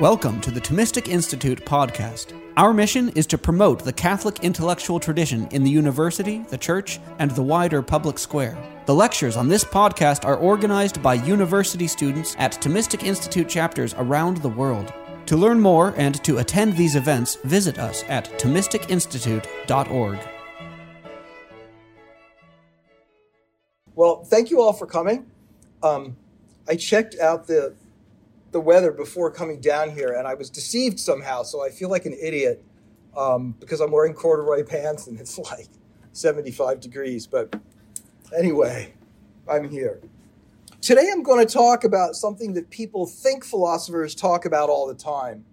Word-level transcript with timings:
Welcome 0.00 0.40
to 0.40 0.50
the 0.50 0.62
Thomistic 0.62 1.08
Institute 1.08 1.62
podcast. 1.66 2.32
Our 2.56 2.72
mission 2.72 3.10
is 3.10 3.26
to 3.26 3.36
promote 3.36 3.84
the 3.84 3.92
Catholic 3.92 4.38
intellectual 4.42 4.98
tradition 4.98 5.46
in 5.48 5.62
the 5.62 5.70
university, 5.70 6.38
the 6.48 6.56
church, 6.56 6.98
and 7.18 7.30
the 7.30 7.42
wider 7.42 7.82
public 7.82 8.18
square. 8.18 8.56
The 8.86 8.94
lectures 8.94 9.36
on 9.36 9.48
this 9.48 9.62
podcast 9.62 10.24
are 10.24 10.38
organized 10.38 11.02
by 11.02 11.16
university 11.16 11.86
students 11.86 12.34
at 12.38 12.58
Thomistic 12.62 13.02
Institute 13.02 13.46
chapters 13.46 13.94
around 13.98 14.38
the 14.38 14.48
world. 14.48 14.90
To 15.26 15.36
learn 15.36 15.60
more 15.60 15.92
and 15.98 16.14
to 16.24 16.38
attend 16.38 16.78
these 16.78 16.96
events, 16.96 17.36
visit 17.44 17.78
us 17.78 18.02
at 18.08 18.24
ThomisticInstitute.org. 18.40 20.18
Well, 23.94 24.24
thank 24.24 24.48
you 24.48 24.62
all 24.62 24.72
for 24.72 24.86
coming. 24.86 25.30
Um, 25.82 26.16
I 26.66 26.76
checked 26.76 27.18
out 27.18 27.46
the 27.46 27.74
the 28.52 28.60
weather 28.60 28.90
before 28.90 29.30
coming 29.30 29.60
down 29.60 29.90
here, 29.90 30.14
and 30.14 30.26
I 30.26 30.34
was 30.34 30.50
deceived 30.50 30.98
somehow. 30.98 31.42
So 31.42 31.64
I 31.64 31.70
feel 31.70 31.88
like 31.88 32.06
an 32.06 32.16
idiot 32.20 32.64
um, 33.16 33.54
because 33.60 33.80
I'm 33.80 33.90
wearing 33.90 34.14
corduroy 34.14 34.64
pants 34.64 35.06
and 35.06 35.18
it's 35.18 35.38
like 35.50 35.68
75 36.12 36.80
degrees. 36.80 37.26
But 37.26 37.54
anyway, 38.36 38.94
I'm 39.48 39.68
here. 39.68 40.00
Today 40.80 41.10
I'm 41.12 41.22
going 41.22 41.46
to 41.46 41.52
talk 41.52 41.84
about 41.84 42.16
something 42.16 42.54
that 42.54 42.70
people 42.70 43.06
think 43.06 43.44
philosophers 43.44 44.14
talk 44.14 44.46
about 44.46 44.70
all 44.70 44.86
the 44.86 44.94
time, 44.94 45.44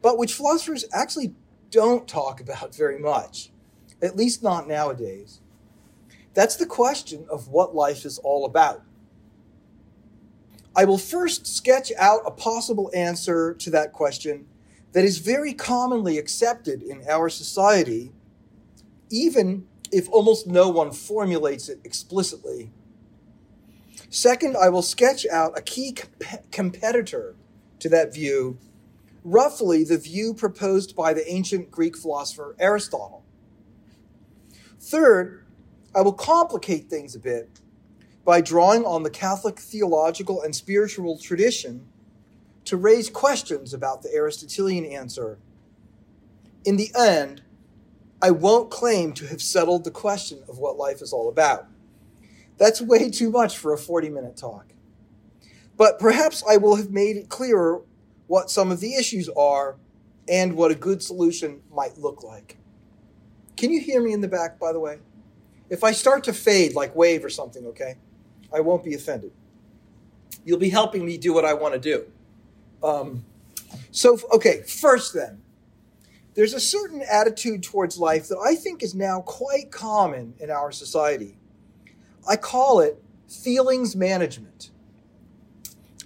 but 0.00 0.16
which 0.16 0.34
philosophers 0.34 0.84
actually 0.92 1.34
don't 1.70 2.06
talk 2.06 2.40
about 2.40 2.74
very 2.74 2.98
much, 2.98 3.50
at 4.00 4.16
least 4.16 4.44
not 4.44 4.68
nowadays. 4.68 5.40
That's 6.34 6.54
the 6.54 6.66
question 6.66 7.26
of 7.28 7.48
what 7.48 7.74
life 7.74 8.04
is 8.04 8.18
all 8.18 8.44
about. 8.44 8.82
I 10.76 10.84
will 10.84 10.98
first 10.98 11.46
sketch 11.46 11.92
out 11.98 12.22
a 12.26 12.30
possible 12.30 12.90
answer 12.94 13.54
to 13.54 13.70
that 13.70 13.92
question 13.92 14.46
that 14.92 15.04
is 15.04 15.18
very 15.18 15.52
commonly 15.52 16.18
accepted 16.18 16.82
in 16.82 17.02
our 17.08 17.28
society, 17.28 18.12
even 19.10 19.66
if 19.92 20.08
almost 20.08 20.46
no 20.46 20.68
one 20.68 20.90
formulates 20.90 21.68
it 21.68 21.80
explicitly. 21.84 22.72
Second, 24.10 24.56
I 24.56 24.68
will 24.68 24.82
sketch 24.82 25.26
out 25.26 25.56
a 25.56 25.62
key 25.62 25.92
comp- 25.92 26.50
competitor 26.50 27.36
to 27.78 27.88
that 27.88 28.12
view, 28.12 28.58
roughly 29.24 29.84
the 29.84 29.98
view 29.98 30.34
proposed 30.34 30.96
by 30.96 31.12
the 31.14 31.28
ancient 31.30 31.70
Greek 31.70 31.96
philosopher 31.96 32.56
Aristotle. 32.58 33.24
Third, 34.80 35.44
I 35.94 36.02
will 36.02 36.12
complicate 36.12 36.88
things 36.88 37.14
a 37.14 37.20
bit 37.20 37.60
by 38.24 38.40
drawing 38.40 38.84
on 38.84 39.02
the 39.02 39.10
Catholic 39.10 39.58
theological 39.58 40.42
and 40.42 40.54
spiritual 40.54 41.18
tradition 41.18 41.86
to 42.64 42.76
raise 42.76 43.10
questions 43.10 43.74
about 43.74 44.02
the 44.02 44.14
Aristotelian 44.14 44.84
answer. 44.84 45.38
In 46.64 46.76
the 46.76 46.90
end, 46.98 47.42
I 48.22 48.30
won't 48.30 48.70
claim 48.70 49.12
to 49.14 49.26
have 49.26 49.42
settled 49.42 49.84
the 49.84 49.90
question 49.90 50.42
of 50.48 50.58
what 50.58 50.78
life 50.78 51.02
is 51.02 51.12
all 51.12 51.28
about. 51.28 51.66
That's 52.56 52.80
way 52.80 53.10
too 53.10 53.30
much 53.30 53.58
for 53.58 53.74
a 53.74 53.78
40 53.78 54.08
minute 54.08 54.36
talk. 54.36 54.72
But 55.76 55.98
perhaps 55.98 56.42
I 56.48 56.56
will 56.56 56.76
have 56.76 56.90
made 56.90 57.16
it 57.16 57.28
clearer 57.28 57.82
what 58.26 58.50
some 58.50 58.70
of 58.70 58.80
the 58.80 58.94
issues 58.94 59.28
are 59.36 59.76
and 60.28 60.54
what 60.54 60.70
a 60.70 60.74
good 60.74 61.02
solution 61.02 61.60
might 61.70 61.98
look 61.98 62.22
like. 62.22 62.56
Can 63.56 63.70
you 63.70 63.80
hear 63.80 64.00
me 64.00 64.12
in 64.12 64.20
the 64.20 64.28
back, 64.28 64.58
by 64.58 64.72
the 64.72 64.80
way? 64.80 65.00
If 65.68 65.84
I 65.84 65.92
start 65.92 66.24
to 66.24 66.32
fade 66.32 66.74
like 66.74 66.94
wave 66.94 67.24
or 67.24 67.28
something, 67.28 67.66
okay? 67.66 67.96
I 68.54 68.60
won't 68.60 68.84
be 68.84 68.94
offended. 68.94 69.32
You'll 70.44 70.58
be 70.58 70.70
helping 70.70 71.04
me 71.04 71.18
do 71.18 71.34
what 71.34 71.44
I 71.44 71.54
want 71.54 71.74
to 71.74 71.80
do. 71.80 72.04
Um, 72.82 73.24
so, 73.90 74.18
okay, 74.32 74.62
first 74.62 75.14
then, 75.14 75.42
there's 76.34 76.52
a 76.52 76.60
certain 76.60 77.02
attitude 77.10 77.62
towards 77.62 77.98
life 77.98 78.28
that 78.28 78.38
I 78.38 78.54
think 78.54 78.82
is 78.82 78.94
now 78.94 79.22
quite 79.22 79.70
common 79.70 80.34
in 80.38 80.50
our 80.50 80.70
society. 80.72 81.36
I 82.28 82.36
call 82.36 82.80
it 82.80 83.02
feelings 83.28 83.96
management. 83.96 84.70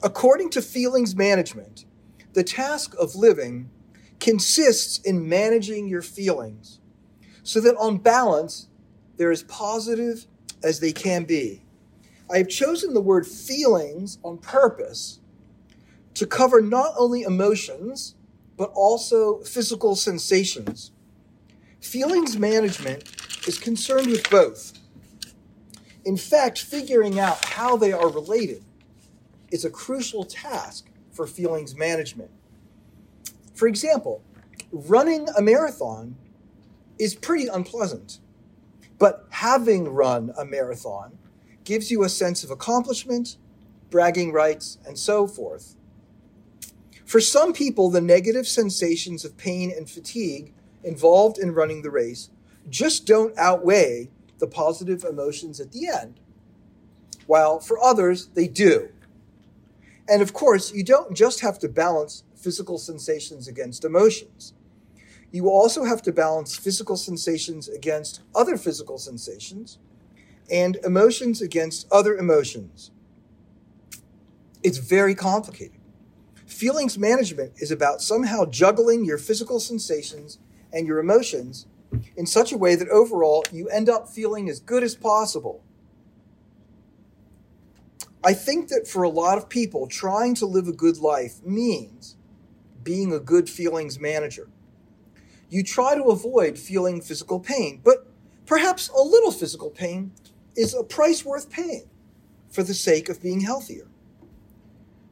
According 0.03 0.51
to 0.51 0.63
feelings 0.63 1.17
management, 1.17 1.85
the 2.35 2.45
task 2.45 2.95
of 2.99 3.15
living 3.17 3.71
consists 4.21 4.99
in 4.99 5.29
managing 5.29 5.89
your 5.89 6.03
feelings 6.03 6.81
so 7.43 7.61
that 7.61 7.77
on 7.77 7.99
balance, 7.99 8.69
they're 9.17 9.33
as 9.33 9.43
positive 9.45 10.27
as 10.63 10.81
they 10.81 10.93
can 10.93 11.25
be. 11.25 11.63
I 12.31 12.39
have 12.39 12.49
chosen 12.49 12.93
the 12.93 13.01
word 13.01 13.27
feelings 13.27 14.19
on 14.23 14.39
purpose 14.39 15.21
to 16.15 16.27
cover 16.27 16.61
not 16.61 16.95
only 16.99 17.23
emotions, 17.23 18.15
but 18.57 18.71
also 18.75 19.39
physical 19.41 19.97
sensations. 19.97 20.93
Feelings 21.81 22.37
management 22.37 23.05
is 23.47 23.57
concerned 23.57 24.09
with 24.09 24.29
both. 24.31 24.73
In 26.05 26.17
fact, 26.17 26.61
figuring 26.61 27.19
out 27.19 27.45
how 27.45 27.77
they 27.77 27.93
are 27.93 28.09
related 28.11 28.65
is 29.51 29.65
a 29.65 29.71
crucial 29.71 30.25
task 30.25 30.91
for 31.13 31.27
feelings 31.27 31.75
management. 31.77 32.31
For 33.55 33.69
example, 33.69 34.23
running 34.71 35.29
a 35.37 35.43
marathon 35.43 36.17
is 36.99 37.15
pretty 37.15 37.47
unpleasant, 37.47 38.19
but 38.99 39.27
having 39.31 39.89
run 39.89 40.33
a 40.39 40.45
marathon 40.45 41.18
gives 41.69 41.91
you 41.91 42.03
a 42.03 42.09
sense 42.09 42.43
of 42.43 42.51
accomplishment, 42.51 43.37
bragging 43.91 44.33
rights, 44.33 44.79
and 44.87 44.99
so 44.99 45.27
forth. 45.27 45.77
For 47.05 47.21
some 47.21 47.53
people, 47.53 47.91
the 47.91 48.01
negative 48.01 48.49
sensations 48.49 49.23
of 49.23 49.37
pain 49.37 49.71
and 49.71 49.89
fatigue 49.89 50.55
involved 50.83 51.37
in 51.37 51.53
running 51.53 51.83
the 51.83 51.91
race 51.91 52.31
just 52.71 53.05
don't 53.05 53.37
outweigh 53.37 54.09
the 54.39 54.47
positive 54.47 55.05
emotions 55.05 55.61
at 55.61 55.73
the 55.73 55.89
end, 55.89 56.21
while 57.27 57.61
for 57.61 57.79
others, 57.79 58.29
they 58.29 58.49
do. 58.49 58.89
And 60.09 60.23
of 60.23 60.33
course, 60.33 60.73
you 60.73 60.83
don't 60.83 61.15
just 61.15 61.41
have 61.41 61.59
to 61.59 61.69
balance 61.69 62.25
physical 62.35 62.79
sensations 62.79 63.47
against 63.47 63.85
emotions. 63.85 64.55
You 65.31 65.51
also 65.51 65.85
have 65.85 66.01
to 66.05 66.13
balance 66.13 66.57
physical 66.57 66.97
sensations 66.97 67.69
against 67.69 68.23
other 68.35 68.57
physical 68.57 68.97
sensations 68.97 69.79
and 70.51 70.77
emotions 70.85 71.41
against 71.41 71.87
other 71.93 72.17
emotions. 72.17 72.91
It's 74.63 74.79
very 74.79 75.15
complicated. 75.15 75.79
Feelings 76.47 76.99
management 76.99 77.53
is 77.59 77.71
about 77.71 78.03
somehow 78.03 78.45
juggling 78.45 79.05
your 79.05 79.19
physical 79.19 79.61
sensations 79.61 80.39
and 80.73 80.87
your 80.87 80.99
emotions 80.99 81.67
in 82.17 82.27
such 82.27 82.53
a 82.53 82.59
way 82.59 82.75
that 82.75 82.89
overall 82.89 83.45
you 83.53 83.69
end 83.69 83.89
up 83.89 84.09
feeling 84.09 84.49
as 84.49 84.61
good 84.61 84.83
as 84.83 84.95
possible. 84.95 85.63
I 88.25 88.35
think 88.35 88.69
that 88.69 88.89
for 88.89 89.05
a 89.05 89.09
lot 89.09 89.39
of 89.39 89.49
people, 89.49 89.87
trying 89.87 90.35
to 90.37 90.47
live 90.47 90.67
a 90.67 90.73
good 90.73 90.99
life 90.99 91.43
means 91.45 92.17
being 92.83 93.13
a 93.13 93.21
good 93.21 93.49
feelings 93.49 94.01
manager. 94.01 94.49
You 95.49 95.63
try 95.63 95.95
to 95.95 96.05
avoid 96.05 96.59
feeling 96.59 97.01
physical 97.01 97.41
pain, 97.41 97.81
but 97.83 98.07
perhaps 98.45 98.89
a 98.89 99.01
little 99.01 99.31
physical 99.31 99.71
pain 99.71 100.13
is 100.59 100.75
a 100.75 100.83
price 100.83 101.25
worth 101.25 101.49
paying 101.49 101.89
for 102.51 102.65
the 102.65 102.75
sake 102.75 103.09
of 103.09 103.23
being 103.23 103.41
healthier. 103.41 103.87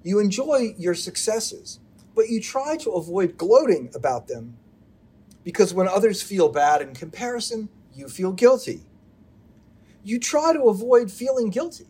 You 0.03 0.19
enjoy 0.19 0.75
your 0.77 0.95
successes, 0.95 1.79
but 2.17 2.29
you 2.29 2.41
try 2.41 2.77
to 2.79 2.91
avoid 2.91 3.37
gloating 3.39 3.91
about 3.95 4.27
them 4.27 4.57
because 5.45 5.73
when 5.73 5.87
others 5.87 6.21
feel 6.21 6.49
bad 6.49 6.83
in 6.83 6.95
comparison, 6.95 7.69
you 7.95 8.09
feel 8.09 8.33
guilty. 8.33 8.83
You 10.03 10.19
try 10.19 10.53
to 10.53 10.63
avoid 10.65 11.13
feeling 11.13 11.51
guilty, 11.51 11.87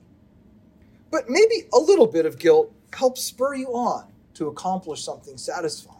but 1.10 1.30
maybe 1.30 1.64
a 1.72 1.78
little 1.78 2.06
bit 2.06 2.26
of 2.26 2.38
guilt 2.38 2.70
helps 2.92 3.22
spur 3.22 3.54
you 3.54 3.68
on 3.68 4.12
to 4.34 4.48
accomplish 4.48 5.02
something 5.02 5.38
satisfying. 5.38 5.96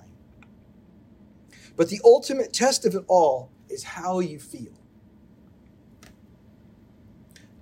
But 1.74 1.88
the 1.88 2.02
ultimate 2.04 2.52
test 2.52 2.84
of 2.84 2.94
it 2.94 3.04
all 3.08 3.50
is 3.70 3.82
how 3.82 4.20
you 4.20 4.38
feel. 4.38 4.72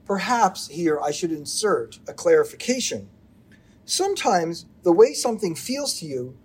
Perhaps 0.06 0.69
here 0.69 1.01
I 1.01 1.11
should 1.11 1.33
insert 1.33 1.99
a 2.06 2.12
clarification. 2.12 3.09
Sometimes 3.85 4.67
the 4.83 4.93
way 4.93 5.12
something 5.12 5.55
feels 5.55 5.99
to 6.01 6.06
you 6.06 6.37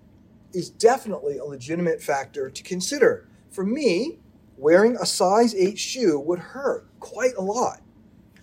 is 0.53 0.69
definitely 0.69 1.37
a 1.37 1.45
legitimate 1.45 2.01
factor 2.01 2.49
to 2.49 2.63
consider. 2.63 3.27
For 3.51 3.65
me, 3.65 4.19
wearing 4.57 4.95
a 4.95 5.05
size 5.05 5.53
8 5.53 5.77
shoe 5.77 6.19
would 6.19 6.39
hurt 6.39 6.87
quite 6.99 7.35
a 7.37 7.41
lot. 7.41 7.81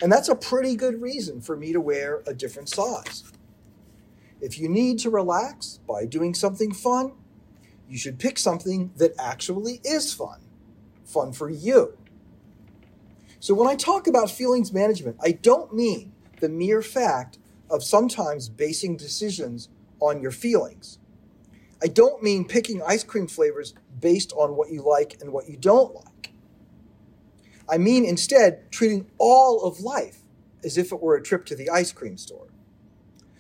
And 0.03 0.13
that's 0.13 0.29
a 0.29 0.35
pretty 0.35 0.77
good 0.77 1.01
reason 1.01 1.41
for 1.41 1.57
me 1.57 1.73
to 1.73 1.81
wear 1.81 2.23
a 2.27 2.35
different 2.35 2.69
size. 2.69 3.25
If 4.41 4.59
you 4.59 4.69
need 4.69 4.99
to 5.01 5.11
relax 5.11 5.81
by 5.89 6.05
doing 6.05 6.35
something 6.35 6.73
fun, 6.73 7.13
you 7.89 7.97
should 7.97 8.19
pick 8.19 8.39
something 8.39 8.93
that 8.97 9.15
actually 9.19 9.81
is 9.85 10.13
fun, 10.13 10.41
fun 11.05 11.33
for 11.33 11.49
you. 11.49 11.97
So 13.41 13.55
when 13.55 13.69
I 13.69 13.77
talk 13.77 14.07
about 14.07 14.31
feelings 14.31 14.73
management, 14.73 15.17
I 15.23 15.33
don't 15.33 15.75
mean 15.75 16.13
the 16.41 16.49
mere 16.49 16.83
fact 16.83 17.39
of 17.71 17.83
sometimes 17.83 18.49
basing 18.49 18.97
decisions 18.97 19.69
on 20.01 20.21
your 20.21 20.31
feelings. 20.31 20.99
I 21.83 21.89
don't 21.89 22.23
mean 22.23 22.47
picking 22.47 22.83
ice 22.83 23.05
cream 23.05 23.27
flavors 23.27 23.75
based 24.01 24.33
on 24.33 24.57
what 24.57 24.71
you 24.71 24.83
like 24.83 25.19
and 25.21 25.33
what 25.33 25.49
you 25.49 25.57
don't 25.57 25.95
like. 25.95 26.33
I 27.69 27.79
mean 27.79 28.05
instead 28.05 28.71
treating 28.71 29.11
all 29.19 29.65
of 29.65 29.81
life 29.81 30.19
as 30.65 30.79
if 30.79 30.93
it 30.93 31.03
were 31.03 31.17
a 31.17 31.23
trip 31.23 31.45
to 31.47 31.57
the 31.57 31.69
ice 31.69 31.93
cream 31.93 32.17
store. 32.17 32.49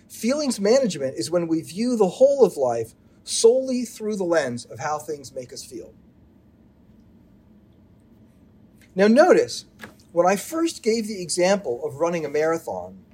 Feelings 0.08 0.60
management 0.60 1.16
is 1.16 1.30
when 1.30 1.48
we 1.48 1.62
view 1.62 1.96
the 1.96 2.08
whole 2.08 2.44
of 2.44 2.56
life 2.56 2.94
solely 3.24 3.84
through 3.84 4.16
the 4.16 4.24
lens 4.24 4.64
of 4.64 4.78
how 4.78 4.98
things 4.98 5.34
make 5.34 5.52
us 5.52 5.64
feel. 5.64 5.92
Now, 8.96 9.08
notice, 9.08 9.66
when 10.12 10.26
I 10.26 10.36
first 10.36 10.82
gave 10.82 11.06
the 11.06 11.20
example 11.20 11.84
of 11.84 11.96
running 11.96 12.24
a 12.24 12.30
marathon, 12.30 13.04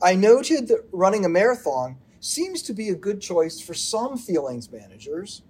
I 0.00 0.14
noted 0.14 0.68
that 0.68 0.88
running 0.92 1.24
a 1.24 1.28
marathon 1.28 1.96
seems 2.20 2.62
to 2.62 2.72
be 2.72 2.88
a 2.88 2.94
good 2.94 3.20
choice 3.20 3.60
for 3.60 3.74
some 3.74 4.16
feelings 4.16 4.70
managers, 4.70 5.42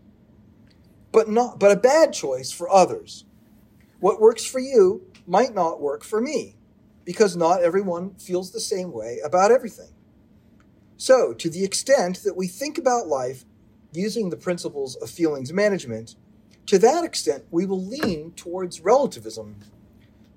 but 1.12 1.28
not 1.28 1.60
but 1.60 1.70
a 1.70 1.76
bad 1.76 2.14
choice 2.14 2.50
for 2.50 2.70
others. 2.70 3.26
What 4.00 4.22
works 4.22 4.46
for 4.46 4.58
you 4.58 5.02
might 5.26 5.54
not 5.54 5.82
work 5.82 6.02
for 6.02 6.20
me 6.20 6.56
because 7.04 7.36
not 7.36 7.62
everyone 7.62 8.14
feels 8.14 8.52
the 8.52 8.60
same 8.60 8.90
way 8.90 9.18
about 9.22 9.50
everything. 9.50 9.92
So, 10.96 11.34
to 11.34 11.50
the 11.50 11.62
extent 11.62 12.22
that 12.24 12.36
we 12.36 12.46
think 12.46 12.78
about 12.78 13.06
life 13.06 13.44
using 13.92 14.30
the 14.30 14.36
principles 14.38 14.96
of 14.96 15.10
feelings 15.10 15.52
management, 15.52 16.16
to 16.66 16.78
that 16.78 17.04
extent 17.04 17.44
we 17.50 17.66
will 17.66 17.84
lean 17.84 18.32
towards 18.32 18.80
relativism. 18.80 19.56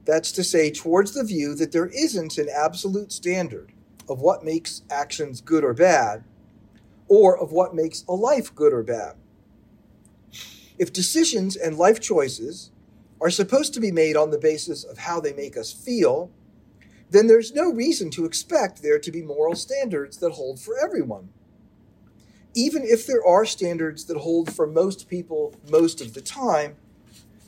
That's 0.05 0.31
to 0.33 0.43
say, 0.43 0.71
towards 0.71 1.13
the 1.13 1.23
view 1.23 1.55
that 1.55 1.71
there 1.71 1.87
isn't 1.87 2.37
an 2.37 2.47
absolute 2.53 3.11
standard 3.11 3.71
of 4.09 4.21
what 4.21 4.43
makes 4.43 4.83
actions 4.89 5.41
good 5.41 5.63
or 5.63 5.73
bad, 5.73 6.23
or 7.07 7.37
of 7.37 7.51
what 7.51 7.75
makes 7.75 8.03
a 8.07 8.13
life 8.13 8.53
good 8.55 8.73
or 8.73 8.83
bad. 8.83 9.15
If 10.77 10.93
decisions 10.93 11.55
and 11.55 11.77
life 11.77 11.99
choices 11.99 12.71
are 13.19 13.29
supposed 13.29 13.73
to 13.73 13.79
be 13.79 13.91
made 13.91 14.15
on 14.15 14.29
the 14.29 14.37
basis 14.37 14.83
of 14.83 14.99
how 14.99 15.19
they 15.19 15.33
make 15.33 15.57
us 15.57 15.71
feel, 15.73 16.31
then 17.09 17.27
there's 17.27 17.53
no 17.53 17.71
reason 17.71 18.09
to 18.11 18.25
expect 18.25 18.81
there 18.81 18.99
to 18.99 19.11
be 19.11 19.21
moral 19.21 19.55
standards 19.55 20.17
that 20.17 20.33
hold 20.33 20.59
for 20.59 20.77
everyone. 20.77 21.29
Even 22.57 22.81
if 22.83 23.05
there 23.05 23.23
are 23.23 23.45
standards 23.45 24.05
that 24.05 24.17
hold 24.17 24.51
for 24.51 24.65
most 24.65 25.07
people 25.07 25.53
most 25.69 26.01
of 26.01 26.15
the 26.15 26.21
time, 26.21 26.75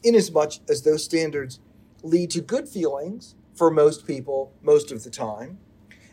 inasmuch 0.03 0.53
as 0.69 0.83
those 0.83 1.03
standards 1.03 1.59
lead 2.03 2.29
to 2.29 2.41
good 2.41 2.69
feelings 2.69 3.33
for 3.56 3.71
most 3.71 4.06
people 4.06 4.53
most 4.61 4.91
of 4.91 5.03
the 5.03 5.09
time, 5.09 5.57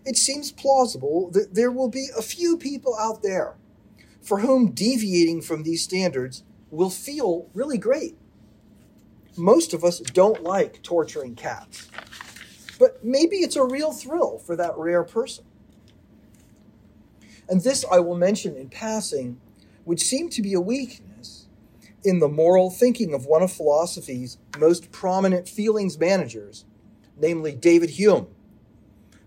it 0.06 0.16
seems 0.16 0.50
plausible 0.50 1.30
that 1.32 1.52
there 1.52 1.70
will 1.70 1.90
be 1.90 2.08
a 2.16 2.22
few 2.22 2.56
people 2.56 2.96
out 2.98 3.22
there 3.22 3.56
for 4.22 4.38
whom 4.38 4.70
deviating 4.70 5.42
from 5.42 5.62
these 5.62 5.82
standards 5.82 6.42
will 6.70 6.88
feel 6.88 7.50
really 7.52 7.76
great. 7.76 8.16
Most 9.36 9.74
of 9.74 9.84
us 9.84 10.00
don't 10.00 10.42
like 10.42 10.82
torturing 10.82 11.34
cats, 11.34 11.90
but 12.78 13.04
maybe 13.04 13.36
it's 13.36 13.56
a 13.56 13.62
real 13.62 13.92
thrill 13.92 14.38
for 14.38 14.56
that 14.56 14.74
rare 14.78 15.04
person. 15.04 15.44
And 17.48 17.62
this 17.62 17.84
I 17.90 18.00
will 18.00 18.16
mention 18.16 18.56
in 18.56 18.68
passing, 18.68 19.40
would 19.84 20.00
seem 20.00 20.28
to 20.30 20.42
be 20.42 20.54
a 20.54 20.60
weakness 20.60 21.46
in 22.04 22.18
the 22.18 22.28
moral 22.28 22.70
thinking 22.70 23.14
of 23.14 23.26
one 23.26 23.42
of 23.42 23.52
philosophy's 23.52 24.38
most 24.58 24.90
prominent 24.90 25.48
feelings 25.48 25.98
managers, 25.98 26.64
namely 27.16 27.54
David 27.54 27.90
Hume 27.90 28.28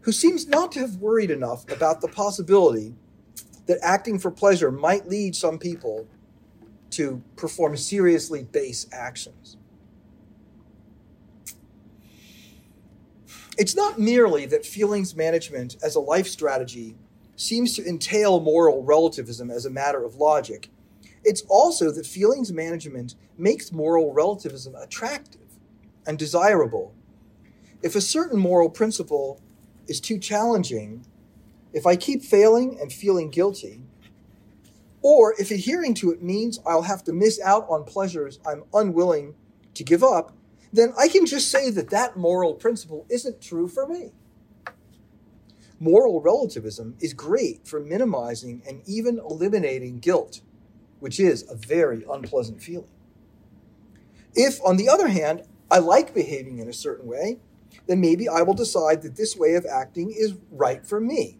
who 0.01 0.12
seems 0.12 0.48
not 0.48 0.71
to 0.71 0.80
have 0.80 0.95
worried 0.95 1.31
enough 1.31 1.69
about 1.71 2.01
the 2.01 2.07
possibility 2.07 2.95
that 3.68 3.77
acting 3.81 4.18
for 4.18 4.31
pleasure 4.31 4.71
might 4.71 5.07
lead 5.07 5.36
some 5.36 5.60
people 5.60 6.07
to 6.89 7.21
perform 7.36 7.77
seriously 7.77 8.44
base 8.44 8.88
actions. 8.92 9.57
It's 13.57 13.75
not 13.75 14.00
merely 14.00 14.45
that 14.48 14.66
feelings 14.66 15.16
management 15.16 15.75
as 15.83 15.95
a 15.95 16.00
life 16.00 16.27
strategy 16.27 16.95
seems 17.40 17.74
to 17.74 17.88
entail 17.88 18.42
moral 18.42 18.84
relativism 18.84 19.50
as 19.50 19.66
a 19.66 19.70
matter 19.70 20.04
of 20.04 20.16
logic. 20.16 20.70
It's 21.24 21.44
also 21.48 21.90
that 21.92 22.06
feelings 22.06 22.52
management 22.52 23.16
makes 23.38 23.72
moral 23.72 24.14
relativism 24.14 24.76
attractive 24.76 25.48
and 26.06 26.20
desirable. 26.20 26.94
If 27.82 27.96
a 27.96 28.02
certain 28.02 28.40
moral 28.40 28.70
principle 28.70 29.42
is 29.88 30.02
too 30.02 30.18
challenging, 30.18 31.06
if 31.72 31.86
I 31.86 31.96
keep 31.96 32.24
failing 32.24 32.78
and 32.82 32.92
feeling 32.92 33.30
guilty, 33.30 33.84
or 35.02 35.34
if 35.40 35.50
adhering 35.50 35.94
to 35.96 36.12
it 36.12 36.22
means 36.22 36.60
I'll 36.66 36.82
have 36.82 37.06
to 37.06 37.14
miss 37.14 37.40
out 37.40 37.66
on 37.70 37.86
pleasures 37.86 38.40
I'm 38.46 38.66
unwilling 38.74 39.34
to 39.76 39.84
give 39.86 40.04
up, 40.04 40.34
then 40.74 40.94
I 41.00 41.08
can 41.08 41.26
just 41.26 41.50
say 41.50 41.70
that 41.70 41.90
that 41.92 42.18
moral 42.18 42.54
principle 42.56 43.06
isn't 43.10 43.42
true 43.42 43.70
for 43.70 43.88
me. 43.88 44.12
Moral 45.80 46.20
relativism 46.20 46.96
is 47.00 47.14
great 47.14 47.66
for 47.66 47.80
minimizing 47.80 48.62
and 48.68 48.81
even 48.86 49.18
eliminating 49.18 50.00
guilt, 50.00 50.42
which 51.00 51.20
is 51.20 51.46
a 51.50 51.56
very 51.56 52.06
unpleasant 52.12 52.62
feeling. 52.62 52.92
If, 54.36 54.60
on 54.64 54.76
the 54.76 54.90
other 54.90 55.08
hand, 55.08 55.44
I 55.72 55.80
like 55.80 56.14
behaving 56.14 56.60
in 56.60 56.68
a 56.68 56.74
certain 56.74 57.08
way, 57.08 57.40
then 57.88 58.02
maybe 58.02 58.28
I 58.28 58.42
will 58.42 58.54
decide 58.54 59.02
that 59.04 59.16
this 59.16 59.38
way 59.38 59.56
of 59.56 59.66
acting 59.66 60.12
is 60.12 60.36
right 60.52 60.86
for 60.86 61.00
me. 61.00 61.40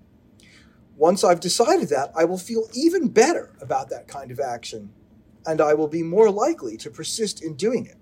Once 0.95 1.24
I've 1.24 1.39
decided 1.39 1.89
that, 1.89 2.12
I 2.15 2.25
will 2.25 2.38
feel 2.38 2.69
even 2.74 3.09
better 3.09 3.51
about 3.62 3.89
that 3.89 4.07
kind 4.07 4.31
of 4.31 4.39
action, 4.39 4.91
and 5.45 5.59
I 5.59 5.74
will 5.74 5.88
be 5.88 6.03
more 6.03 6.30
likely 6.30 6.77
to 6.77 6.89
persist 6.89 7.44
in 7.44 7.56
doing 7.56 7.86
it. 7.86 7.97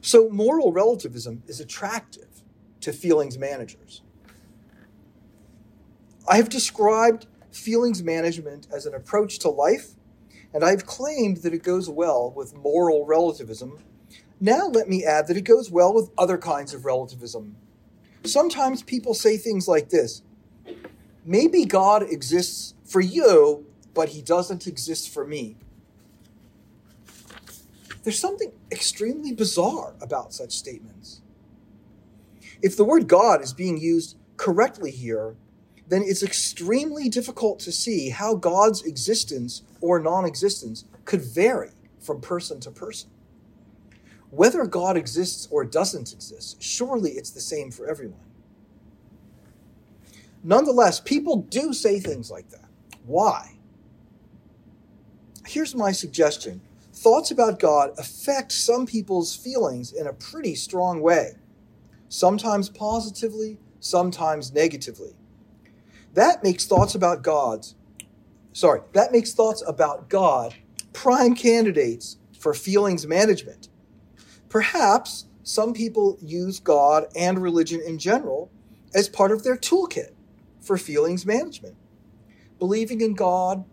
So, 0.00 0.28
moral 0.28 0.72
relativism 0.72 1.42
is 1.46 1.60
attractive 1.60 2.42
to 2.80 2.92
feelings 2.92 3.38
managers. 3.38 4.02
I 6.28 6.36
have 6.36 6.48
described 6.48 7.26
feelings 7.50 8.02
management 8.02 8.66
as 8.72 8.86
an 8.86 8.94
approach 8.94 9.38
to 9.40 9.48
life, 9.48 9.90
and 10.54 10.64
I've 10.64 10.86
claimed 10.86 11.38
that 11.38 11.54
it 11.54 11.62
goes 11.62 11.88
well 11.88 12.32
with 12.34 12.54
moral 12.56 13.04
relativism 13.06 13.78
now, 14.44 14.66
let 14.66 14.88
me 14.88 15.04
add 15.04 15.28
that 15.28 15.36
it 15.36 15.44
goes 15.44 15.70
well 15.70 15.94
with 15.94 16.10
other 16.18 16.36
kinds 16.36 16.74
of 16.74 16.84
relativism. 16.84 17.54
Sometimes 18.24 18.82
people 18.82 19.14
say 19.14 19.36
things 19.36 19.68
like 19.68 19.90
this 19.90 20.22
Maybe 21.24 21.64
God 21.64 22.02
exists 22.02 22.74
for 22.84 23.00
you, 23.00 23.64
but 23.94 24.08
he 24.08 24.20
doesn't 24.20 24.66
exist 24.66 25.14
for 25.14 25.24
me. 25.24 25.54
There's 28.02 28.18
something 28.18 28.50
extremely 28.72 29.32
bizarre 29.32 29.94
about 30.02 30.32
such 30.32 30.50
statements. 30.50 31.20
If 32.60 32.76
the 32.76 32.84
word 32.84 33.06
God 33.06 33.42
is 33.42 33.52
being 33.52 33.78
used 33.78 34.16
correctly 34.36 34.90
here, 34.90 35.36
then 35.92 36.02
it's 36.06 36.22
extremely 36.22 37.10
difficult 37.10 37.58
to 37.58 37.70
see 37.70 38.08
how 38.08 38.34
God's 38.34 38.82
existence 38.84 39.62
or 39.82 40.00
non 40.00 40.24
existence 40.24 40.86
could 41.04 41.20
vary 41.20 41.72
from 42.00 42.18
person 42.18 42.60
to 42.60 42.70
person. 42.70 43.10
Whether 44.30 44.64
God 44.64 44.96
exists 44.96 45.48
or 45.50 45.66
doesn't 45.66 46.14
exist, 46.14 46.62
surely 46.62 47.10
it's 47.10 47.32
the 47.32 47.42
same 47.42 47.70
for 47.70 47.86
everyone. 47.86 48.24
Nonetheless, 50.42 50.98
people 50.98 51.42
do 51.42 51.74
say 51.74 52.00
things 52.00 52.30
like 52.30 52.48
that. 52.48 52.70
Why? 53.04 53.58
Here's 55.46 55.74
my 55.74 55.92
suggestion 55.92 56.62
thoughts 56.94 57.32
about 57.32 57.58
God 57.58 57.90
affect 57.98 58.52
some 58.52 58.86
people's 58.86 59.36
feelings 59.36 59.92
in 59.92 60.06
a 60.06 60.14
pretty 60.14 60.54
strong 60.54 61.02
way, 61.02 61.32
sometimes 62.08 62.70
positively, 62.70 63.58
sometimes 63.80 64.54
negatively. 64.54 65.14
That 66.14 66.44
makes 66.44 66.66
thoughts 66.66 66.94
about 66.94 67.22
God's 67.22 67.74
sorry, 68.52 68.82
that 68.94 69.12
makes 69.12 69.34
thoughts 69.34 69.62
about 69.66 70.08
God 70.10 70.54
prime 70.92 71.34
candidates 71.34 72.18
for 72.38 72.54
feelings 72.54 73.06
management 73.06 73.68
Perhaps 74.52 75.24
some 75.44 75.72
people 75.72 76.18
use 76.20 76.60
God 76.60 77.06
and 77.16 77.42
religion 77.42 77.80
in 77.86 77.98
general 77.98 78.50
as 78.94 79.08
part 79.08 79.32
of 79.32 79.44
their 79.44 79.56
toolkit 79.56 80.12
for 80.60 80.76
feelings 80.76 81.26
management. 81.26 81.74
Believing 82.58 83.00
in 83.00 83.14
God, 83.14 83.64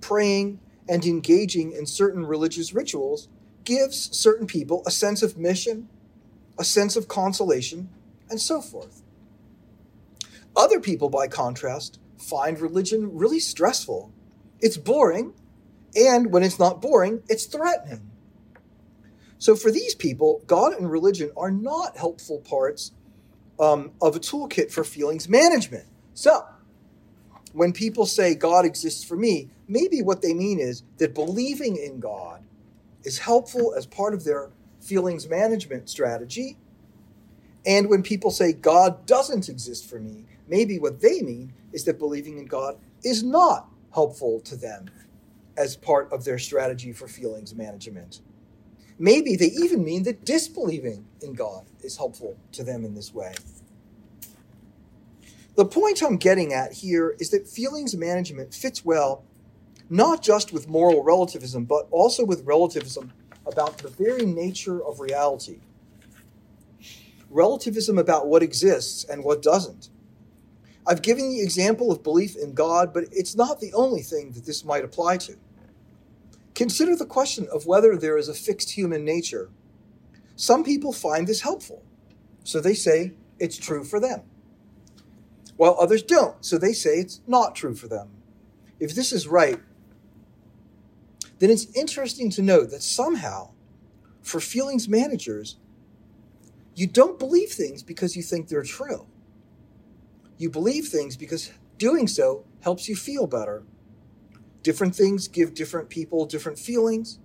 praying, 0.00 0.60
and 0.88 1.04
engaging 1.04 1.72
in 1.72 1.84
certain 1.86 2.24
religious 2.26 2.72
rituals 2.74 3.28
gives 3.64 4.16
certain 4.16 4.46
people 4.46 4.82
a 4.86 4.90
sense 4.90 5.22
of 5.22 5.36
mission, 5.36 5.90
a 6.58 6.64
sense 6.64 6.96
of 6.96 7.06
consolation, 7.06 7.90
and 8.30 8.40
so 8.40 8.62
forth. 8.62 9.03
Other 10.56 10.80
people, 10.80 11.08
by 11.08 11.26
contrast, 11.28 11.98
find 12.18 12.60
religion 12.60 13.16
really 13.16 13.40
stressful. 13.40 14.12
It's 14.60 14.76
boring, 14.76 15.34
and 15.96 16.32
when 16.32 16.42
it's 16.42 16.58
not 16.58 16.80
boring, 16.80 17.22
it's 17.28 17.46
threatening. 17.46 18.10
So 19.38 19.56
for 19.56 19.70
these 19.70 19.94
people, 19.94 20.42
God 20.46 20.72
and 20.74 20.90
religion 20.90 21.30
are 21.36 21.50
not 21.50 21.96
helpful 21.96 22.38
parts 22.40 22.92
um, 23.60 23.92
of 24.00 24.16
a 24.16 24.20
toolkit 24.20 24.70
for 24.70 24.84
feelings 24.84 25.28
management. 25.28 25.86
So 26.14 26.44
when 27.52 27.72
people 27.72 28.06
say 28.06 28.34
God 28.34 28.64
exists 28.64 29.04
for 29.04 29.16
me, 29.16 29.50
maybe 29.68 30.02
what 30.02 30.22
they 30.22 30.34
mean 30.34 30.58
is 30.60 30.82
that 30.98 31.14
believing 31.14 31.76
in 31.76 32.00
God 32.00 32.42
is 33.04 33.18
helpful 33.18 33.74
as 33.76 33.86
part 33.86 34.14
of 34.14 34.24
their 34.24 34.50
feelings 34.80 35.28
management 35.28 35.88
strategy. 35.88 36.56
And 37.66 37.88
when 37.88 38.02
people 38.02 38.30
say 38.30 38.52
God 38.52 39.06
doesn't 39.06 39.48
exist 39.48 39.88
for 39.88 40.00
me, 40.00 40.24
maybe 40.48 40.78
what 40.78 41.00
they 41.00 41.22
mean 41.22 41.52
is 41.72 41.84
that 41.84 41.98
believing 41.98 42.38
in 42.38 42.46
God 42.46 42.78
is 43.02 43.22
not 43.22 43.68
helpful 43.92 44.40
to 44.40 44.56
them 44.56 44.90
as 45.56 45.76
part 45.76 46.12
of 46.12 46.24
their 46.24 46.38
strategy 46.38 46.92
for 46.92 47.06
feelings 47.06 47.54
management. 47.54 48.20
Maybe 48.98 49.36
they 49.36 49.46
even 49.46 49.84
mean 49.84 50.04
that 50.04 50.24
disbelieving 50.24 51.06
in 51.20 51.34
God 51.34 51.66
is 51.82 51.96
helpful 51.96 52.36
to 52.52 52.62
them 52.62 52.84
in 52.84 52.94
this 52.94 53.12
way. 53.12 53.34
The 55.56 55.64
point 55.64 56.02
I'm 56.02 56.16
getting 56.16 56.52
at 56.52 56.72
here 56.72 57.14
is 57.20 57.30
that 57.30 57.46
feelings 57.46 57.96
management 57.96 58.54
fits 58.54 58.84
well 58.84 59.24
not 59.90 60.22
just 60.22 60.52
with 60.52 60.68
moral 60.68 61.02
relativism, 61.02 61.64
but 61.64 61.86
also 61.90 62.24
with 62.24 62.44
relativism 62.44 63.12
about 63.46 63.78
the 63.78 63.88
very 63.88 64.24
nature 64.24 64.84
of 64.84 65.00
reality. 65.00 65.60
Relativism 67.30 67.98
about 67.98 68.26
what 68.26 68.42
exists 68.42 69.04
and 69.04 69.22
what 69.22 69.42
doesn't. 69.42 69.90
I've 70.86 71.02
given 71.02 71.30
the 71.30 71.40
example 71.40 71.90
of 71.90 72.02
belief 72.02 72.36
in 72.36 72.52
God, 72.52 72.92
but 72.92 73.04
it's 73.10 73.34
not 73.34 73.60
the 73.60 73.72
only 73.72 74.02
thing 74.02 74.32
that 74.32 74.44
this 74.44 74.64
might 74.64 74.84
apply 74.84 75.16
to. 75.18 75.36
Consider 76.54 76.94
the 76.94 77.06
question 77.06 77.48
of 77.52 77.66
whether 77.66 77.96
there 77.96 78.18
is 78.18 78.28
a 78.28 78.34
fixed 78.34 78.72
human 78.72 79.04
nature. 79.04 79.50
Some 80.36 80.62
people 80.62 80.92
find 80.92 81.26
this 81.26 81.40
helpful, 81.40 81.82
so 82.44 82.60
they 82.60 82.74
say 82.74 83.12
it's 83.38 83.56
true 83.56 83.84
for 83.84 83.98
them 83.98 84.22
while 85.56 85.76
others 85.78 86.02
don't. 86.02 86.44
So 86.44 86.58
they 86.58 86.72
say 86.72 86.96
it's 86.96 87.20
not 87.26 87.54
true 87.54 87.74
for 87.74 87.88
them. 87.88 88.08
If 88.80 88.94
this 88.94 89.12
is 89.12 89.28
right, 89.28 89.60
then 91.38 91.50
it's 91.50 91.66
interesting 91.76 92.30
to 92.30 92.42
note 92.42 92.70
that 92.70 92.82
somehow, 92.82 93.50
for 94.22 94.40
feelings 94.40 94.88
managers, 94.88 95.56
you 96.74 96.86
don't 96.86 97.18
believe 97.18 97.50
things 97.50 97.82
because 97.82 98.16
you 98.16 98.22
think 98.22 98.48
they're 98.48 98.62
true. 98.62 99.06
You 100.38 100.50
believe 100.50 100.88
things 100.88 101.16
because 101.16 101.52
doing 101.78 102.06
so 102.06 102.44
helps 102.60 102.88
you 102.88 102.96
feel 102.96 103.26
better. 103.26 103.62
Different 104.62 104.94
things 104.94 105.28
give 105.28 105.54
different 105.54 105.88
people 105.88 106.26
different 106.26 106.58
feelings. 106.58 107.18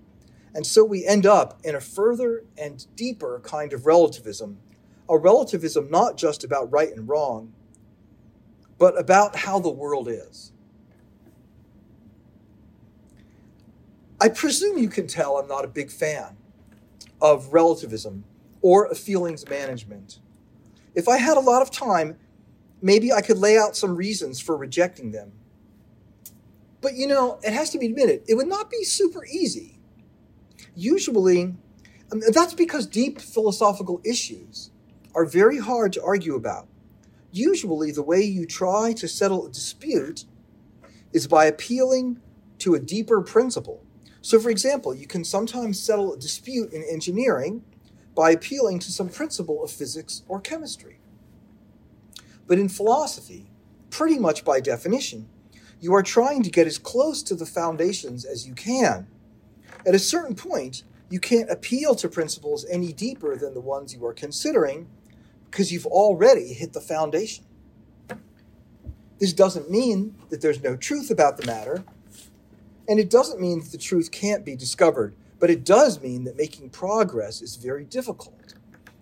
And 0.53 0.65
so 0.65 0.83
we 0.83 1.05
end 1.05 1.25
up 1.25 1.59
in 1.63 1.75
a 1.75 1.81
further 1.81 2.43
and 2.57 2.85
deeper 2.95 3.39
kind 3.43 3.71
of 3.71 3.85
relativism, 3.85 4.59
a 5.07 5.17
relativism 5.17 5.89
not 5.89 6.17
just 6.17 6.43
about 6.43 6.71
right 6.71 6.91
and 6.91 7.07
wrong, 7.07 7.53
but 8.77 8.99
about 8.99 9.35
how 9.35 9.59
the 9.59 9.69
world 9.69 10.07
is. 10.07 10.51
I 14.21 14.29
presume 14.29 14.77
you 14.77 14.89
can 14.89 15.07
tell 15.07 15.37
I'm 15.37 15.47
not 15.47 15.63
a 15.63 15.69
big 15.69 15.91
fan 15.91 16.35
of 17.21 17.53
relativism 17.53 18.25
or 18.61 18.85
of 18.85 18.97
feelings 18.97 19.47
management. 19.47 20.19
If 20.93 21.07
I 21.07 21.17
had 21.17 21.37
a 21.37 21.41
lot 21.41 21.61
of 21.61 21.71
time, 21.71 22.17
maybe 22.81 23.11
I 23.11 23.21
could 23.21 23.37
lay 23.37 23.57
out 23.57 23.75
some 23.75 23.95
reasons 23.95 24.39
for 24.39 24.55
rejecting 24.55 25.11
them. 25.11 25.31
But 26.81 26.95
you 26.95 27.07
know, 27.07 27.39
it 27.43 27.53
has 27.53 27.69
to 27.71 27.79
be 27.79 27.87
admitted, 27.87 28.23
it 28.27 28.35
would 28.35 28.47
not 28.47 28.69
be 28.69 28.83
super 28.83 29.25
easy. 29.25 29.79
Usually, 30.75 31.55
um, 32.11 32.21
that's 32.31 32.53
because 32.53 32.87
deep 32.87 33.19
philosophical 33.19 34.01
issues 34.03 34.71
are 35.13 35.25
very 35.25 35.59
hard 35.59 35.93
to 35.93 36.03
argue 36.03 36.35
about. 36.35 36.67
Usually, 37.31 37.91
the 37.91 38.03
way 38.03 38.21
you 38.21 38.45
try 38.45 38.93
to 38.93 39.07
settle 39.07 39.45
a 39.45 39.51
dispute 39.51 40.25
is 41.13 41.27
by 41.27 41.45
appealing 41.45 42.19
to 42.59 42.75
a 42.75 42.79
deeper 42.79 43.21
principle. 43.21 43.83
So, 44.21 44.39
for 44.39 44.49
example, 44.49 44.93
you 44.93 45.07
can 45.07 45.23
sometimes 45.23 45.79
settle 45.79 46.13
a 46.13 46.17
dispute 46.17 46.73
in 46.73 46.83
engineering 46.83 47.63
by 48.15 48.31
appealing 48.31 48.79
to 48.79 48.91
some 48.91 49.09
principle 49.09 49.63
of 49.63 49.71
physics 49.71 50.23
or 50.27 50.41
chemistry. 50.41 50.99
But 52.49 52.57
in 52.57 52.67
philosophy, 52.67 53.45
pretty 53.91 54.17
much 54.17 54.43
by 54.43 54.59
definition, 54.59 55.29
you 55.79 55.93
are 55.93 56.01
trying 56.01 56.41
to 56.41 56.49
get 56.49 56.65
as 56.65 56.79
close 56.79 57.21
to 57.23 57.35
the 57.35 57.45
foundations 57.45 58.25
as 58.25 58.47
you 58.47 58.55
can. 58.55 59.07
At 59.85 59.93
a 59.93 59.99
certain 59.99 60.35
point, 60.35 60.81
you 61.11 61.19
can't 61.19 61.49
appeal 61.51 61.93
to 61.95 62.09
principles 62.09 62.65
any 62.67 62.91
deeper 62.91 63.37
than 63.37 63.53
the 63.53 63.61
ones 63.61 63.93
you 63.93 64.03
are 64.03 64.13
considering 64.13 64.87
because 65.45 65.71
you've 65.71 65.85
already 65.85 66.53
hit 66.53 66.73
the 66.73 66.81
foundation. 66.81 67.45
This 69.19 69.31
doesn't 69.31 69.69
mean 69.69 70.15
that 70.29 70.41
there's 70.41 70.63
no 70.63 70.75
truth 70.75 71.11
about 71.11 71.37
the 71.37 71.45
matter, 71.45 71.83
and 72.87 72.99
it 72.99 73.11
doesn't 73.11 73.39
mean 73.39 73.59
that 73.59 73.71
the 73.71 73.77
truth 73.77 74.09
can't 74.09 74.43
be 74.43 74.55
discovered, 74.55 75.13
but 75.39 75.51
it 75.51 75.63
does 75.63 76.01
mean 76.01 76.23
that 76.23 76.35
making 76.35 76.71
progress 76.71 77.43
is 77.43 77.57
very 77.57 77.85
difficult. 77.85 78.55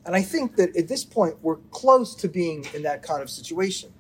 And 0.07 0.15
I 0.15 0.23
think 0.23 0.55
that 0.55 0.75
at 0.75 0.87
this 0.87 1.05
point, 1.05 1.35
we're 1.43 1.57
close 1.69 2.15
to 2.15 2.27
being 2.27 2.65
in 2.73 2.81
that 2.83 3.03
kind 3.03 3.21
of 3.21 3.29
situation. 3.29 3.93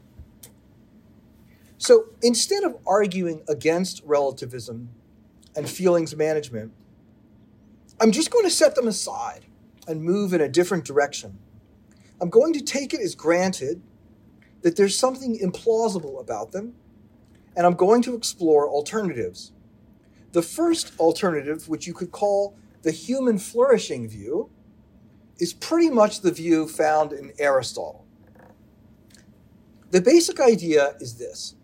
So 1.77 2.05
instead 2.23 2.63
of 2.63 2.77
arguing 2.87 3.43
against 3.47 4.01
relativism 4.03 4.89
and 5.55 5.69
feelings 5.69 6.15
management, 6.15 6.71
I'm 8.01 8.11
just 8.11 8.31
going 8.31 8.45
to 8.45 8.51
set 8.51 8.73
them 8.73 8.87
aside 8.87 9.45
and 9.87 10.01
move 10.01 10.33
in 10.33 10.41
a 10.41 10.49
different 10.49 10.85
direction 10.85 11.37
I'm 12.19 12.29
going 12.29 12.53
to 12.53 12.61
take 12.61 12.93
it 12.93 12.99
as 12.99 13.13
granted 13.13 13.81
that 14.61 14.75
there's 14.75 14.97
something 14.97 15.37
implausible 15.37 16.19
about 16.19 16.51
them, 16.51 16.73
and 17.55 17.65
I'm 17.65 17.75
going 17.75 18.01
to 18.03 18.15
explore 18.15 18.67
alternatives. 18.67 19.51
The 20.31 20.41
first 20.41 20.93
alternative, 20.99 21.69
which 21.69 21.85
you 21.85 21.93
could 21.93 22.11
call 22.11 22.57
the 22.81 22.91
human 22.91 23.37
flourishing 23.37 24.07
view, 24.09 24.49
is 25.39 25.53
pretty 25.53 25.89
much 25.89 26.21
the 26.21 26.31
view 26.31 26.67
found 26.67 27.13
in 27.13 27.31
Aristotle. 27.39 28.05
The 29.91 30.01
basic 30.01 30.39
idea 30.39 30.95
is 30.99 31.17
this 31.17 31.55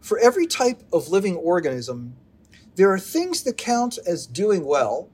for 0.00 0.18
every 0.18 0.46
type 0.46 0.82
of 0.92 1.08
living 1.08 1.36
organism, 1.36 2.16
there 2.76 2.90
are 2.90 2.98
things 2.98 3.42
that 3.44 3.56
count 3.56 3.98
as 4.06 4.26
doing 4.26 4.64
well 4.64 5.08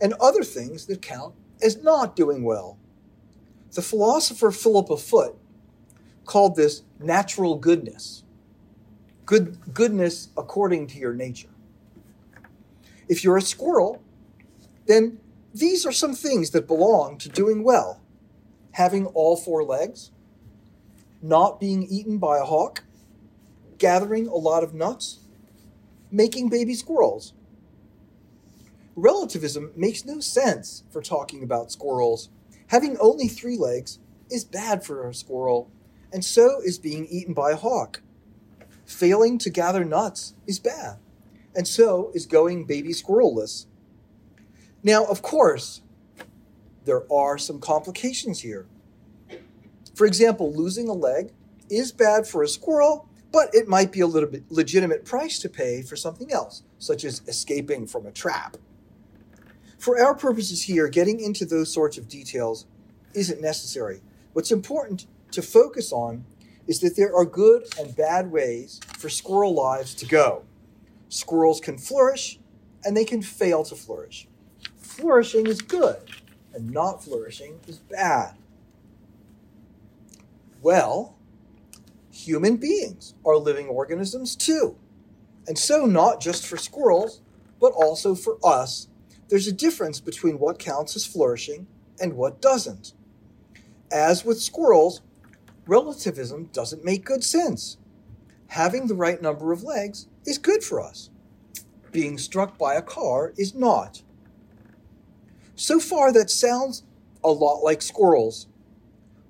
and 0.00 0.14
other 0.14 0.42
things 0.42 0.86
that 0.86 1.02
count 1.02 1.34
as 1.62 1.82
not 1.82 2.16
doing 2.16 2.42
well. 2.42 2.78
The 3.72 3.82
philosopher 3.82 4.50
Philippa 4.50 4.96
Foot 4.96 5.36
called 6.24 6.56
this 6.56 6.82
natural 6.98 7.56
goodness. 7.56 8.24
Good, 9.26 9.74
goodness 9.74 10.28
according 10.36 10.86
to 10.88 10.98
your 10.98 11.12
nature. 11.12 11.50
If 13.08 13.24
you're 13.24 13.36
a 13.36 13.42
squirrel, 13.42 14.02
then 14.86 15.18
these 15.54 15.84
are 15.86 15.92
some 15.92 16.14
things 16.14 16.50
that 16.50 16.66
belong 16.66 17.18
to 17.18 17.28
doing 17.28 17.62
well 17.62 18.00
having 18.72 19.04
all 19.06 19.36
four 19.36 19.64
legs, 19.64 20.12
not 21.20 21.58
being 21.58 21.82
eaten 21.82 22.18
by 22.18 22.38
a 22.38 22.44
hawk, 22.44 22.84
gathering 23.78 24.28
a 24.28 24.34
lot 24.34 24.62
of 24.62 24.72
nuts, 24.72 25.18
making 26.08 26.48
baby 26.48 26.72
squirrels. 26.72 27.34
Relativism 28.94 29.72
makes 29.74 30.04
no 30.04 30.20
sense 30.20 30.84
for 30.88 31.02
talking 31.02 31.42
about 31.42 31.72
squirrels 31.72 32.28
Having 32.70 32.98
only 32.98 33.26
three 33.26 33.56
legs 33.56 33.98
is 34.30 34.44
bad 34.44 34.84
for 34.84 35.08
a 35.08 35.12
squirrel, 35.12 35.72
and 36.12 36.24
so 36.24 36.60
is 36.64 36.78
being 36.78 37.04
eaten 37.06 37.34
by 37.34 37.50
a 37.50 37.56
hawk. 37.56 38.00
Failing 38.84 39.38
to 39.38 39.50
gather 39.50 39.84
nuts 39.84 40.34
is 40.46 40.60
bad, 40.60 40.98
and 41.52 41.66
so 41.66 42.12
is 42.14 42.26
going 42.26 42.66
baby 42.66 42.90
squirrelless. 42.90 43.66
Now, 44.82 45.04
of 45.04 45.20
course, 45.20 45.82
there 46.84 47.10
are 47.12 47.36
some 47.36 47.60
complications 47.60 48.40
here. 48.40 48.66
For 49.94 50.06
example, 50.06 50.52
losing 50.54 50.88
a 50.88 50.94
leg 50.94 51.32
is 51.68 51.92
bad 51.92 52.26
for 52.26 52.42
a 52.42 52.48
squirrel, 52.48 53.08
but 53.30 53.54
it 53.54 53.68
might 53.68 53.92
be 53.92 54.00
a 54.00 54.06
little 54.06 54.28
bit 54.28 54.44
legitimate 54.50 55.04
price 55.04 55.38
to 55.40 55.48
pay 55.48 55.82
for 55.82 55.96
something 55.96 56.32
else, 56.32 56.62
such 56.78 57.04
as 57.04 57.20
escaping 57.28 57.86
from 57.86 58.06
a 58.06 58.10
trap. 58.10 58.56
For 59.78 60.02
our 60.02 60.14
purposes 60.14 60.62
here, 60.62 60.88
getting 60.88 61.20
into 61.20 61.44
those 61.44 61.72
sorts 61.72 61.98
of 61.98 62.08
details 62.08 62.66
isn't 63.14 63.40
necessary. 63.40 64.00
What's 64.32 64.50
important 64.50 65.06
to 65.32 65.42
focus 65.42 65.92
on 65.92 66.24
is 66.66 66.80
that 66.80 66.96
there 66.96 67.14
are 67.14 67.24
good 67.24 67.64
and 67.78 67.94
bad 67.94 68.30
ways 68.30 68.80
for 68.98 69.08
squirrel 69.08 69.54
lives 69.54 69.94
to 69.96 70.06
go. 70.06 70.44
Squirrels 71.08 71.60
can 71.60 71.76
flourish 71.76 72.38
and 72.84 72.96
they 72.96 73.04
can 73.04 73.22
fail 73.22 73.64
to 73.64 73.74
flourish. 73.74 74.28
Flourishing 75.00 75.46
is 75.46 75.62
good 75.62 75.96
and 76.52 76.70
not 76.70 77.02
flourishing 77.02 77.60
is 77.66 77.78
bad. 77.78 78.34
Well, 80.62 81.16
human 82.12 82.56
beings 82.56 83.14
are 83.24 83.36
living 83.36 83.68
organisms 83.68 84.36
too. 84.36 84.76
And 85.48 85.58
so, 85.58 85.86
not 85.86 86.20
just 86.20 86.46
for 86.46 86.58
squirrels, 86.58 87.22
but 87.60 87.72
also 87.72 88.14
for 88.14 88.38
us 88.44 88.88
there's 89.28 89.46
a 89.46 89.52
difference 89.52 90.00
between 90.00 90.40
what 90.40 90.58
counts 90.58 90.96
as 90.96 91.06
flourishing 91.06 91.68
and 92.00 92.14
what 92.14 92.42
doesn't. 92.42 92.92
As 93.92 94.24
with 94.24 94.42
squirrels, 94.42 95.02
relativism 95.66 96.50
doesn't 96.52 96.84
make 96.84 97.04
good 97.04 97.24
sense. 97.24 97.78
having 98.48 98.88
the 98.88 98.94
right 98.94 99.22
number 99.22 99.52
of 99.52 99.62
legs 99.62 100.08
is 100.26 100.36
good 100.36 100.62
for 100.64 100.80
us. 100.80 101.08
Being 101.92 102.18
struck 102.18 102.58
by 102.58 102.74
a 102.74 102.82
car 102.82 103.32
is 103.36 103.54
not. 103.54 104.02
So 105.60 105.78
far, 105.78 106.10
that 106.12 106.30
sounds 106.30 106.84
a 107.22 107.30
lot 107.30 107.62
like 107.62 107.82
squirrels. 107.82 108.46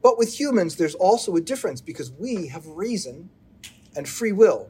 But 0.01 0.17
with 0.17 0.39
humans, 0.39 0.77
there's 0.77 0.95
also 0.95 1.35
a 1.35 1.41
difference 1.41 1.81
because 1.81 2.13
we 2.13 2.47
have 2.47 2.69
reason 2.69 3.31
and 3.97 4.09
free 4.09 4.31
will. 4.31 4.69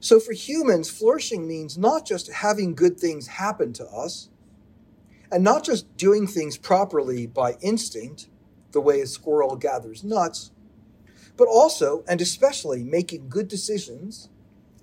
So 0.00 0.20
for 0.20 0.34
humans, 0.34 0.90
flourishing 0.90 1.48
means 1.48 1.78
not 1.78 2.04
just 2.04 2.30
having 2.30 2.74
good 2.74 3.00
things 3.00 3.26
happen 3.26 3.72
to 3.72 3.86
us, 3.86 4.28
and 5.32 5.42
not 5.42 5.64
just 5.64 5.96
doing 5.96 6.26
things 6.26 6.58
properly 6.58 7.26
by 7.26 7.54
instinct, 7.62 8.28
the 8.72 8.80
way 8.82 9.00
a 9.00 9.06
squirrel 9.06 9.56
gathers 9.56 10.04
nuts, 10.04 10.50
but 11.38 11.48
also 11.48 12.04
and 12.06 12.20
especially 12.20 12.84
making 12.84 13.30
good 13.30 13.48
decisions 13.48 14.28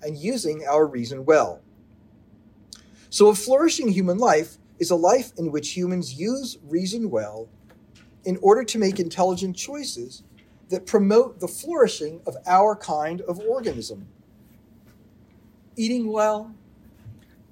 and 0.02 0.18
using 0.18 0.66
our 0.68 0.88
reason 0.88 1.24
well. 1.24 1.62
So 3.10 3.28
a 3.28 3.34
flourishing 3.36 3.90
human 3.90 4.18
life 4.18 4.58
is 4.78 4.90
a 4.90 4.96
life 4.96 5.32
in 5.36 5.50
which 5.52 5.70
humans 5.76 6.14
use 6.14 6.58
reason 6.64 7.10
well 7.10 7.48
in 8.24 8.38
order 8.42 8.64
to 8.64 8.78
make 8.78 8.98
intelligent 8.98 9.56
choices 9.56 10.22
that 10.70 10.86
promote 10.86 11.40
the 11.40 11.48
flourishing 11.48 12.20
of 12.26 12.36
our 12.46 12.74
kind 12.74 13.20
of 13.22 13.38
organism. 13.40 14.06
Eating 15.76 16.10
well, 16.10 16.54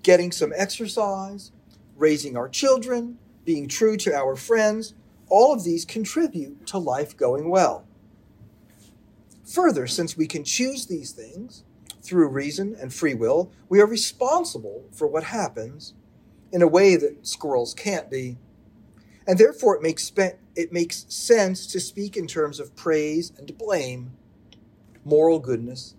getting 0.02 0.32
some 0.32 0.52
exercise, 0.56 1.52
raising 1.96 2.36
our 2.36 2.48
children, 2.48 3.18
being 3.44 3.68
true 3.68 3.96
to 3.98 4.14
our 4.14 4.34
friends, 4.34 4.94
all 5.28 5.52
of 5.52 5.64
these 5.64 5.84
contribute 5.84 6.66
to 6.66 6.78
life 6.78 7.16
going 7.16 7.48
well. 7.48 7.84
Further, 9.44 9.86
since 9.86 10.16
we 10.16 10.26
can 10.26 10.44
choose 10.44 10.86
these 10.86 11.12
things 11.12 11.64
through 12.02 12.28
reason 12.28 12.76
and 12.80 12.92
free 12.92 13.14
will, 13.14 13.52
we 13.68 13.80
are 13.80 13.86
responsible 13.86 14.84
for 14.92 15.06
what 15.06 15.24
happens 15.24 15.94
in 16.52 16.62
a 16.62 16.68
way 16.68 16.96
that 16.96 17.26
squirrels 17.26 17.74
can't 17.74 18.10
be. 18.10 18.36
And 19.26 19.38
therefore, 19.38 19.76
it 19.76 19.82
makes, 19.82 20.12
it 20.54 20.72
makes 20.72 21.06
sense 21.08 21.66
to 21.68 21.80
speak 21.80 22.16
in 22.16 22.26
terms 22.26 22.60
of 22.60 22.76
praise 22.76 23.32
and 23.38 23.56
blame, 23.56 24.12
moral 25.04 25.38
goodness 25.38 25.94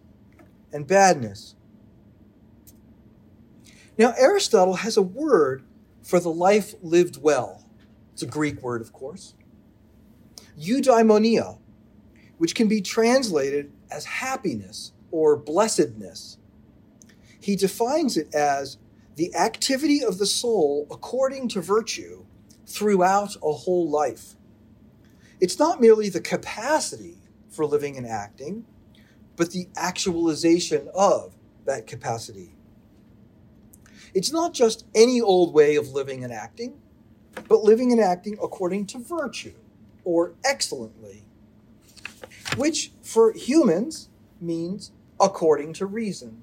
and 0.71 0.85
badness. 0.85 1.55
Now, 3.97 4.13
Aristotle 4.17 4.75
has 4.75 4.97
a 4.97 5.01
word 5.01 5.63
for 6.01 6.19
the 6.19 6.31
life 6.31 6.73
lived 6.81 7.21
well. 7.21 7.65
It's 8.11 8.23
a 8.23 8.27
Greek 8.27 8.61
word, 8.61 8.81
of 8.81 8.91
course. 8.91 9.33
Eudaimonia, 10.59 11.57
which 12.37 12.55
can 12.55 12.67
be 12.67 12.81
translated 12.81 13.71
as 13.89 14.05
happiness 14.05 14.91
or 15.11 15.35
blessedness. 15.35 16.37
He 17.39 17.55
defines 17.55 18.17
it 18.17 18.33
as 18.33 18.77
the 19.15 19.33
activity 19.35 20.03
of 20.03 20.17
the 20.17 20.25
soul 20.25 20.87
according 20.89 21.47
to 21.49 21.61
virtue 21.61 22.25
throughout 22.65 23.35
a 23.43 23.51
whole 23.51 23.89
life. 23.89 24.35
It's 25.39 25.59
not 25.59 25.81
merely 25.81 26.09
the 26.09 26.21
capacity 26.21 27.17
for 27.49 27.65
living 27.65 27.97
and 27.97 28.07
acting, 28.07 28.65
but 29.35 29.51
the 29.51 29.67
actualization 29.75 30.89
of 30.95 31.35
that 31.65 31.87
capacity. 31.87 32.55
It's 34.13 34.31
not 34.31 34.53
just 34.53 34.85
any 34.93 35.21
old 35.21 35.53
way 35.53 35.75
of 35.75 35.89
living 35.91 36.23
and 36.23 36.31
acting, 36.31 36.79
but 37.47 37.63
living 37.63 37.91
and 37.91 37.99
acting 37.99 38.37
according 38.41 38.85
to 38.87 38.99
virtue 38.99 39.55
or 40.03 40.33
excellently, 40.45 41.25
which 42.55 42.91
for 43.01 43.33
humans 43.33 44.09
means 44.39 44.91
according 45.19 45.73
to 45.73 45.85
reason. 45.85 46.42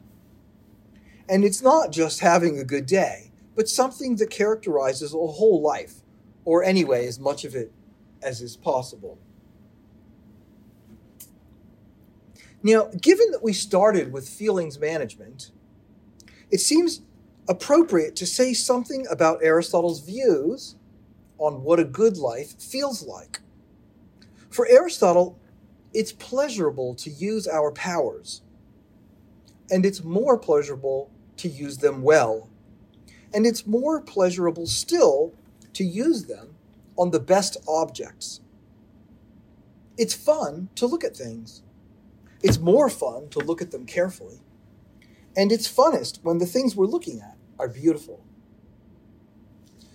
And 1.31 1.45
it's 1.45 1.63
not 1.63 1.93
just 1.93 2.19
having 2.19 2.59
a 2.59 2.65
good 2.65 2.87
day, 2.87 3.31
but 3.55 3.69
something 3.69 4.17
that 4.17 4.31
characterizes 4.31 5.15
a 5.15 5.17
whole 5.17 5.63
life, 5.63 6.03
or 6.45 6.65
anyway, 6.65 7.07
as 7.07 7.21
much 7.21 7.45
of 7.45 7.55
it 7.55 7.73
as 8.21 8.41
is 8.43 8.57
possible. 8.57 9.17
Now, 12.65 12.91
given 13.01 13.31
that 13.31 13.45
we 13.45 13.53
started 13.53 14.13
with 14.13 14.29
feelings 14.29 14.81
management, 14.81 15.53
it 16.51 16.59
seems 16.59 17.03
appropriate 17.49 18.17
to 18.17 18.27
say 18.27 18.53
something 18.53 19.07
about 19.09 19.43
Aristotle's 19.43 20.01
views 20.01 20.75
on 21.39 21.63
what 21.63 21.79
a 21.79 21.85
good 21.85 22.17
life 22.17 22.61
feels 22.61 23.07
like. 23.07 23.41
For 24.51 24.67
Aristotle, 24.67 25.39
it's 25.95 26.13
pleasurable 26.13 26.95
to 26.97 27.09
use 27.09 27.47
our 27.47 27.71
powers, 27.71 28.43
and 29.71 29.87
it's 29.87 30.03
more 30.03 30.37
pleasurable 30.37 31.11
to 31.41 31.49
use 31.49 31.79
them 31.79 32.03
well. 32.03 32.49
And 33.33 33.47
it's 33.47 33.67
more 33.67 34.01
pleasurable 34.01 34.67
still 34.67 35.33
to 35.73 35.85
use 35.85 36.27
them 36.27 36.57
on 36.97 37.11
the 37.11 37.21
best 37.21 37.57
objects. 37.67 38.41
It's 39.97 40.15
fun 40.15 40.69
to 40.75 40.87
look 40.87 41.05
at 41.05 41.17
things. 41.17 41.63
It's 42.43 42.59
more 42.59 42.89
fun 42.89 43.29
to 43.31 43.39
look 43.39 43.63
at 43.63 43.71
them 43.71 43.87
carefully. 43.87 44.41
And 45.37 45.53
it's 45.53 45.71
funnest 45.71 46.23
when 46.23 46.39
the 46.39 46.47
things 46.47 46.75
we're 46.75 46.87
looking 46.87 47.21
at 47.21 47.37
are 47.59 47.69
beautiful. 47.69 48.25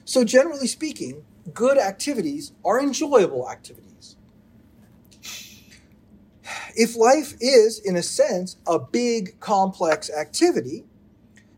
So, 0.05 0.23
generally 0.23 0.67
speaking, 0.67 1.25
good 1.53 1.77
activities 1.77 2.53
are 2.63 2.79
enjoyable 2.79 3.49
activities. 3.49 4.15
If 6.75 6.95
life 6.95 7.35
is, 7.39 7.79
in 7.79 7.95
a 7.95 8.03
sense, 8.03 8.57
a 8.67 8.77
big, 8.77 9.39
complex 9.39 10.09
activity, 10.09 10.85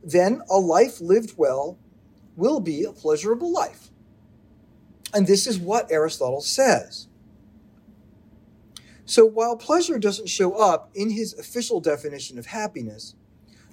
then 0.07 0.41
a 0.49 0.57
life 0.57 1.01
lived 1.01 1.33
well 1.37 1.77
will 2.37 2.61
be 2.61 2.85
a 2.85 2.93
pleasurable 2.93 3.51
life. 3.51 3.89
And 5.13 5.27
this 5.27 5.45
is 5.45 5.59
what 5.59 5.91
Aristotle 5.91 6.39
says. 6.39 7.07
So 9.05 9.25
while 9.25 9.57
pleasure 9.57 9.99
doesn't 9.99 10.29
show 10.29 10.53
up 10.53 10.89
in 10.95 11.09
his 11.09 11.33
official 11.33 11.81
definition 11.81 12.39
of 12.39 12.45
happiness, 12.45 13.15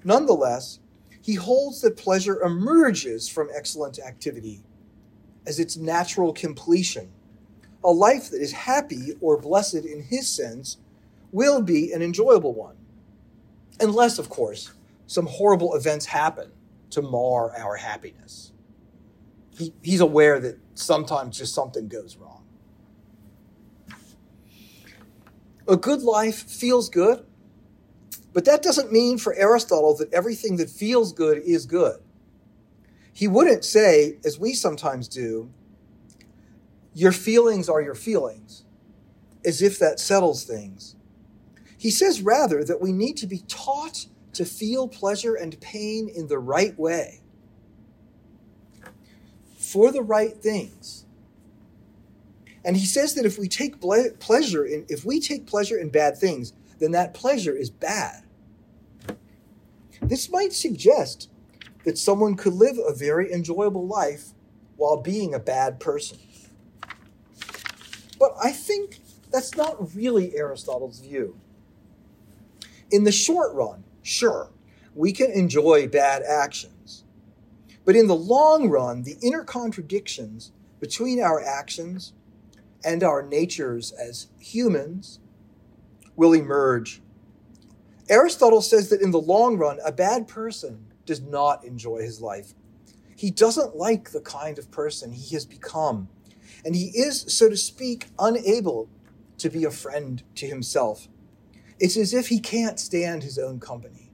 nonetheless, 0.03 0.81
he 1.23 1.35
holds 1.35 1.81
that 1.83 1.97
pleasure 1.97 2.43
emerges 2.43 3.29
from 3.29 3.49
excellent 3.55 4.01
activity 4.01 4.65
as 5.47 5.61
its 5.61 5.77
natural 5.77 6.33
completion. 6.33 7.13
A 7.85 7.91
life 7.91 8.31
that 8.31 8.43
is 8.43 8.53
happy 8.53 9.15
or 9.21 9.41
blessed 9.41 9.85
in 9.85 10.03
his 10.03 10.29
sense 10.29 10.79
will 11.31 11.63
be 11.63 11.93
an 11.93 12.03
enjoyable 12.03 12.55
one. 12.55 12.77
Unless, 13.81 14.19
of 14.19 14.29
course, 14.29 14.73
some 15.07 15.27
horrible 15.27 15.75
events 15.75 16.07
happen 16.07 16.51
to 16.91 17.03
mar 17.03 17.57
our 17.57 17.77
happiness. 17.77 18.53
He, 19.51 19.73
he's 19.83 20.01
aware 20.01 20.41
that 20.41 20.59
sometimes 20.75 21.39
just 21.39 21.55
something 21.55 21.89
goes 21.89 22.17
wrong. 22.17 22.45
A 25.67 25.77
good 25.77 26.03
life 26.03 26.43
feels 26.43 26.89
good, 26.89 27.25
but 28.33 28.45
that 28.45 28.63
doesn't 28.63 28.93
mean 28.93 29.17
for 29.17 29.35
Aristotle 29.35 29.97
that 29.97 30.13
everything 30.13 30.57
that 30.57 30.69
feels 30.69 31.13
good 31.13 31.39
is 31.39 31.67
good. 31.67 32.01
He 33.13 33.29
wouldn't 33.29 33.65
say, 33.65 34.19
as 34.25 34.39
we 34.39 34.55
sometimes 34.55 35.09
do, 35.09 35.51
your 36.93 37.13
feelings 37.13 37.69
are 37.69 37.81
your 37.81 37.95
feelings, 37.95 38.65
as 39.45 39.63
if 39.63 39.79
that 39.79 40.01
settles 40.01 40.45
things. 40.45 40.97
He 41.79 41.91
says 41.91 42.23
rather 42.23 42.65
that 42.65 42.81
we 42.81 42.93
need 42.93 43.17
to 43.19 43.27
be 43.27 43.43
taught 43.47 44.07
to 44.35 44.45
feel 44.45 44.89
pleasure 44.89 45.35
and 45.35 45.61
pain 45.61 46.09
in 46.09 46.29
the 46.29 46.39
right 46.39 46.79
way 46.79 47.21
for 49.57 49.91
the 49.91 50.03
right 50.03 50.37
things. 50.37 51.05
And 52.65 52.77
he 52.77 52.87
says 52.87 53.15
that 53.15 53.27
if 53.27 53.39
we 53.39 53.49
take 53.49 53.81
ble- 53.81 54.11
pleasure 54.19 54.65
in 54.65 54.87
if 54.89 55.05
we 55.05 55.21
take 55.21 55.47
pleasure 55.47 55.77
in 55.77 55.91
bad 55.91 56.17
things, 56.17 56.53
then 56.79 56.93
that 56.93 57.15
pleasure 57.15 57.55
is 57.55 57.71
bad. 57.71 58.25
This 60.01 60.31
might 60.31 60.53
suggest 60.53 61.31
that 61.85 61.99
someone 61.99 62.35
could 62.35 62.55
live 62.55 62.79
a 62.79 62.95
very 62.95 63.33
enjoyable 63.33 63.87
life 63.87 64.31
while 64.77 65.01
being 65.01 65.35
a 65.35 65.39
bad 65.39 65.81
person. 65.81 66.19
But 68.19 68.35
I 68.43 68.53
think 68.53 69.01
that's 69.31 69.57
not 69.57 69.95
really 69.95 70.37
Aristotle's 70.37 71.01
view. 71.01 71.39
In 72.91 73.05
the 73.05 73.13
short 73.13 73.55
run, 73.55 73.84
Sure, 74.05 74.51
we 74.95 75.13
can 75.13 75.31
enjoy 75.31 75.89
bad 75.89 76.23
actions. 76.23 77.05
But 77.87 77.97
in 77.97 78.07
the 78.07 78.15
long 78.15 78.69
run, 78.69 79.03
the 79.03 79.17
inner 79.23 79.43
contradictions 79.43 80.53
between 80.79 81.23
our 81.23 81.43
actions 81.43 82.13
and 82.85 83.03
our 83.03 83.23
natures 83.23 83.93
as 83.93 84.29
humans 84.39 85.21
will 86.17 86.35
emerge. 86.35 87.01
Aristotle 88.11 88.61
says 88.61 88.91
that 88.91 89.01
in 89.01 89.11
the 89.11 89.19
long 89.19 89.57
run, 89.57 89.79
a 89.83 89.91
bad 89.91 90.29
person 90.29 90.93
does 91.07 91.23
not 91.23 91.65
enjoy 91.65 92.03
his 92.03 92.21
life. 92.21 92.53
He 93.17 93.31
doesn't 93.31 93.75
like 93.75 94.11
the 94.11 94.21
kind 94.21 94.59
of 94.59 94.71
person 94.71 95.13
he 95.13 95.35
has 95.35 95.47
become, 95.47 96.09
and 96.63 96.77
he 96.77 96.89
is, 96.89 97.25
so 97.35 97.49
to 97.49 97.57
speak, 97.57 98.09
unable 98.19 98.91
to 99.39 99.49
be 99.49 99.65
a 99.65 99.71
friend 99.71 100.23
to 100.35 100.47
himself. 100.47 101.09
It's 101.85 101.99
as 101.99 102.15
if 102.15 102.29
he 102.29 102.41
can't 102.41 102.81
stand 102.81 103.23
his 103.23 103.39
own 103.39 103.61
company. 103.61 104.11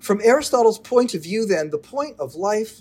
From 0.00 0.22
Aristotle's 0.22 0.78
point 0.78 1.12
of 1.12 1.22
view, 1.22 1.44
then, 1.44 1.68
the 1.68 1.76
point 1.76 2.18
of 2.18 2.34
life 2.34 2.80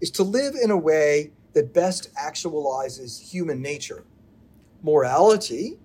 is 0.00 0.10
to 0.10 0.24
live 0.24 0.56
in 0.60 0.72
a 0.72 0.76
way 0.76 1.30
that 1.52 1.72
best 1.72 2.12
actualizes 2.16 3.30
human 3.30 3.62
nature. 3.62 4.04
Morality 4.82 5.78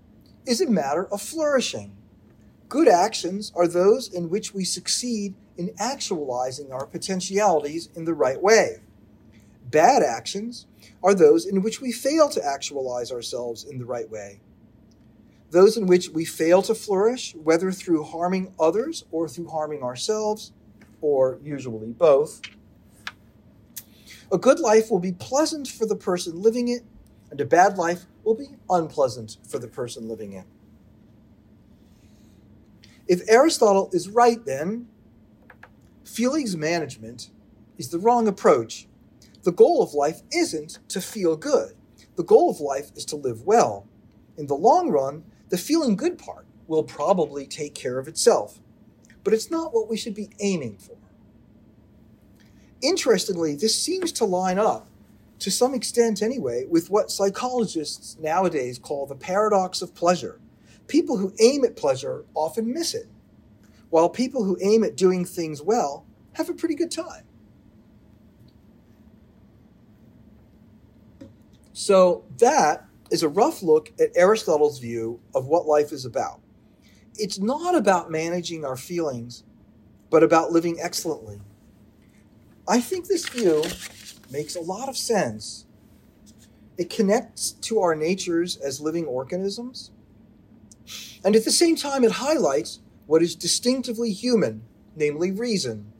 is 0.47 0.59
a 0.59 0.67
matter 0.67 1.05
of 1.13 1.21
flourishing. 1.21 1.95
Good 2.67 2.87
actions 2.87 3.51
are 3.55 3.67
those 3.67 4.11
in 4.11 4.31
which 4.31 4.55
we 4.55 4.63
succeed 4.63 5.35
in 5.55 5.69
actualizing 5.77 6.71
our 6.71 6.87
potentialities 6.87 7.89
in 7.95 8.05
the 8.05 8.15
right 8.15 8.41
way. 8.41 8.77
Bad 9.69 10.01
actions 10.01 10.65
are 11.03 11.13
those 11.13 11.45
in 11.45 11.61
which 11.61 11.79
we 11.79 11.91
fail 11.91 12.27
to 12.29 12.43
actualize 12.43 13.11
ourselves 13.11 13.63
in 13.63 13.77
the 13.77 13.85
right 13.85 14.09
way. 14.09 14.39
Those 15.51 15.77
in 15.77 15.85
which 15.85 16.09
we 16.09 16.25
fail 16.25 16.61
to 16.63 16.75
flourish, 16.75 17.35
whether 17.35 17.71
through 17.71 18.03
harming 18.03 18.53
others 18.59 19.05
or 19.11 19.27
through 19.27 19.49
harming 19.49 19.83
ourselves, 19.83 20.51
or 21.01 21.39
usually 21.43 21.91
both. 21.91 22.41
A 24.31 24.37
good 24.37 24.59
life 24.59 24.89
will 24.89 24.99
be 24.99 25.11
pleasant 25.11 25.67
for 25.67 25.85
the 25.85 25.95
person 25.95 26.41
living 26.41 26.67
it, 26.67 26.83
and 27.29 27.39
a 27.39 27.45
bad 27.45 27.77
life 27.77 28.05
will 28.23 28.33
be 28.33 28.49
unpleasant 28.69 29.37
for 29.47 29.59
the 29.59 29.67
person 29.67 30.07
living 30.07 30.33
it. 30.33 30.45
If 33.07 33.21
Aristotle 33.29 33.89
is 33.93 34.09
right, 34.09 34.43
then, 34.43 34.87
feelings 36.03 36.57
management 36.57 37.29
is 37.77 37.89
the 37.89 37.99
wrong 37.99 38.27
approach. 38.27 38.87
The 39.43 39.51
goal 39.51 39.83
of 39.83 39.93
life 39.93 40.21
isn't 40.33 40.79
to 40.89 40.99
feel 40.99 41.37
good. 41.37 41.75
The 42.15 42.23
goal 42.23 42.49
of 42.49 42.59
life 42.59 42.91
is 42.95 43.05
to 43.05 43.15
live 43.15 43.43
well. 43.43 43.87
In 44.37 44.47
the 44.47 44.55
long 44.55 44.89
run, 44.89 45.23
the 45.49 45.57
feeling 45.57 45.95
good 45.95 46.17
part 46.17 46.45
will 46.67 46.83
probably 46.83 47.45
take 47.45 47.75
care 47.75 47.99
of 47.99 48.07
itself, 48.07 48.59
but 49.23 49.33
it's 49.33 49.51
not 49.51 49.73
what 49.73 49.89
we 49.89 49.97
should 49.97 50.15
be 50.15 50.29
aiming 50.39 50.77
for. 50.77 50.97
Interestingly, 52.81 53.55
this 53.55 53.79
seems 53.79 54.11
to 54.13 54.25
line 54.25 54.59
up, 54.59 54.87
to 55.39 55.51
some 55.51 55.73
extent 55.73 56.21
anyway, 56.21 56.65
with 56.65 56.89
what 56.89 57.11
psychologists 57.11 58.17
nowadays 58.19 58.77
call 58.77 59.05
the 59.05 59.15
paradox 59.15 59.81
of 59.81 59.95
pleasure. 59.95 60.39
People 60.87 61.17
who 61.17 61.33
aim 61.39 61.63
at 61.63 61.75
pleasure 61.75 62.25
often 62.33 62.71
miss 62.71 62.93
it, 62.93 63.07
while 63.89 64.09
people 64.09 64.43
who 64.43 64.57
aim 64.61 64.83
at 64.83 64.95
doing 64.95 65.25
things 65.25 65.61
well 65.61 66.05
have 66.33 66.49
a 66.49 66.53
pretty 66.53 66.75
good 66.75 66.91
time. 66.91 67.23
So, 71.73 72.23
that 72.37 72.85
is 73.15 73.23
a 73.23 73.29
rough 73.29 73.63
look 73.63 73.93
at 73.97 74.09
Aristotle's 74.17 74.77
view 74.77 75.21
of 75.33 75.47
what 75.47 75.65
life 75.65 75.93
is 75.93 76.03
about. 76.03 76.41
It's 77.17 77.39
not 77.39 77.73
about 77.73 78.11
managing 78.11 78.65
our 78.65 78.75
feelings, 78.75 79.45
but 80.09 80.21
about 80.21 80.51
living 80.51 80.79
excellently. 80.81 81.39
I 82.67 82.81
think 82.81 83.07
this 83.07 83.29
view 83.29 83.63
makes 84.29 84.57
a 84.57 84.59
lot 84.59 84.89
of 84.89 84.97
sense. 84.97 85.65
It 86.77 86.89
connects 86.89 87.53
to 87.53 87.79
our 87.79 87.95
natures 87.95 88.57
as 88.57 88.81
living 88.81 89.05
organisms, 89.05 89.91
and 91.23 91.37
at 91.37 91.45
the 91.45 91.51
same 91.51 91.77
time, 91.77 92.03
it 92.03 92.11
highlights 92.11 92.81
what 93.05 93.21
is 93.21 93.33
distinctively 93.33 94.11
human, 94.11 94.63
namely 94.93 95.31
reason. 95.31 95.93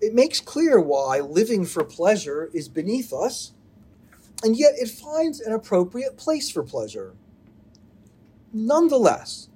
It 0.00 0.12
makes 0.12 0.40
clear 0.40 0.80
why 0.80 1.20
living 1.20 1.64
for 1.64 1.84
pleasure 1.84 2.50
is 2.52 2.68
beneath 2.68 3.12
us 3.12 3.52
and 4.42 4.56
yet 4.56 4.74
it 4.76 4.88
finds 4.88 5.40
an 5.40 5.52
appropriate 5.52 6.16
place 6.16 6.50
for 6.50 6.62
pleasure. 6.62 7.14
Nonetheless, 8.52 9.48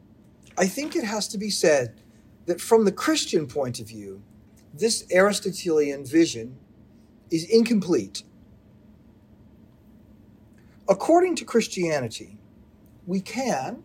I 0.57 0.67
think 0.67 0.97
it 0.97 1.05
has 1.05 1.29
to 1.29 1.39
be 1.39 1.51
said 1.51 2.01
that 2.47 2.61
from 2.61 2.85
the 2.85 2.93
Christian 2.93 3.47
point 3.47 3.81
of 3.81 3.89
view, 3.89 4.23
this 4.73 5.07
Aristotelian 5.13 6.05
vision 6.05 6.57
is 7.31 7.45
incomplete. 7.45 8.23
According 10.89 11.37
to 11.37 11.45
Christianity, 11.45 12.39
we 13.07 13.21
can, 13.21 13.83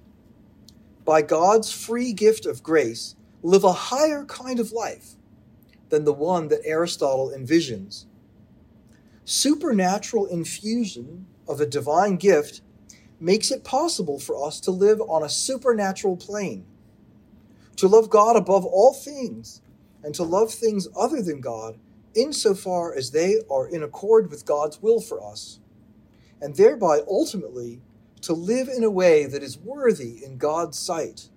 by 1.04 1.22
God's 1.22 1.72
free 1.72 2.14
gift 2.14 2.46
of 2.46 2.62
grace, 2.62 3.16
live 3.42 3.64
a 3.64 3.74
higher 3.74 4.24
kind 4.26 4.60
of 4.60 4.72
life 4.72 5.16
than 5.90 6.06
the 6.06 6.14
one 6.14 6.48
that 6.50 6.62
Aristotle 6.64 7.34
envisions 7.36 8.06
supernatural 9.26 10.26
infusion 10.26 11.28
of 11.48 11.62
a 11.62 11.66
divine 11.66 12.18
gift 12.18 12.62
makes 13.20 13.52
it 13.52 13.64
possible 13.64 14.20
for 14.20 14.46
us 14.46 14.60
to 14.62 14.72
live 14.72 15.00
on 15.02 15.24
a 15.24 15.30
supernatural 15.30 16.18
plane, 16.18 16.66
to 17.76 17.88
love 17.88 18.10
God 18.10 18.36
above 18.36 18.66
all 18.66 18.94
things, 18.94 19.62
and 20.04 20.16
to 20.16 20.24
love 20.24 20.52
things 20.52 20.88
other 20.96 21.22
than 21.22 21.40
God 21.42 21.78
insofar 22.16 22.94
as 22.96 23.12
they 23.12 23.36
are 23.50 23.68
in 23.68 23.84
accord 23.84 24.30
with 24.30 24.46
God's 24.46 24.82
will 24.82 25.00
for 25.00 25.24
us, 25.24 25.60
and 26.42 26.56
thereby 26.56 27.02
ultimately 27.08 27.82
to 28.22 28.34
live 28.34 28.68
in 28.68 28.84
a 28.84 28.90
way 28.90 29.26
that 29.26 29.44
is 29.44 29.58
worthy 29.58 30.24
in 30.24 30.38
God's 30.38 30.78
sight. 30.78 31.30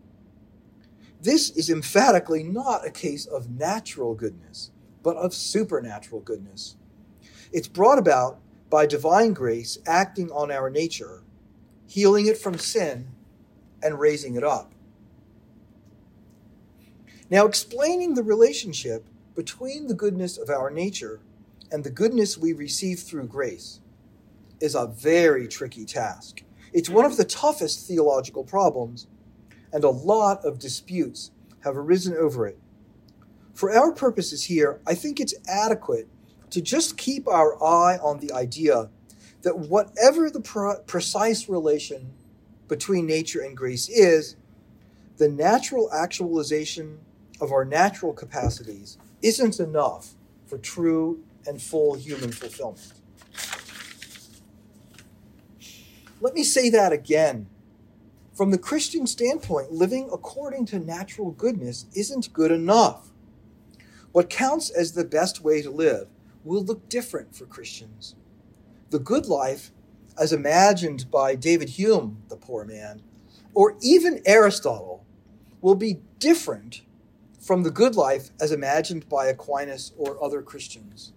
This 1.20 1.51
is 1.51 1.70
emphatically 1.70 2.42
not 2.42 2.87
a 2.87 2.90
case 2.90 3.27
of 3.27 3.51
natural 3.51 4.14
goodness, 4.14 4.70
but 5.03 5.16
of 5.16 5.35
supernatural 5.35 6.20
goodness. 6.20 6.77
It's 7.54 7.68
brought 7.68 8.00
about 8.00 8.40
by 8.68 8.84
divine 8.84 9.32
grace 9.32 9.78
acting 9.86 10.28
on 10.32 10.50
our 10.50 10.68
nature, 10.68 11.22
healing 11.86 12.26
it 12.26 12.36
from 12.36 12.58
sin, 12.58 13.06
and 13.80 14.00
raising 14.00 14.34
it 14.34 14.42
up. 14.42 14.72
Now, 17.30 17.46
explaining 17.46 18.14
the 18.14 18.24
relationship 18.24 19.06
between 19.36 19.86
the 19.86 19.94
goodness 19.94 20.36
of 20.36 20.50
our 20.50 20.68
nature 20.68 21.20
and 21.70 21.84
the 21.84 21.90
goodness 21.90 22.36
we 22.36 22.52
receive 22.52 22.98
through 22.98 23.28
grace 23.28 23.78
is 24.60 24.74
a 24.74 24.88
very 24.88 25.46
tricky 25.46 25.84
task. 25.84 26.42
It's 26.72 26.90
one 26.90 27.04
of 27.04 27.16
the 27.16 27.24
toughest 27.24 27.86
theological 27.86 28.42
problems, 28.42 29.06
and 29.72 29.84
a 29.84 29.90
lot 29.90 30.44
of 30.44 30.58
disputes 30.58 31.30
have 31.60 31.76
arisen 31.76 32.16
over 32.16 32.48
it. 32.48 32.58
For 33.52 33.70
our 33.70 33.92
purposes 33.92 34.46
here, 34.46 34.80
I 34.84 34.96
think 34.96 35.20
it's 35.20 35.34
adequate 35.46 36.08
to 36.54 36.62
just 36.62 36.96
keep 36.96 37.26
our 37.26 37.60
eye 37.60 37.98
on 38.00 38.20
the 38.20 38.32
idea 38.32 38.88
that 39.42 39.58
whatever 39.58 40.30
the 40.30 40.40
pre- 40.40 40.76
precise 40.86 41.48
relation 41.48 42.12
between 42.68 43.06
nature 43.06 43.40
and 43.40 43.56
grace 43.56 43.88
is, 43.88 44.36
the 45.16 45.28
natural 45.28 45.92
actualization 45.92 47.00
of 47.40 47.50
our 47.50 47.64
natural 47.64 48.12
capacities 48.12 48.98
isn't 49.20 49.58
enough 49.58 50.14
for 50.46 50.56
true 50.58 51.24
and 51.44 51.60
full 51.60 51.94
human 51.94 52.30
fulfillment. 52.30 52.92
Let 56.20 56.34
me 56.34 56.44
say 56.44 56.70
that 56.70 56.92
again. 56.92 57.48
From 58.32 58.52
the 58.52 58.58
Christian 58.58 59.08
standpoint, 59.08 59.72
living 59.72 60.08
according 60.12 60.66
to 60.66 60.78
natural 60.78 61.32
goodness 61.32 61.86
isn't 61.96 62.32
good 62.32 62.52
enough. 62.52 63.08
What 64.12 64.30
counts 64.30 64.70
as 64.70 64.92
the 64.92 65.04
best 65.04 65.40
way 65.40 65.60
to 65.60 65.70
live 65.70 66.06
will 66.44 66.62
look 66.62 66.88
different 66.88 67.35
for 67.35 67.46
Christians. 67.46 68.14
The 68.90 68.98
good 68.98 69.26
life, 69.26 69.70
as 70.18 70.33
imagined 70.33 71.11
by 71.11 71.35
David 71.35 71.70
Hume, 71.70 72.22
the 72.28 72.37
poor 72.37 72.64
man, 72.64 73.02
or 73.54 73.76
even 73.80 74.20
Aristotle, 74.26 75.04
will 75.61 75.74
be 75.74 76.00
different 76.18 76.83
from 77.40 77.62
the 77.62 77.70
good 77.70 77.96
life 77.96 78.30
as 78.40 78.52
imagined 78.52 79.09
by 79.09 79.26
Aquinas 79.26 79.92
or 79.96 80.22
other 80.22 80.42
Christians. 80.42 81.12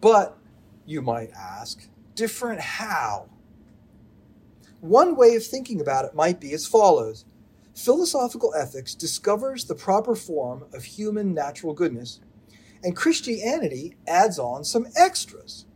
But, 0.00 0.36
you 0.84 1.02
might 1.02 1.30
ask, 1.32 1.88
different 2.14 2.60
how? 2.60 3.28
One 4.80 5.16
way 5.16 5.34
of 5.34 5.44
thinking 5.44 5.80
about 5.80 6.04
it 6.04 6.14
might 6.14 6.38
be 6.38 6.52
as 6.52 6.66
follows 6.66 7.24
Philosophical 7.76 8.54
ethics 8.54 8.94
discovers 8.94 9.66
the 9.66 9.74
proper 9.74 10.14
form 10.14 10.64
of 10.72 10.82
human 10.82 11.34
natural 11.34 11.74
goodness 11.74 12.20
and 12.82 12.96
Christianity 12.96 13.96
adds 14.06 14.38
on 14.38 14.64
some 14.64 14.86
extras 14.96 15.66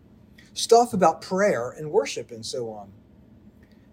stuff 0.54 0.92
about 0.92 1.22
prayer 1.22 1.70
and 1.70 1.90
worship 1.90 2.30
and 2.30 2.44
so 2.44 2.70
on. 2.70 2.92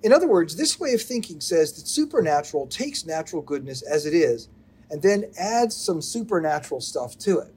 In 0.03 0.13
other 0.13 0.27
words, 0.27 0.55
this 0.55 0.79
way 0.79 0.93
of 0.93 1.01
thinking 1.01 1.41
says 1.41 1.73
that 1.73 1.87
supernatural 1.87 2.67
takes 2.67 3.05
natural 3.05 3.41
goodness 3.41 3.81
as 3.81 4.05
it 4.05 4.13
is 4.13 4.49
and 4.89 5.01
then 5.01 5.25
adds 5.39 5.75
some 5.75 6.01
supernatural 6.01 6.81
stuff 6.81 7.17
to 7.19 7.39
it. 7.39 7.53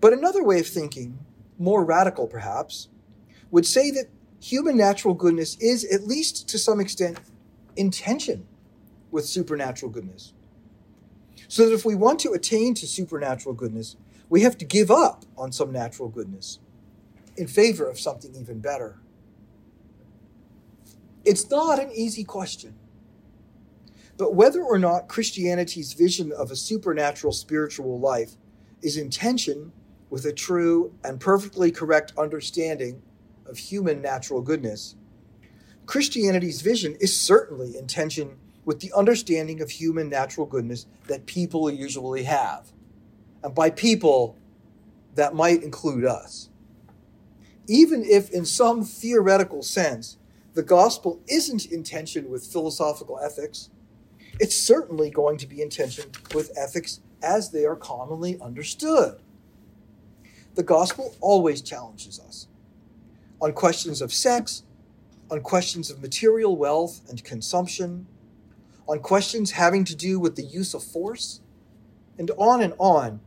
But 0.00 0.12
another 0.12 0.42
way 0.42 0.60
of 0.60 0.66
thinking, 0.66 1.18
more 1.58 1.84
radical 1.84 2.26
perhaps, 2.26 2.88
would 3.50 3.66
say 3.66 3.90
that 3.92 4.06
human 4.40 4.76
natural 4.76 5.14
goodness 5.14 5.56
is, 5.60 5.84
at 5.84 6.06
least 6.06 6.48
to 6.48 6.58
some 6.58 6.80
extent, 6.80 7.20
in 7.76 7.90
tension 7.90 8.46
with 9.10 9.24
supernatural 9.24 9.90
goodness. 9.90 10.32
So 11.52 11.68
that 11.68 11.74
if 11.74 11.84
we 11.84 11.94
want 11.94 12.18
to 12.20 12.32
attain 12.32 12.72
to 12.72 12.86
supernatural 12.86 13.54
goodness, 13.54 13.96
we 14.30 14.40
have 14.40 14.56
to 14.56 14.64
give 14.64 14.90
up 14.90 15.26
on 15.36 15.52
some 15.52 15.70
natural 15.70 16.08
goodness 16.08 16.60
in 17.36 17.46
favor 17.46 17.86
of 17.86 18.00
something 18.00 18.34
even 18.34 18.60
better. 18.60 18.96
It's 21.26 21.50
not 21.50 21.78
an 21.78 21.90
easy 21.92 22.24
question. 22.24 22.74
But 24.16 24.34
whether 24.34 24.62
or 24.62 24.78
not 24.78 25.08
Christianity's 25.08 25.92
vision 25.92 26.32
of 26.32 26.50
a 26.50 26.56
supernatural 26.56 27.34
spiritual 27.34 28.00
life 28.00 28.30
is 28.80 28.96
in 28.96 29.10
tension 29.10 29.72
with 30.08 30.24
a 30.24 30.32
true 30.32 30.94
and 31.04 31.20
perfectly 31.20 31.70
correct 31.70 32.14
understanding 32.16 33.02
of 33.44 33.58
human 33.58 34.00
natural 34.00 34.40
goodness, 34.40 34.96
Christianity's 35.84 36.62
vision 36.62 36.96
is 36.98 37.14
certainly 37.14 37.76
in 37.76 37.86
tension 37.86 38.38
with 38.64 38.80
the 38.80 38.92
understanding 38.92 39.60
of 39.60 39.70
human 39.70 40.08
natural 40.08 40.46
goodness 40.46 40.86
that 41.08 41.26
people 41.26 41.70
usually 41.70 42.24
have. 42.24 42.72
And 43.42 43.54
by 43.54 43.70
people, 43.70 44.36
that 45.14 45.34
might 45.34 45.62
include 45.62 46.04
us. 46.04 46.48
Even 47.68 48.04
if, 48.04 48.30
in 48.30 48.44
some 48.44 48.84
theoretical 48.84 49.62
sense, 49.62 50.16
the 50.54 50.62
gospel 50.62 51.20
isn't 51.28 51.66
in 51.66 51.82
tension 51.82 52.30
with 52.30 52.46
philosophical 52.46 53.18
ethics, 53.18 53.70
it's 54.40 54.56
certainly 54.56 55.10
going 55.10 55.38
to 55.38 55.46
be 55.46 55.60
in 55.62 55.70
tension 55.70 56.10
with 56.34 56.52
ethics 56.56 57.00
as 57.22 57.50
they 57.50 57.64
are 57.64 57.76
commonly 57.76 58.38
understood. 58.40 59.20
The 60.54 60.62
gospel 60.62 61.14
always 61.20 61.62
challenges 61.62 62.20
us 62.20 62.48
on 63.40 63.52
questions 63.52 64.00
of 64.00 64.12
sex, 64.12 64.62
on 65.30 65.40
questions 65.40 65.90
of 65.90 66.00
material 66.00 66.56
wealth 66.56 67.00
and 67.08 67.22
consumption, 67.24 68.06
on 68.88 69.00
questions 69.00 69.52
having 69.52 69.84
to 69.84 69.96
do 69.96 70.18
with 70.18 70.36
the 70.36 70.42
use 70.42 70.74
of 70.74 70.82
force, 70.82 71.40
and 72.18 72.30
on 72.36 72.60
and 72.60 72.74
on. 72.78 73.20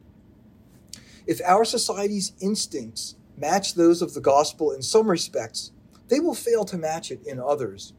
If 1.25 1.41
our 1.45 1.65
society's 1.65 2.33
instincts 2.39 3.15
match 3.37 3.73
those 3.73 4.01
of 4.01 4.13
the 4.13 4.21
gospel 4.21 4.71
in 4.71 4.81
some 4.81 5.09
respects, 5.09 5.71
they 6.07 6.19
will 6.19 6.35
fail 6.35 6.65
to 6.65 6.77
match 6.77 7.11
it 7.11 7.25
in 7.25 7.39
others. 7.39 7.93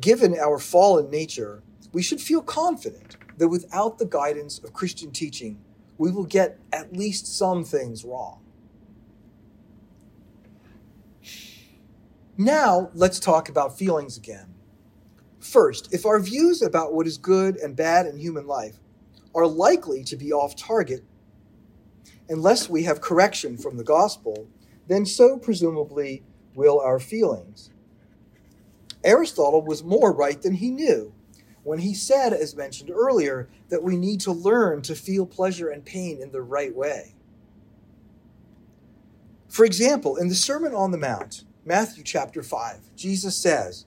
Given 0.00 0.38
our 0.38 0.58
fallen 0.58 1.10
nature, 1.10 1.62
we 1.92 2.02
should 2.02 2.20
feel 2.20 2.42
confident 2.42 3.16
that 3.38 3.48
without 3.48 3.98
the 3.98 4.06
guidance 4.06 4.58
of 4.58 4.72
Christian 4.72 5.10
teaching, 5.10 5.58
we 5.96 6.10
will 6.10 6.24
get 6.24 6.58
at 6.72 6.92
least 6.92 7.26
some 7.26 7.64
things 7.64 8.04
wrong. 8.04 8.40
Now, 12.36 12.90
let's 12.94 13.18
talk 13.18 13.48
about 13.48 13.76
feelings 13.76 14.16
again. 14.16 14.54
First, 15.48 15.94
if 15.94 16.04
our 16.04 16.20
views 16.20 16.60
about 16.60 16.92
what 16.92 17.06
is 17.06 17.16
good 17.16 17.56
and 17.56 17.74
bad 17.74 18.04
in 18.04 18.18
human 18.18 18.46
life 18.46 18.76
are 19.34 19.46
likely 19.46 20.04
to 20.04 20.14
be 20.14 20.30
off 20.30 20.54
target 20.54 21.02
unless 22.28 22.68
we 22.68 22.82
have 22.82 23.00
correction 23.00 23.56
from 23.56 23.78
the 23.78 23.84
gospel, 23.84 24.46
then 24.88 25.06
so 25.06 25.38
presumably 25.38 26.22
will 26.54 26.78
our 26.80 27.00
feelings. 27.00 27.70
Aristotle 29.02 29.64
was 29.64 29.82
more 29.82 30.12
right 30.12 30.42
than 30.42 30.52
he 30.52 30.70
knew 30.70 31.14
when 31.62 31.78
he 31.78 31.94
said, 31.94 32.34
as 32.34 32.54
mentioned 32.54 32.90
earlier, 32.90 33.48
that 33.70 33.82
we 33.82 33.96
need 33.96 34.20
to 34.20 34.32
learn 34.32 34.82
to 34.82 34.94
feel 34.94 35.24
pleasure 35.24 35.70
and 35.70 35.82
pain 35.82 36.20
in 36.20 36.30
the 36.30 36.42
right 36.42 36.76
way. 36.76 37.14
For 39.48 39.64
example, 39.64 40.16
in 40.16 40.28
the 40.28 40.34
Sermon 40.34 40.74
on 40.74 40.90
the 40.90 40.98
Mount, 40.98 41.44
Matthew 41.64 42.04
chapter 42.04 42.42
5, 42.42 42.94
Jesus 42.96 43.34
says, 43.34 43.86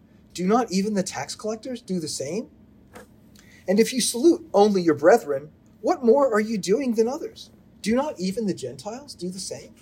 Do 0.33 0.47
not 0.47 0.71
even 0.71 0.93
the 0.93 1.03
tax 1.03 1.35
collectors 1.35 1.81
do 1.81 1.99
the 1.99 2.07
same? 2.07 2.49
And 3.67 3.79
if 3.79 3.93
you 3.93 4.01
salute 4.01 4.47
only 4.53 4.81
your 4.81 4.95
brethren, 4.95 5.51
what 5.81 6.03
more 6.03 6.31
are 6.33 6.39
you 6.39 6.57
doing 6.57 6.93
than 6.93 7.07
others? 7.07 7.49
Do 7.81 7.95
not 7.95 8.19
even 8.19 8.45
the 8.45 8.53
Gentiles 8.53 9.15
do 9.15 9.29
the 9.29 9.39
same? 9.39 9.73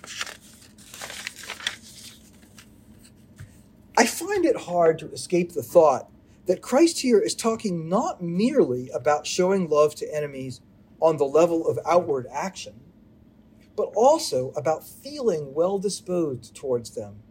I 3.96 4.06
find 4.06 4.44
it 4.46 4.56
hard 4.56 4.98
to 5.00 5.12
escape 5.12 5.52
the 5.52 5.62
thought 5.62 6.10
that 6.46 6.62
Christ 6.62 7.00
here 7.00 7.20
is 7.20 7.34
talking 7.34 7.88
not 7.88 8.22
merely 8.22 8.88
about 8.90 9.26
showing 9.26 9.68
love 9.68 9.94
to 9.96 10.14
enemies 10.14 10.60
on 11.00 11.16
the 11.16 11.24
level 11.24 11.68
of 11.68 11.78
outward 11.86 12.26
action, 12.32 12.80
but 13.76 13.92
also 13.94 14.52
about 14.56 14.86
feeling 14.86 15.54
well 15.54 15.78
disposed 15.78 16.54
towards 16.56 16.90
them, 16.94 17.22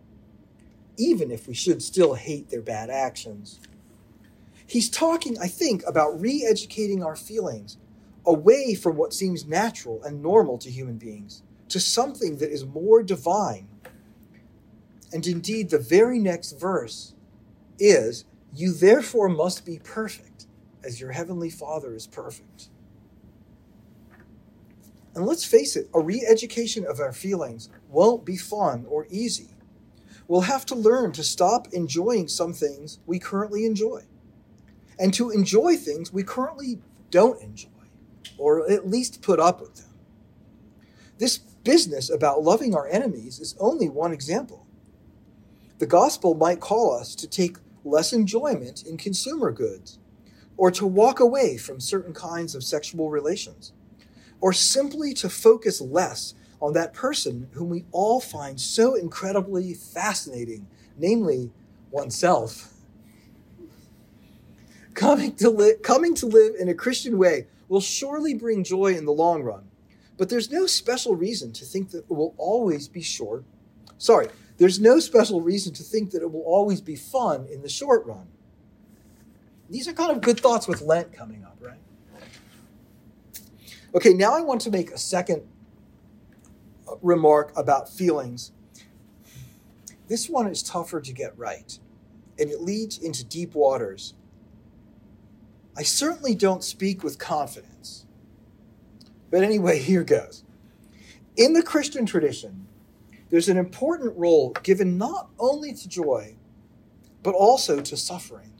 even 0.99 1.31
if 1.31 1.47
we 1.47 1.55
should 1.55 1.81
still 1.81 2.15
hate 2.15 2.51
their 2.51 2.62
bad 2.62 2.91
actions. 2.91 3.59
He's 4.67 4.89
talking, 4.89 5.38
I 5.39 5.47
think, 5.47 5.83
about 5.88 6.21
re 6.21 6.45
educating 6.47 7.03
our 7.03 7.15
feelings 7.15 7.77
away 8.25 8.75
from 8.75 8.97
what 8.97 9.13
seems 9.13 9.47
natural 9.47 10.03
and 10.03 10.21
normal 10.21 10.59
to 10.59 10.69
human 10.69 10.97
beings 10.97 11.43
to 11.69 11.79
something 11.79 12.38
that 12.38 12.51
is 12.51 12.65
more 12.65 13.01
divine 13.01 13.67
and 15.12 15.25
indeed, 15.25 15.69
the 15.69 15.79
very 15.79 16.19
next 16.19 16.53
verse 16.53 17.13
is, 17.79 18.25
You 18.53 18.73
therefore 18.73 19.29
must 19.29 19.65
be 19.65 19.79
perfect, 19.83 20.47
as 20.83 21.01
your 21.01 21.12
heavenly 21.12 21.49
Father 21.49 21.95
is 21.95 22.07
perfect. 22.07 22.69
And 25.15 25.25
let's 25.25 25.45
face 25.45 25.75
it, 25.75 25.89
a 25.93 25.99
re 25.99 26.25
education 26.29 26.85
of 26.85 26.99
our 26.99 27.13
feelings 27.13 27.69
won't 27.89 28.25
be 28.25 28.38
fun 28.38 28.85
or 28.88 29.07
easy. 29.09 29.49
We'll 30.30 30.42
have 30.42 30.65
to 30.68 30.76
learn 30.76 31.12
to 31.13 31.24
stop 31.24 31.68
enjoying 31.74 32.28
some 32.28 32.54
things 32.54 33.00
we 33.08 33.18
currently 33.18 33.65
enjoy 33.65 34.04
and 35.00 35.12
to 35.15 35.32
enjoy 35.32 35.76
things 35.76 36.13
we 36.13 36.22
currently 36.22 36.80
don't 37.10 37.42
enjoy, 37.42 37.70
or 38.38 38.70
at 38.70 38.88
least 38.88 39.24
put 39.24 39.39
up 39.39 39.60
with 39.60 39.74
them. 39.76 39.89
This 41.18 41.39
business 41.39 42.12
about 42.12 42.44
loving 42.44 42.76
our 42.76 42.88
enemies 42.88 43.39
is 43.39 43.56
only 43.60 43.89
one 43.89 44.13
example. 44.13 44.68
The 45.80 45.88
gospel 45.88 46.36
might 46.36 46.60
call 46.60 46.94
us 46.94 47.15
to 47.15 47.28
take 47.28 47.58
less 47.84 48.13
enjoyment 48.13 48.84
in 48.84 48.98
consumer 48.98 49.52
goods, 49.52 49.98
or 50.58 50.70
to 50.70 50.86
walk 50.86 51.20
away 51.20 51.58
from 51.58 51.80
certain 51.80 52.13
kinds 52.13 52.54
of 52.54 52.63
sexual 52.63 53.10
relations, 53.10 53.74
or 54.42 54.54
simply 54.54 55.15
to 55.15 55.28
focus 55.30 55.82
less 55.82 56.36
on 56.62 56.74
that 56.74 56.93
person 56.93 57.48
whom 57.54 57.69
we 57.69 57.86
all 57.91 58.19
find 58.19 58.60
so 58.60 58.95
incredibly 58.95 59.74
fascinating, 59.74 60.67
namely 60.98 61.52
oneself. 61.91 62.74
Coming 64.93 65.36
to, 65.36 65.50
li- 65.50 65.76
coming 65.82 66.13
to 66.15 66.26
live 66.26 66.56
in 66.60 66.67
a 66.67 66.74
Christian 66.74 67.17
way 67.17 67.48
will 67.69 67.82
surely 67.82 68.34
bring 68.34 68.63
joy 68.63 68.93
in 68.95 69.06
the 69.06 69.13
long 69.13 69.43
run, 69.43 69.69
but 70.17 70.30
there's 70.30 70.52
no 70.52 70.65
special 70.65 71.15
reason 71.15 71.54
to 71.54 71.65
think 71.65 71.91
that 71.91 72.00
it 72.00 72.12
will 72.13 72.34
always 72.38 72.88
be 72.88 73.02
short. 73.02 73.45
Sorry, 73.98 74.28
there's 74.58 74.80
no 74.80 75.00
special 75.00 75.41
reason 75.41 75.74
to 75.74 75.84
think 75.84 76.12
that 76.12 76.22
it 76.22 76.32
will 76.32 76.41
always 76.41 76.82
be 76.82 76.95
fun 76.95 77.48
in 77.52 77.62
the 77.62 77.69
short 77.69 78.06
run. 78.06 78.28
These 79.69 79.88
are 79.88 79.93
kind 79.93 80.12
of 80.12 80.22
good 80.22 80.39
thoughts 80.39 80.67
with 80.67 80.82
Lent 80.82 81.13
coming 81.13 81.43
up, 81.43 81.58
right? 81.62 81.78
Okay, 83.95 84.13
now 84.13 84.36
I 84.36 84.41
want 84.41 84.62
to 84.62 84.72
make 84.72 84.91
a 84.91 84.98
second 84.98 85.43
remark 87.02 87.52
about 87.56 87.89
feelings. 87.89 88.52
This 90.08 90.30
one 90.30 90.47
is 90.47 90.63
tougher 90.63 91.02
to 91.02 91.13
get 91.13 91.38
right, 91.38 91.78
and 92.38 92.49
it 92.49 92.62
leads 92.62 92.97
into 92.97 93.23
deep 93.23 93.54
waters. 93.54 94.15
I 95.78 95.84
certainly 95.84 96.36
don't 96.36 96.63
speak 96.63 97.04
with 97.04 97.19
confidence. 97.19 98.06
But 99.30 99.43
anyway, 99.43 99.80
here 99.80 100.04
goes. 100.04 100.43
In 101.38 101.54
the 101.54 101.63
Christian 101.63 102.06
tradition, 102.06 102.67
there's 103.30 103.49
an 103.49 103.58
important 103.58 104.17
role 104.17 104.52
given 104.63 104.97
not 104.97 105.30
only 105.39 105.73
to 105.73 105.88
joy, 105.88 106.36
but 107.23 107.36
also 107.36 107.80
to 107.80 107.95
suffering. 107.95 108.52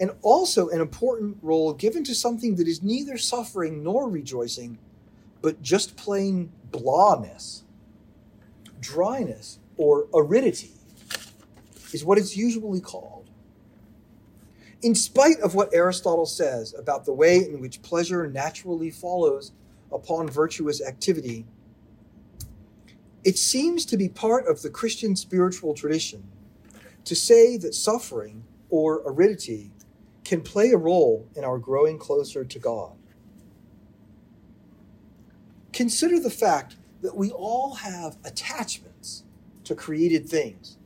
And 0.00 0.10
also 0.22 0.68
an 0.68 0.80
important 0.80 1.38
role 1.40 1.72
given 1.72 2.02
to 2.04 2.14
something 2.14 2.56
that 2.56 2.66
is 2.66 2.82
neither 2.82 3.16
suffering 3.16 3.82
nor 3.82 4.08
rejoicing, 4.10 4.78
but 5.44 5.60
just 5.60 5.94
plain 5.94 6.50
blahness, 6.70 7.64
dryness, 8.80 9.58
or 9.76 10.06
aridity 10.14 10.72
is 11.92 12.02
what 12.02 12.16
it's 12.16 12.34
usually 12.34 12.80
called. 12.80 13.28
In 14.80 14.94
spite 14.94 15.38
of 15.40 15.54
what 15.54 15.68
Aristotle 15.74 16.24
says 16.24 16.74
about 16.78 17.04
the 17.04 17.12
way 17.12 17.36
in 17.36 17.60
which 17.60 17.82
pleasure 17.82 18.26
naturally 18.26 18.90
follows 18.90 19.52
upon 19.92 20.30
virtuous 20.30 20.80
activity, 20.82 21.44
it 23.22 23.36
seems 23.36 23.84
to 23.84 23.98
be 23.98 24.08
part 24.08 24.46
of 24.46 24.62
the 24.62 24.70
Christian 24.70 25.14
spiritual 25.14 25.74
tradition 25.74 26.26
to 27.04 27.14
say 27.14 27.58
that 27.58 27.74
suffering 27.74 28.44
or 28.70 29.02
aridity 29.04 29.72
can 30.24 30.40
play 30.40 30.70
a 30.70 30.78
role 30.78 31.28
in 31.36 31.44
our 31.44 31.58
growing 31.58 31.98
closer 31.98 32.46
to 32.46 32.58
God. 32.58 32.96
Consider 35.74 36.20
the 36.20 36.30
fact 36.30 36.76
that 37.02 37.16
we 37.16 37.32
all 37.32 37.74
have 37.74 38.16
attachments 38.24 39.24
to 39.64 39.74
created 39.74 40.28
things, 40.28 40.78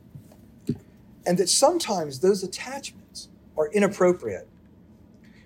and 1.27 1.37
that 1.37 1.47
sometimes 1.47 2.19
those 2.19 2.41
attachments 2.41 3.29
are 3.55 3.67
inappropriate. 3.67 4.47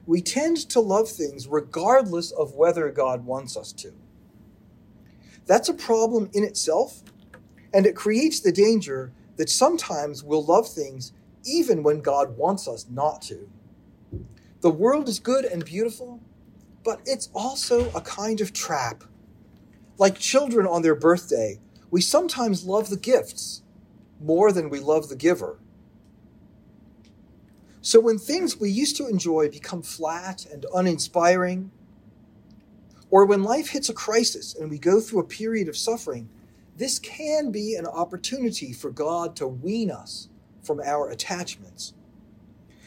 We 0.06 0.22
tend 0.22 0.58
to 0.70 0.80
love 0.80 1.10
things 1.10 1.46
regardless 1.46 2.32
of 2.32 2.56
whether 2.56 2.90
God 2.90 3.26
wants 3.26 3.58
us 3.58 3.74
to. 3.74 3.92
That's 5.46 5.68
a 5.68 5.74
problem 5.74 6.30
in 6.34 6.46
itself, 6.46 7.04
and 7.74 7.86
it 7.86 7.98
creates 7.98 8.40
the 8.40 8.52
danger 8.54 9.12
that 9.36 9.50
sometimes 9.50 10.24
we'll 10.24 10.46
love 10.46 10.70
things 10.70 11.12
even 11.44 11.84
when 11.84 12.00
God 12.00 12.38
wants 12.38 12.66
us 12.66 12.86
not 12.90 13.22
to. 13.24 13.50
The 14.62 14.72
world 14.72 15.10
is 15.10 15.20
good 15.20 15.44
and 15.44 15.66
beautiful, 15.66 16.22
but 16.86 17.02
it's 17.06 17.28
also 17.34 17.92
a 17.92 18.00
kind 18.00 18.40
of 18.40 18.54
trap. 18.54 19.04
Like 19.98 20.18
children 20.18 20.66
on 20.66 20.82
their 20.82 20.96
birthday, 20.96 21.60
we 21.92 22.02
sometimes 22.02 22.66
love 22.66 22.90
the 22.90 22.98
gifts 22.98 23.62
more 24.20 24.52
than 24.52 24.70
we 24.70 24.80
love 24.80 25.10
the 25.10 25.16
giver. 25.16 25.60
So 27.82 28.00
when 28.00 28.18
things 28.18 28.58
we 28.58 28.70
used 28.70 28.96
to 28.98 29.08
enjoy 29.08 29.50
become 29.50 29.82
flat 29.82 30.46
and 30.46 30.66
uninspiring, 30.74 31.70
or 33.10 33.26
when 33.26 33.44
life 33.44 33.70
hits 33.70 33.90
a 33.90 33.94
crisis 33.94 34.56
and 34.56 34.72
we 34.72 34.80
go 34.80 35.00
through 35.00 35.20
a 35.20 35.26
period 35.26 35.68
of 35.68 35.78
suffering, 35.78 36.30
this 36.78 36.98
can 36.98 37.52
be 37.52 37.76
an 37.76 37.86
opportunity 37.86 38.74
for 38.74 38.90
God 38.90 39.36
to 39.36 39.48
wean 39.48 39.92
us 39.92 40.30
from 40.64 40.80
our 40.80 41.10
attachments. 41.10 41.94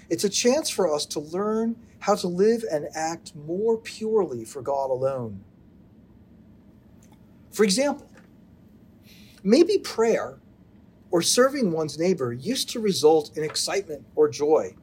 It's 0.08 0.24
a 0.24 0.28
chance 0.28 0.68
for 0.68 0.92
us 0.92 1.06
to 1.06 1.20
learn 1.20 1.76
how 2.00 2.14
to 2.16 2.26
live 2.26 2.64
and 2.70 2.88
act 2.94 3.36
more 3.36 3.76
purely 3.76 4.44
for 4.44 4.62
God 4.62 4.90
alone. 4.90 5.44
For 7.56 7.64
example, 7.64 8.06
maybe 9.42 9.78
prayer 9.78 10.36
or 11.10 11.22
serving 11.22 11.72
one's 11.72 11.98
neighbor 11.98 12.30
used 12.30 12.68
to 12.68 12.80
result 12.80 13.34
in 13.34 13.42
excitement 13.42 14.04
or 14.14 14.28
joy, 14.28 14.76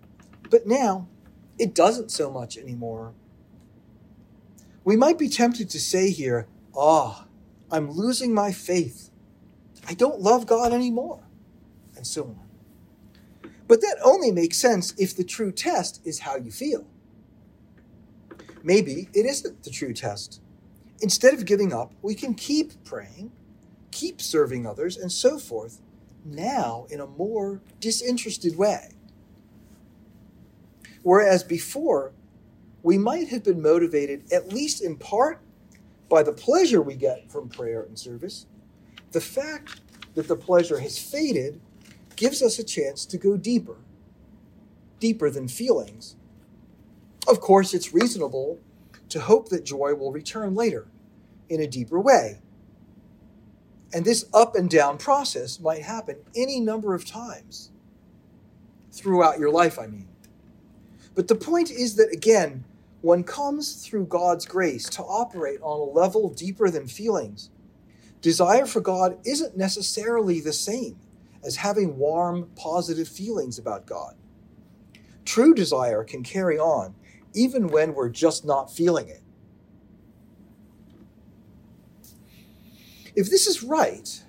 but 0.49 0.65
now 0.65 1.07
it 1.59 1.75
doesn't 1.75 2.09
so 2.09 2.31
much 2.31 2.57
anymore. 2.57 3.13
We 4.83 4.95
might 4.95 5.19
be 5.19 5.29
tempted 5.29 5.69
to 5.69 5.79
say 5.79 6.09
here, 6.09 6.47
ah, 6.75 7.25
oh, 7.25 7.27
I'm 7.69 7.91
losing 7.91 8.33
my 8.33 8.51
faith. 8.51 9.11
I 9.87 9.93
don't 9.93 10.21
love 10.21 10.47
God 10.47 10.73
anymore, 10.73 11.19
and 11.95 12.07
so 12.07 12.23
on. 12.23 13.51
But 13.67 13.81
that 13.81 13.99
only 14.03 14.31
makes 14.31 14.57
sense 14.57 14.95
if 14.97 15.15
the 15.15 15.23
true 15.23 15.51
test 15.51 16.01
is 16.03 16.21
how 16.21 16.37
you 16.37 16.49
feel. 16.49 16.87
Maybe 18.63 19.09
it 19.13 19.27
isn't 19.27 19.61
the 19.61 19.69
true 19.69 19.93
test. 19.93 20.39
Instead 21.03 21.33
of 21.33 21.45
giving 21.45 21.73
up, 21.73 21.93
we 22.01 22.15
can 22.15 22.33
keep 22.33 22.81
praying, 22.85 23.29
keep 23.91 24.21
serving 24.21 24.65
others, 24.65 24.95
and 24.95 25.11
so 25.11 25.37
forth, 25.37 25.81
now 26.23 26.87
in 26.89 27.01
a 27.01 27.05
more 27.05 27.59
disinterested 27.81 28.57
way. 28.57 28.87
Whereas 31.01 31.43
before, 31.43 32.13
we 32.83 32.97
might 32.97 33.27
have 33.27 33.43
been 33.43 33.61
motivated, 33.61 34.31
at 34.31 34.53
least 34.53 34.81
in 34.81 34.95
part, 34.95 35.41
by 36.07 36.23
the 36.23 36.31
pleasure 36.31 36.81
we 36.81 36.95
get 36.95 37.29
from 37.29 37.49
prayer 37.49 37.81
and 37.81 37.99
service. 37.99 38.45
The 39.11 39.19
fact 39.19 39.81
that 40.15 40.29
the 40.29 40.37
pleasure 40.37 40.79
has 40.79 40.97
faded 40.97 41.59
gives 42.15 42.41
us 42.41 42.59
a 42.59 42.63
chance 42.63 43.05
to 43.07 43.17
go 43.17 43.35
deeper, 43.35 43.75
deeper 45.01 45.29
than 45.29 45.49
feelings. 45.49 46.15
Of 47.27 47.41
course, 47.41 47.73
it's 47.73 47.93
reasonable 47.93 48.61
to 49.09 49.19
hope 49.19 49.49
that 49.49 49.65
joy 49.65 49.95
will 49.95 50.13
return 50.13 50.55
later 50.55 50.87
in 51.53 51.61
a 51.61 51.67
deeper 51.67 51.99
way. 51.99 52.41
And 53.93 54.05
this 54.05 54.25
up 54.33 54.55
and 54.55 54.69
down 54.69 54.97
process 54.97 55.59
might 55.59 55.83
happen 55.83 56.17
any 56.35 56.59
number 56.59 56.95
of 56.95 57.05
times 57.05 57.71
throughout 58.91 59.39
your 59.39 59.51
life, 59.51 59.77
I 59.77 59.87
mean. 59.87 60.07
But 61.15 61.27
the 61.27 61.35
point 61.35 61.69
is 61.69 61.95
that, 61.95 62.11
again, 62.11 62.65
one 63.01 63.23
comes 63.23 63.85
through 63.85 64.05
God's 64.07 64.45
grace 64.45 64.89
to 64.89 65.03
operate 65.03 65.59
on 65.61 65.79
a 65.79 65.91
level 65.91 66.29
deeper 66.29 66.69
than 66.69 66.87
feelings. 66.87 67.49
Desire 68.21 68.65
for 68.65 68.81
God 68.81 69.17
isn't 69.25 69.57
necessarily 69.57 70.39
the 70.39 70.53
same 70.53 70.97
as 71.43 71.57
having 71.57 71.97
warm, 71.97 72.49
positive 72.55 73.07
feelings 73.07 73.59
about 73.59 73.85
God. 73.85 74.15
True 75.25 75.53
desire 75.53 76.03
can 76.03 76.23
carry 76.23 76.57
on 76.57 76.95
even 77.33 77.67
when 77.67 77.93
we're 77.93 78.09
just 78.09 78.45
not 78.45 78.71
feeling 78.71 79.09
it. 79.09 79.22
If 83.15 83.29
this 83.29 83.47
is 83.47 83.63
right, 83.63 84.23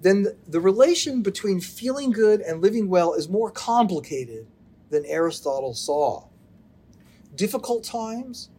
then 0.00 0.26
the 0.46 0.60
relation 0.60 1.22
between 1.22 1.60
feeling 1.60 2.10
good 2.10 2.40
and 2.40 2.60
living 2.60 2.88
well 2.88 3.14
is 3.14 3.28
more 3.28 3.50
complicated 3.50 4.46
than 4.90 5.04
Aristotle 5.06 5.74
saw 5.74 6.28
difficult 7.34 7.84
times, 7.84 8.50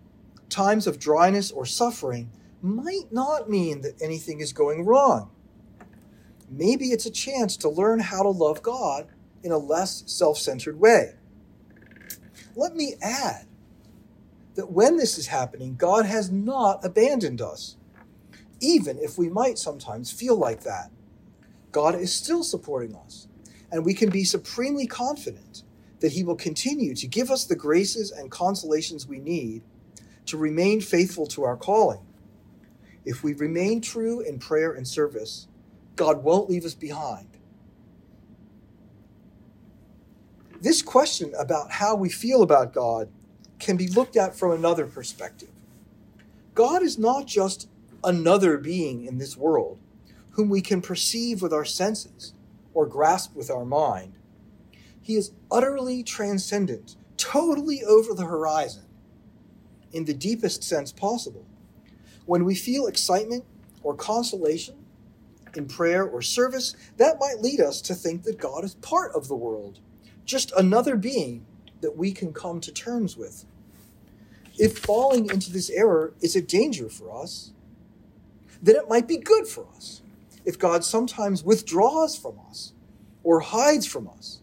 times 0.50 0.88
of 0.88 1.00
dryness 1.00 1.52
or 1.52 1.66
suffering, 1.66 2.32
might 2.62 3.12
not 3.12 3.50
mean 3.50 3.82
that 3.82 4.02
anything 4.02 4.40
is 4.40 4.54
going 4.54 4.86
wrong. 4.86 5.30
Maybe 6.50 6.88
it's 6.88 7.06
a 7.06 7.12
chance 7.12 7.58
to 7.58 7.70
learn 7.70 8.00
how 8.00 8.24
to 8.24 8.30
love 8.30 8.62
God 8.62 9.08
in 9.44 9.52
a 9.52 9.58
less 9.58 10.04
self 10.08 10.38
centered 10.38 10.80
way. 10.80 11.16
Let 12.56 12.76
me 12.76 12.96
add 13.02 13.46
that 14.56 14.72
when 14.72 14.98
this 14.98 15.18
is 15.18 15.28
happening, 15.28 15.76
God 15.76 16.06
has 16.06 16.32
not 16.32 16.84
abandoned 16.84 17.42
us, 17.42 17.76
even 18.60 18.98
if 19.00 19.18
we 19.18 19.30
might 19.30 19.58
sometimes 19.58 20.12
feel 20.12 20.36
like 20.36 20.62
that. 20.64 20.92
God 21.72 21.96
is 21.96 22.14
still 22.14 22.44
supporting 22.44 22.96
us, 22.96 23.28
and 23.72 23.84
we 23.84 23.94
can 23.94 24.10
be 24.10 24.24
supremely 24.24 24.88
confident 24.88 25.64
that 26.00 26.14
He 26.14 26.24
will 26.24 26.36
continue 26.36 26.96
to 26.96 27.08
give 27.08 27.30
us 27.30 27.46
the 27.46 27.56
graces 27.56 28.12
and 28.12 28.32
consolations 28.32 29.08
we 29.08 29.20
need 29.20 29.64
to 30.26 30.38
remain 30.38 30.82
faithful 30.82 31.28
to 31.28 31.44
our 31.44 31.58
calling. 31.58 32.00
If 33.06 33.24
we 33.24 33.34
remain 33.34 33.82
true 33.82 34.22
in 34.22 34.40
prayer 34.40 34.72
and 34.74 34.88
service, 34.88 35.48
God 35.96 36.24
won't 36.24 36.50
leave 36.50 36.66
us 36.66 36.74
behind. 36.74 37.28
This 40.62 40.82
question 40.82 41.34
about 41.38 41.72
how 41.72 41.96
we 41.96 42.10
feel 42.10 42.42
about 42.42 42.74
God 42.74 43.10
can 43.60 43.78
be 43.78 43.88
looked 43.88 44.18
at 44.18 44.36
from 44.36 44.52
another 44.52 44.86
perspective. 44.86 45.50
God 46.56 46.82
is 46.82 46.98
not 46.98 47.28
just 47.28 47.70
another 48.06 48.58
being 48.58 49.06
in 49.06 49.18
this 49.18 49.36
world 49.36 49.80
whom 50.32 50.50
we 50.50 50.62
can 50.62 50.82
perceive 50.82 51.42
with 51.42 51.54
our 51.54 51.66
senses 51.66 52.34
or 52.74 52.86
grasp 52.86 53.36
with 53.36 53.50
our 53.50 53.66
mind. 53.66 54.14
He 55.02 55.16
is 55.16 55.32
utterly 55.50 56.04
transcendent, 56.04 56.98
totally 57.16 57.84
over 57.84 58.14
the 58.14 58.26
horizon, 58.26 58.84
in 59.94 60.06
the 60.06 60.14
deepest 60.14 60.64
sense 60.64 60.92
possible. 60.92 61.46
When 62.26 62.44
we 62.44 62.56
feel 62.56 62.88
excitement 62.88 63.46
or 63.82 63.96
consolation 63.96 64.76
in 65.56 65.68
prayer 65.68 66.04
or 66.04 66.22
service, 66.22 66.76
that 66.98 67.20
might 67.20 67.40
lead 67.42 67.62
us 67.62 67.80
to 67.82 67.96
think 67.96 68.24
that 68.24 68.38
God 68.38 68.66
is 68.66 68.76
part 68.76 69.16
of 69.16 69.30
the 69.30 69.36
world, 69.36 69.80
just 70.26 70.52
another 70.58 70.98
being 70.98 71.46
that 71.80 71.96
we 71.96 72.12
can 72.12 72.34
come 72.34 72.60
to 72.60 72.74
terms 72.74 73.16
with. 73.16 73.46
If 74.58 74.80
falling 74.80 75.30
into 75.30 75.52
this 75.52 75.70
error 75.70 76.14
is 76.22 76.36
a 76.36 76.42
danger 76.42 76.90
for 76.90 77.16
us, 77.22 77.52
then 78.66 78.76
it 78.76 78.90
might 78.90 79.08
be 79.08 79.18
good 79.18 79.48
for 79.48 79.68
us 79.76 80.02
if 80.44 80.60
God 80.60 80.84
sometimes 80.84 81.44
withdraws 81.44 82.18
from 82.18 82.40
us 82.50 82.74
or 83.24 83.40
hides 83.40 83.86
from 83.86 84.08
us 84.08 84.42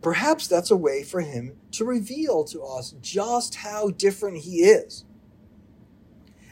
Perhaps 0.00 0.46
that's 0.46 0.70
a 0.70 0.76
way 0.76 1.02
for 1.02 1.20
him 1.20 1.56
to 1.72 1.84
reveal 1.84 2.44
to 2.44 2.62
us 2.62 2.94
just 3.00 3.56
how 3.56 3.90
different 3.90 4.38
he 4.38 4.62
is. 4.62 5.04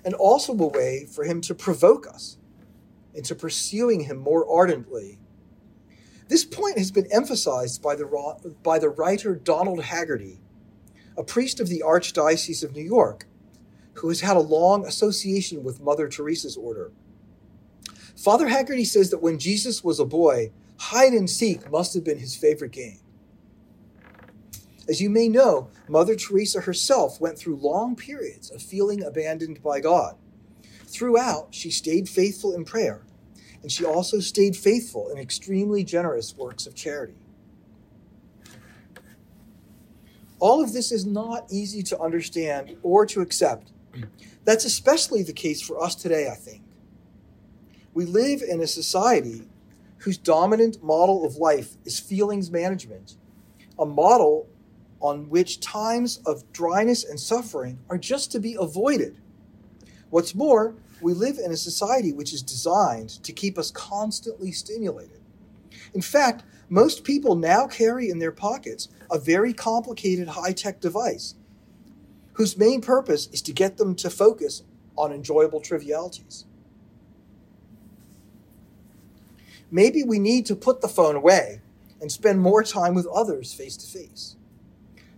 And 0.05 0.15
also 0.15 0.53
a 0.53 0.67
way 0.67 1.07
for 1.07 1.25
him 1.25 1.41
to 1.43 1.55
provoke 1.55 2.07
us 2.07 2.39
into 3.15 3.35
pursuing 3.35 4.01
him 4.01 4.19
more 4.19 4.49
ardently. 4.49 5.19
This 6.29 6.45
point 6.45 6.79
has 6.79 6.91
been 6.91 7.07
emphasized 7.13 7.83
by 7.83 7.95
the, 7.95 8.55
by 8.63 8.79
the 8.79 8.89
writer 8.89 9.35
Donald 9.37 9.85
Haggerty, 9.85 10.41
a 11.17 11.23
priest 11.23 11.61
of 11.61 11.69
the 11.69 11.83
Archdiocese 11.87 12.65
of 12.65 12.75
New 12.75 12.83
York, 12.85 13.27
who 13.99 14.09
has 14.09 14.21
had 14.21 14.37
a 14.37 14.41
long 14.41 14.87
association 14.87 15.65
with 15.65 15.81
Mother 15.81 16.09
Teresa's 16.09 16.57
order. 16.57 16.93
Father 18.17 18.49
Haggerty 18.49 18.85
says 18.85 19.11
that 19.11 19.23
when 19.23 19.39
Jesus 19.39 19.85
was 19.85 20.01
a 20.01 20.05
boy, 20.05 20.51
hide 20.79 21.13
and 21.13 21.29
seek 21.29 21.71
must 21.71 21.95
have 21.95 22.05
been 22.05 22.19
his 22.19 22.37
favorite 22.37 22.73
game. 22.73 22.99
As 24.89 25.01
you 25.01 25.11
may 25.11 25.29
know, 25.29 25.69
Mother 25.89 26.15
Teresa 26.15 26.61
herself 26.61 27.21
went 27.21 27.39
through 27.39 27.57
long 27.57 27.97
periods 27.97 28.51
of 28.51 28.63
feeling 28.63 29.03
abandoned 29.03 29.63
by 29.63 29.81
God. 29.81 30.17
Throughout, 30.87 31.49
she 31.51 31.71
stayed 31.71 32.09
faithful 32.09 32.55
in 32.55 32.65
prayer, 32.65 33.03
and 33.63 33.73
she 33.73 33.85
also 33.85 34.21
stayed 34.21 34.57
faithful 34.57 35.11
in 35.11 35.19
extremely 35.19 35.83
generous 35.83 36.37
works 36.37 36.67
of 36.67 36.75
charity. 36.75 37.17
All 40.39 40.63
of 40.63 40.73
this 40.73 40.93
is 40.93 41.05
not 41.05 41.47
easy 41.51 41.83
to 41.85 42.01
understand 42.01 42.77
or 42.83 43.07
to 43.07 43.21
accept. 43.21 43.73
That's 44.45 44.65
especially 44.65 45.23
the 45.23 45.33
case 45.33 45.61
for 45.61 45.83
us 45.83 45.95
today, 45.95 46.29
I 46.31 46.35
think. 46.35 46.63
We 47.95 48.05
live 48.05 48.43
in 48.43 48.61
a 48.61 48.67
society 48.67 49.43
whose 49.99 50.19
dominant 50.19 50.83
model 50.83 51.25
of 51.25 51.37
life 51.37 51.77
is 51.85 51.99
feelings 51.99 52.51
management, 52.51 53.17
a 53.79 53.87
model 53.87 54.49
on 55.01 55.29
which 55.29 55.61
times 55.61 56.21
of 56.27 56.51
dryness 56.53 57.05
and 57.05 57.19
suffering 57.19 57.79
are 57.89 57.99
just 57.99 58.31
to 58.33 58.39
be 58.39 58.57
avoided. 58.59 59.17
What's 60.11 60.35
more, 60.35 60.75
we 61.01 61.13
live 61.13 61.39
in 61.39 61.51
a 61.51 61.57
society 61.57 62.13
which 62.13 62.33
is 62.33 62.43
designed 62.43 63.23
to 63.23 63.33
keep 63.33 63.59
us 63.59 63.71
constantly 63.71 64.53
stimulated. 64.53 65.21
In 65.95 66.03
fact, 66.03 66.45
most 66.69 67.05
people 67.05 67.35
now 67.35 67.67
carry 67.67 68.11
in 68.11 68.19
their 68.19 68.33
pockets 68.33 68.89
a 69.11 69.19
very 69.19 69.53
complicated 69.53 70.29
high 70.29 70.53
tech 70.53 70.81
device 70.81 71.35
whose 72.37 72.57
main 72.59 72.83
purpose 72.83 73.29
is 73.33 73.41
to 73.43 73.53
get 73.53 73.79
them 73.79 73.95
to 73.95 74.11
focus 74.11 74.63
on 74.97 75.11
enjoyable 75.11 75.61
trivialities. 75.61 76.45
Maybe 79.71 80.05
we 80.05 80.19
need 80.19 80.47
to 80.47 80.55
put 80.55 80.81
the 80.81 80.89
phone 80.89 81.17
away 81.17 81.61
and 82.01 82.13
spend 82.13 82.41
more 82.41 82.63
time 82.63 82.95
with 82.95 83.07
others 83.07 83.55
face 83.55 83.77
to 83.79 83.87
face. 83.87 84.37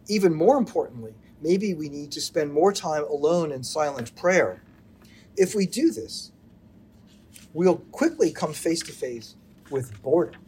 Even 0.07 0.33
more 0.33 0.57
importantly, 0.57 1.12
maybe 1.43 1.75
we 1.75 1.89
need 1.89 2.12
to 2.12 2.21
spend 2.21 2.53
more 2.53 2.73
time 2.73 3.05
alone 3.05 3.51
in 3.51 3.64
silent 3.64 4.14
prayer. 4.14 4.62
If 5.37 5.55
we 5.55 5.66
do 5.66 5.91
this, 5.91 6.31
we'll 7.53 7.79
quickly 7.91 8.31
come 8.31 8.53
face 8.53 8.81
to 8.83 8.93
face 8.93 9.35
with 9.71 10.01
boredom 10.03 10.41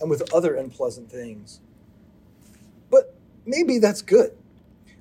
and 0.00 0.10
with 0.10 0.34
other 0.34 0.56
unpleasant 0.56 1.10
things. 1.10 1.60
But 2.90 3.14
maybe 3.46 3.78
that's 3.78 4.02
good. 4.02 4.36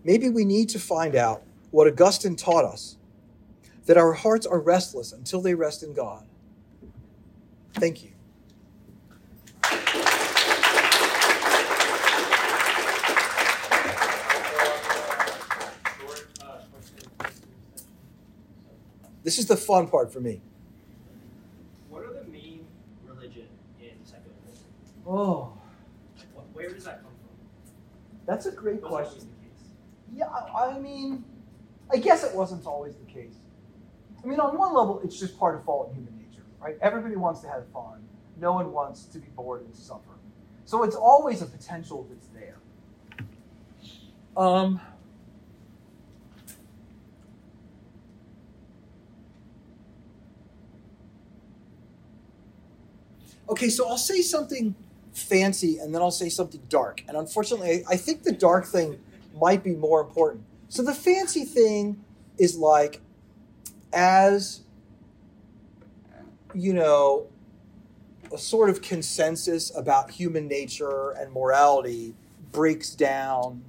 Maybe 0.03 0.29
we 0.29 0.43
need 0.45 0.69
to 0.69 0.79
find 0.79 1.15
out 1.15 1.43
what 1.71 1.87
Augustine 1.87 2.35
taught 2.35 2.65
us 2.65 2.97
that 3.85 3.97
our 3.97 4.13
hearts 4.13 4.45
are 4.45 4.59
restless 4.59 5.11
until 5.11 5.41
they 5.41 5.53
rest 5.53 5.83
in 5.83 5.93
God. 5.93 6.25
Thank 7.73 8.03
you. 8.03 8.11
This 19.23 19.39
is 19.39 19.45
the 19.45 19.55
fun 19.55 19.87
part 19.87 20.11
for 20.11 20.19
me. 20.19 20.41
What 21.89 22.03
are 22.03 22.13
the 22.13 22.25
main 22.29 22.65
religion 23.07 23.47
in 23.79 23.91
secularism? 24.03 24.65
Oh, 25.07 25.53
Like, 26.35 26.45
where 26.53 26.69
does 26.73 26.83
that 26.83 27.01
come 27.03 27.11
from? 27.11 28.25
that's 28.25 28.45
a 28.47 28.51
great 28.51 28.81
Was 28.81 28.89
question. 28.89 29.29
Yeah, 30.15 30.27
I 30.29 30.77
mean, 30.79 31.23
I 31.91 31.97
guess 31.97 32.23
it 32.23 32.35
wasn't 32.35 32.65
always 32.65 32.95
the 32.95 33.05
case. 33.11 33.35
I 34.23 34.27
mean, 34.27 34.39
on 34.39 34.57
one 34.57 34.73
level, 34.73 35.01
it's 35.03 35.19
just 35.19 35.37
part 35.37 35.55
of 35.55 35.63
fallen 35.65 35.93
human 35.93 36.15
nature, 36.17 36.43
right? 36.61 36.77
Everybody 36.81 37.15
wants 37.15 37.41
to 37.41 37.49
have 37.49 37.67
fun. 37.73 38.03
No 38.39 38.53
one 38.53 38.71
wants 38.71 39.05
to 39.05 39.19
be 39.19 39.27
bored 39.35 39.63
and 39.63 39.75
suffer. 39.75 40.11
So 40.65 40.83
it's 40.83 40.95
always 40.95 41.41
a 41.41 41.45
potential 41.45 42.07
that's 42.09 42.27
there. 42.27 42.57
Um, 44.37 44.79
okay, 53.49 53.69
so 53.69 53.87
I'll 53.87 53.97
say 53.97 54.21
something 54.21 54.75
fancy 55.13 55.77
and 55.77 55.93
then 55.93 56.01
I'll 56.01 56.11
say 56.11 56.29
something 56.29 56.61
dark. 56.69 57.03
And 57.07 57.17
unfortunately, 57.17 57.83
I 57.89 57.93
I 57.93 57.97
think 57.97 58.23
the 58.23 58.31
dark 58.31 58.65
thing 58.65 58.99
might 59.33 59.63
be 59.63 59.75
more 59.75 60.01
important. 60.01 60.43
So 60.69 60.83
the 60.83 60.93
fancy 60.93 61.45
thing 61.45 62.03
is 62.37 62.57
like 62.57 63.01
as 63.93 64.61
you 66.53 66.73
know 66.73 67.27
a 68.31 68.37
sort 68.37 68.69
of 68.69 68.81
consensus 68.81 69.75
about 69.75 70.11
human 70.11 70.47
nature 70.47 71.11
and 71.11 71.31
morality 71.31 72.15
breaks 72.51 72.95
down 72.95 73.63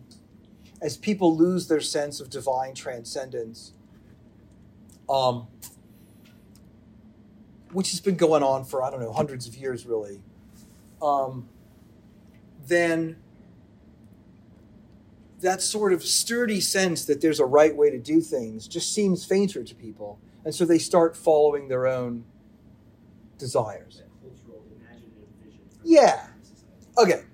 as 0.80 0.96
people 0.96 1.36
lose 1.36 1.68
their 1.68 1.80
sense 1.80 2.20
of 2.20 2.30
divine 2.30 2.74
transcendence 2.74 3.72
um, 5.08 5.46
which 7.72 7.90
has 7.90 8.00
been 8.00 8.16
going 8.16 8.42
on 8.42 8.64
for 8.64 8.82
i 8.82 8.90
don't 8.90 9.00
know 9.00 9.12
hundreds 9.12 9.46
of 9.46 9.54
years 9.56 9.86
really 9.86 10.20
um, 11.02 11.48
then 12.66 13.16
that 15.44 15.60
sort 15.60 15.92
of 15.92 16.02
sturdy 16.02 16.58
sense 16.58 17.04
that 17.04 17.20
there's 17.20 17.38
a 17.38 17.44
right 17.44 17.76
way 17.76 17.90
to 17.90 17.98
do 17.98 18.22
things 18.22 18.66
just 18.66 18.94
seems 18.94 19.26
fainter 19.26 19.62
to 19.62 19.74
people. 19.74 20.18
And 20.42 20.54
so 20.54 20.64
they 20.64 20.78
start 20.78 21.14
following 21.14 21.68
their 21.68 21.86
own 21.86 22.24
desires. 23.36 24.02
Cultural, 24.22 24.64
imaginative 24.80 25.28
vision. 25.44 25.60
for 25.70 25.80
Yeah. 25.84 26.26
Okay. 26.96 27.24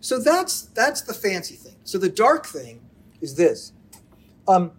So 0.00 0.18
that's 0.18 0.62
that's 0.62 1.02
the 1.02 1.14
fancy 1.14 1.54
thing. 1.54 1.76
So 1.84 1.96
the 1.96 2.08
dark 2.08 2.44
thing 2.44 2.80
is 3.20 3.36
this. 3.36 3.72
Um, 4.48 4.72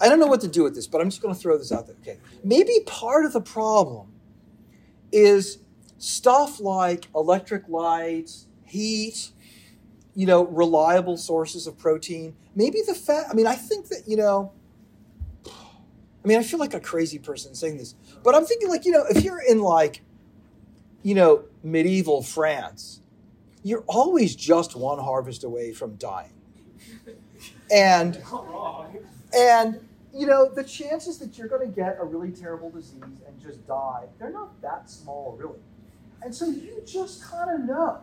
I 0.00 0.08
don't 0.08 0.18
know 0.18 0.26
what 0.26 0.40
to 0.40 0.48
do 0.48 0.62
with 0.62 0.74
this, 0.74 0.86
but 0.86 1.02
I'm 1.02 1.10
just 1.10 1.20
going 1.20 1.34
to 1.34 1.40
throw 1.40 1.58
this 1.58 1.70
out 1.70 1.86
there. 1.86 1.96
Okay. 2.00 2.18
Maybe 2.42 2.80
part 2.86 3.26
of 3.26 3.34
the 3.34 3.42
problem 3.42 4.14
is 5.12 5.58
stuff 5.98 6.60
like 6.60 7.08
electric 7.14 7.68
lights, 7.68 8.46
heat, 8.64 9.32
you 10.14 10.26
know, 10.26 10.46
reliable 10.46 11.16
sources 11.16 11.66
of 11.66 11.76
protein. 11.78 12.34
Maybe 12.54 12.80
the 12.86 12.94
fat. 12.94 13.26
I 13.30 13.34
mean, 13.34 13.46
I 13.46 13.54
think 13.54 13.88
that 13.88 14.02
you 14.06 14.16
know. 14.16 14.52
I 15.46 16.26
mean, 16.26 16.38
I 16.38 16.42
feel 16.42 16.58
like 16.58 16.72
a 16.72 16.80
crazy 16.80 17.18
person 17.18 17.54
saying 17.54 17.76
this, 17.76 17.94
but 18.22 18.34
I'm 18.34 18.46
thinking 18.46 18.68
like 18.68 18.84
you 18.84 18.92
know, 18.92 19.04
if 19.10 19.22
you're 19.22 19.42
in 19.42 19.60
like, 19.60 20.00
you 21.02 21.14
know, 21.14 21.44
medieval 21.62 22.22
France, 22.22 23.00
you're 23.62 23.84
always 23.86 24.34
just 24.34 24.74
one 24.74 24.98
harvest 24.98 25.44
away 25.44 25.72
from 25.72 25.96
dying, 25.96 26.32
and 27.70 28.22
and 29.36 29.80
you 30.14 30.26
know, 30.26 30.48
the 30.48 30.62
chances 30.62 31.18
that 31.18 31.36
you're 31.36 31.48
going 31.48 31.68
to 31.68 31.74
get 31.74 31.98
a 32.00 32.04
really 32.04 32.30
terrible 32.30 32.70
disease 32.70 33.02
and 33.02 33.40
just 33.42 33.66
die, 33.66 34.04
they're 34.18 34.30
not 34.30 34.60
that 34.62 34.88
small, 34.88 35.36
really. 35.38 35.58
And 36.22 36.32
so 36.32 36.46
you 36.46 36.80
just 36.86 37.22
kind 37.22 37.50
of 37.50 37.66
know 37.66 37.98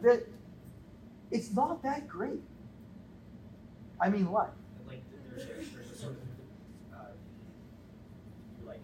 that 0.00 0.26
it's 1.32 1.52
not 1.52 1.82
that 1.82 2.06
great. 2.06 2.40
I 4.00 4.08
mean, 4.10 4.30
what? 4.30 4.52
Like 4.86 5.02
there's 5.30 5.44
a, 5.44 5.46
there's 5.46 5.90
a 5.90 5.96
sort 5.96 6.12
of 6.12 6.18
uh, 6.94 7.04
like 8.66 8.80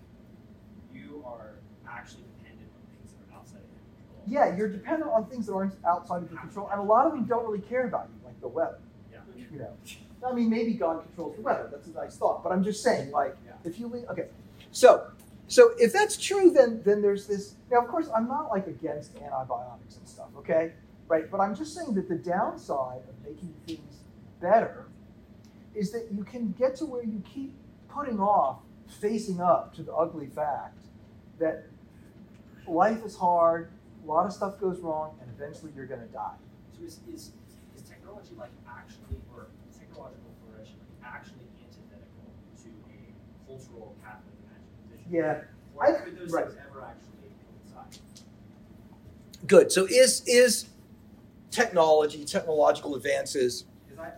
you 0.93 1.23
are 1.27 1.57
actually 1.89 2.25
dependent 2.39 2.71
on 2.75 2.87
things 2.97 3.13
that 3.13 3.35
are 3.35 3.39
outside 3.39 3.59
of 3.59 3.69
your 3.71 3.81
control. 3.85 4.23
Yeah, 4.27 4.57
you're 4.57 4.69
dependent 4.69 5.11
on 5.11 5.27
things 5.27 5.47
that 5.47 5.53
aren't 5.53 5.75
outside 5.87 6.23
of 6.23 6.31
your 6.31 6.41
control, 6.41 6.69
and 6.73 6.81
a 6.81 6.83
lot 6.83 7.07
of 7.07 7.13
them 7.13 7.25
don't 7.25 7.45
really 7.47 7.63
care 7.63 7.87
about 7.87 8.09
you, 8.09 8.27
like 8.27 8.41
the 8.41 8.49
weather. 8.49 8.79
Yeah. 9.13 9.19
You 9.53 9.59
know, 9.61 9.73
I 10.27 10.33
mean, 10.33 10.51
maybe 10.51 10.75
God 10.75 11.03
controls 11.05 11.37
the 11.37 11.43
weather. 11.43 11.69
That's 11.71 11.87
a 11.87 11.93
nice 11.93 12.17
thought, 12.17 12.43
but 12.43 12.51
I'm 12.53 12.65
just 12.65 12.83
saying, 12.83 13.11
like, 13.13 13.37
Yeah. 13.47 13.53
if 13.65 13.79
you 13.79 13.87
leave, 13.89 14.05
okay, 14.11 14.27
so, 14.73 15.07
so 15.47 15.73
if 15.79 15.93
that's 15.93 16.17
true, 16.17 16.51
then 16.51 16.83
then 16.85 17.03
there's 17.03 17.27
this. 17.27 17.55
Now, 17.71 17.79
of 17.81 17.89
course, 17.89 18.09
I'm 18.15 18.29
not 18.29 18.51
like 18.51 18.67
against 18.67 19.17
antibiotics 19.17 19.97
and 19.97 20.07
stuff, 20.09 20.29
okay, 20.39 20.73
right? 21.09 21.31
But 21.31 21.41
I'm 21.41 21.57
just 21.57 21.75
saying 21.75 21.95
that 21.95 22.09
the 22.09 22.17
downside 22.17 23.01
of 23.09 23.15
making 23.25 23.55
things 23.67 23.97
better 24.41 24.87
is 25.75 25.91
that 25.93 26.09
you 26.13 26.25
can 26.25 26.53
get 26.59 26.77
to 26.77 26.85
where 26.85 27.03
you 27.03 27.23
keep 27.33 27.53
putting 27.89 28.21
off 28.21 28.59
facing 29.01 29.41
up 29.41 29.75
to 29.75 29.83
the 29.83 29.93
ugly 29.93 30.27
fact 30.27 30.79
that 31.39 31.67
life 32.67 33.05
is 33.05 33.17
hard, 33.17 33.71
a 34.05 34.07
lot 34.07 34.27
of 34.27 34.33
stuff 34.33 34.61
goes 34.61 34.81
wrong, 34.81 35.19
and 35.21 35.31
eventually 35.37 35.73
you're 35.75 35.87
going 35.87 36.01
to 36.01 36.07
die. 36.07 36.35
So 36.77 36.85
is, 36.85 37.01
is, 37.13 37.33
is 37.77 37.83
technology 37.83 38.35
like 38.39 38.51
actually, 38.69 39.17
or 39.35 39.47
technological 39.79 40.31
flourishing 40.45 40.77
like 40.79 41.13
actually 41.13 41.47
antithetical 41.65 42.33
to 42.63 42.69
a 42.69 43.47
cultural 43.47 43.95
Catholic 44.03 44.35
imaginative 44.45 44.91
vision? 44.91 45.13
Yeah. 45.13 45.43
Or 45.77 45.87
I- 45.87 46.01
could 46.01 46.19
those 46.19 46.33
right. 46.33 46.47
things 46.47 46.59
ever 46.69 46.83
actually 46.83 47.31
coincide? 47.75 47.99
Good. 49.47 49.73
So 49.73 49.87
is 49.87 50.23
is 50.27 50.67
technology, 51.59 52.25
technological 52.25 52.95
advances 52.95 53.65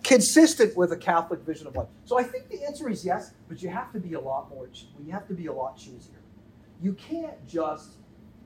consistent 0.04 0.76
with 0.76 0.92
a 0.92 0.96
Catholic 0.96 1.40
vision 1.40 1.66
of 1.66 1.74
life? 1.74 1.88
So 2.04 2.18
I 2.18 2.22
think 2.22 2.48
the 2.48 2.64
answer 2.64 2.88
is 2.88 3.04
yes, 3.04 3.32
but 3.48 3.62
you 3.62 3.68
have 3.68 3.92
to 3.92 4.00
be 4.00 4.14
a 4.14 4.20
lot 4.20 4.50
more. 4.50 4.68
You 5.04 5.12
have 5.12 5.26
to 5.28 5.34
be 5.34 5.46
a 5.46 5.52
lot 5.52 5.76
choosier. 5.76 6.20
You 6.82 6.94
can't 6.94 7.46
just 7.46 7.96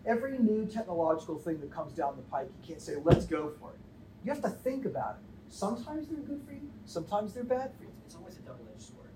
every 0.07 0.39
new 0.39 0.67
technological 0.67 1.39
thing 1.39 1.61
that 1.61 1.73
comes 1.73 1.93
down 1.93 2.17
the 2.17 2.23
pike. 2.23 2.49
You 2.61 2.69
can't 2.69 2.83
say 2.83 2.95
let's 3.03 3.27
go 3.27 3.53
for 3.61 3.71
it. 3.71 3.81
You 4.25 4.33
have 4.33 4.43
to 4.43 4.49
think 4.49 4.85
about 4.85 5.17
it. 5.17 5.53
Sometimes 5.53 6.09
they're 6.09 6.19
good 6.19 6.43
for 6.47 6.53
you. 6.53 6.71
Sometimes 6.85 7.35
they're 7.35 7.45
bad 7.45 7.71
for 7.77 7.85
you. 7.85 7.91
it's 8.05 8.15
always 8.15 8.37
a 8.37 8.41
double-edged 8.41 8.83
sword. 8.83 9.09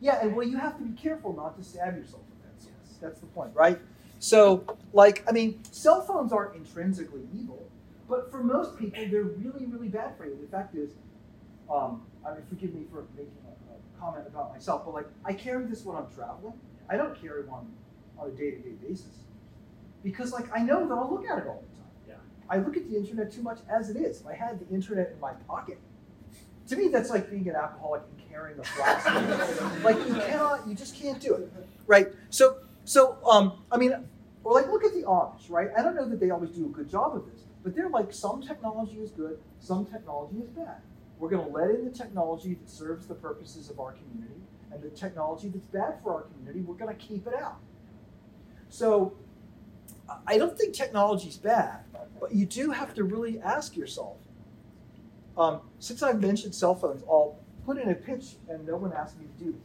Yeah, 0.00 0.20
and 0.22 0.34
well, 0.34 0.46
you 0.46 0.56
have 0.56 0.76
to 0.78 0.82
be 0.82 0.96
careful 1.00 1.34
not 1.34 1.56
to 1.56 1.62
stab 1.62 1.96
yourself 1.96 2.22
with 2.28 2.42
that. 2.42 2.66
Yes. 2.66 2.98
That's 3.00 3.20
the 3.20 3.26
point, 3.26 3.50
right? 3.54 3.78
So, 4.18 4.64
like, 4.92 5.22
I 5.28 5.32
mean, 5.32 5.62
cell 5.70 6.00
phones 6.00 6.32
aren't 6.32 6.56
intrinsically 6.56 7.22
evil, 7.34 7.63
but 8.08 8.30
for 8.30 8.42
most 8.42 8.78
people, 8.78 9.04
they're 9.10 9.22
really, 9.22 9.66
really 9.66 9.88
bad 9.88 10.16
for 10.16 10.26
you. 10.26 10.38
The 10.40 10.48
fact 10.48 10.74
is, 10.74 10.92
um, 11.70 12.02
I 12.26 12.34
mean, 12.34 12.42
forgive 12.48 12.74
me 12.74 12.84
for 12.90 13.04
making 13.16 13.32
a, 13.46 13.74
a 13.74 14.00
comment 14.00 14.26
about 14.26 14.52
myself, 14.52 14.84
but 14.84 14.94
like, 14.94 15.06
I 15.24 15.32
carry 15.32 15.64
this 15.64 15.84
when 15.84 15.96
I'm 15.96 16.08
traveling. 16.14 16.54
I 16.88 16.96
don't 16.96 17.18
carry 17.20 17.44
one 17.46 17.66
on 18.18 18.28
a 18.28 18.32
day-to-day 18.32 18.74
basis 18.86 19.24
because, 20.02 20.32
like, 20.32 20.46
I 20.54 20.62
know 20.62 20.86
that 20.86 20.94
I'll 20.94 21.10
look 21.10 21.26
at 21.26 21.38
it 21.38 21.46
all 21.46 21.64
the 21.70 21.76
time. 21.78 21.90
Yeah. 22.08 22.14
I 22.50 22.58
look 22.58 22.76
at 22.76 22.88
the 22.90 22.96
internet 22.96 23.32
too 23.32 23.42
much 23.42 23.58
as 23.70 23.88
it 23.88 23.96
is. 23.96 24.20
If 24.20 24.26
I 24.26 24.34
had 24.34 24.60
the 24.60 24.74
internet 24.74 25.12
in 25.12 25.20
my 25.20 25.32
pocket, 25.48 25.78
to 26.68 26.76
me, 26.76 26.88
that's 26.88 27.10
like 27.10 27.30
being 27.30 27.48
an 27.48 27.56
alcoholic 27.56 28.02
and 28.16 28.30
carrying 28.30 28.58
a 28.58 28.64
flask. 28.64 29.06
like 29.84 29.96
you 30.06 30.14
cannot, 30.14 30.66
you 30.66 30.74
just 30.74 30.96
can't 30.96 31.20
do 31.20 31.34
it, 31.34 31.52
right? 31.86 32.08
So, 32.30 32.58
so 32.84 33.18
um, 33.28 33.64
I 33.70 33.76
mean, 33.76 33.94
or 34.44 34.54
like 34.54 34.68
look 34.68 34.84
at 34.84 34.92
the 34.92 35.02
Amish, 35.02 35.50
right? 35.50 35.68
I 35.76 35.82
don't 35.82 35.94
know 35.94 36.08
that 36.08 36.20
they 36.20 36.30
always 36.30 36.50
do 36.50 36.66
a 36.66 36.68
good 36.68 36.88
job 36.88 37.16
of 37.16 37.26
this, 37.26 37.43
but 37.64 37.74
they're 37.74 37.88
like 37.88 38.12
some 38.12 38.42
technology 38.42 38.98
is 38.98 39.10
good, 39.10 39.38
some 39.58 39.86
technology 39.86 40.36
is 40.36 40.50
bad. 40.50 40.82
We're 41.18 41.30
going 41.30 41.46
to 41.46 41.50
let 41.50 41.70
in 41.70 41.84
the 41.84 41.90
technology 41.90 42.54
that 42.54 42.68
serves 42.68 43.06
the 43.06 43.14
purposes 43.14 43.70
of 43.70 43.80
our 43.80 43.92
community, 43.92 44.40
and 44.70 44.82
the 44.82 44.90
technology 44.90 45.48
that's 45.48 45.66
bad 45.66 45.94
for 46.02 46.14
our 46.14 46.22
community, 46.22 46.60
we're 46.60 46.74
going 46.74 46.94
to 46.94 47.02
keep 47.02 47.26
it 47.26 47.34
out. 47.34 47.56
So, 48.68 49.14
I 50.26 50.36
don't 50.36 50.56
think 50.58 50.74
technology 50.74 51.28
is 51.28 51.36
bad, 51.36 51.84
but 52.20 52.34
you 52.34 52.44
do 52.44 52.70
have 52.70 52.92
to 52.94 53.04
really 53.04 53.40
ask 53.40 53.76
yourself. 53.76 54.18
Um, 55.38 55.60
since 55.78 56.02
I've 56.02 56.20
mentioned 56.20 56.54
cell 56.54 56.74
phones, 56.74 57.02
I'll 57.08 57.38
put 57.64 57.78
in 57.78 57.88
a 57.88 57.94
pitch, 57.94 58.36
and 58.48 58.66
no 58.66 58.76
one 58.76 58.92
asked 58.92 59.18
me 59.18 59.26
to 59.38 59.44
do 59.44 59.52
this. 59.52 59.62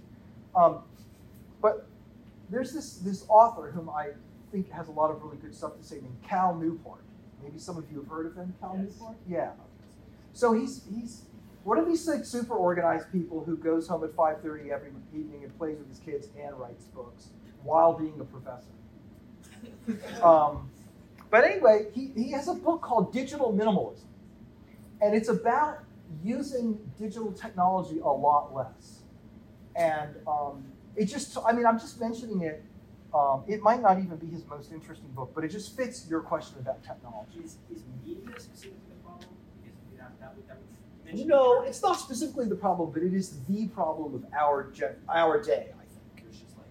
Um, 0.55 0.79
but 1.61 1.87
there's 2.49 2.71
this 2.71 2.97
this 2.97 3.25
author 3.27 3.71
whom 3.71 3.89
I 3.89 4.11
think 4.51 4.71
has 4.71 4.87
a 4.87 4.91
lot 4.91 5.11
of 5.11 5.21
really 5.21 5.37
good 5.37 5.53
stuff 5.53 5.77
to 5.77 5.83
say 5.83 5.95
named 5.95 6.17
Cal 6.23 6.55
Newport. 6.55 7.01
Maybe 7.43 7.59
some 7.59 7.77
of 7.77 7.89
you 7.91 7.99
have 7.99 8.07
heard 8.07 8.25
of 8.27 8.35
him, 8.35 8.53
Cal 8.59 8.75
Yes. 8.77 8.93
Newport. 8.93 9.17
Yeah. 9.27 9.51
So 10.33 10.53
he's 10.53 10.83
he's 10.93 11.23
one 11.63 11.77
of 11.77 11.87
these 11.87 12.07
like 12.07 12.25
super 12.25 12.53
organized 12.55 13.11
people 13.11 13.43
who 13.43 13.57
goes 13.57 13.87
home 13.87 14.03
at 14.03 14.15
5:30 14.15 14.71
every 14.71 14.91
evening 15.13 15.43
and 15.43 15.57
plays 15.57 15.77
with 15.77 15.89
his 15.89 15.99
kids 15.99 16.27
and 16.39 16.57
writes 16.59 16.85
books 16.85 17.29
while 17.63 17.93
being 17.93 18.19
a 18.19 18.25
professor. 18.25 18.71
Um, 20.23 20.69
but 21.29 21.43
anyway, 21.43 21.87
he, 21.93 22.11
he 22.15 22.31
has 22.31 22.47
a 22.47 22.53
book 22.53 22.81
called 22.81 23.13
Digital 23.13 23.53
Minimalism. 23.53 24.03
And 25.01 25.15
it's 25.15 25.29
about 25.29 25.79
using 26.23 26.79
digital 26.99 27.31
technology 27.31 27.99
a 27.99 28.07
lot 28.07 28.53
less. 28.53 28.99
And 29.75 30.15
um, 30.27 30.63
it 30.95 31.05
just, 31.05 31.37
I 31.45 31.53
mean, 31.53 31.65
I'm 31.65 31.79
just 31.79 31.99
mentioning 31.99 32.41
it. 32.41 32.63
Um, 33.13 33.43
it 33.47 33.61
might 33.61 33.81
not 33.81 33.97
even 33.97 34.17
be 34.17 34.27
his 34.27 34.45
most 34.45 34.71
interesting 34.71 35.09
book, 35.15 35.31
but 35.33 35.43
it 35.43 35.49
just 35.49 35.75
fits 35.75 36.05
your 36.07 36.21
question 36.21 36.57
about 36.59 36.83
technology. 36.83 37.39
Is, 37.43 37.57
is 37.73 37.83
media 38.05 38.39
specifically 38.39 38.77
the 38.89 39.03
problem? 39.03 39.29
Because 39.63 39.77
that, 39.97 40.19
that 40.19 40.35
would, 40.35 40.47
that 40.47 40.57
would 40.57 40.67
you 40.69 41.05
mentioned 41.05 41.29
No, 41.29 41.63
it's 41.63 41.81
not 41.81 41.93
specifically 41.93 42.45
the 42.45 42.55
problem, 42.55 42.91
but 42.91 43.01
it 43.01 43.13
is 43.13 43.39
the 43.47 43.67
problem 43.69 44.13
of 44.13 44.25
our, 44.33 44.69
gen- 44.71 44.97
our 45.09 45.41
day, 45.41 45.69
I 45.73 45.85
think. 45.89 46.23
There's 46.23 46.37
just 46.37 46.55
like, 46.55 46.67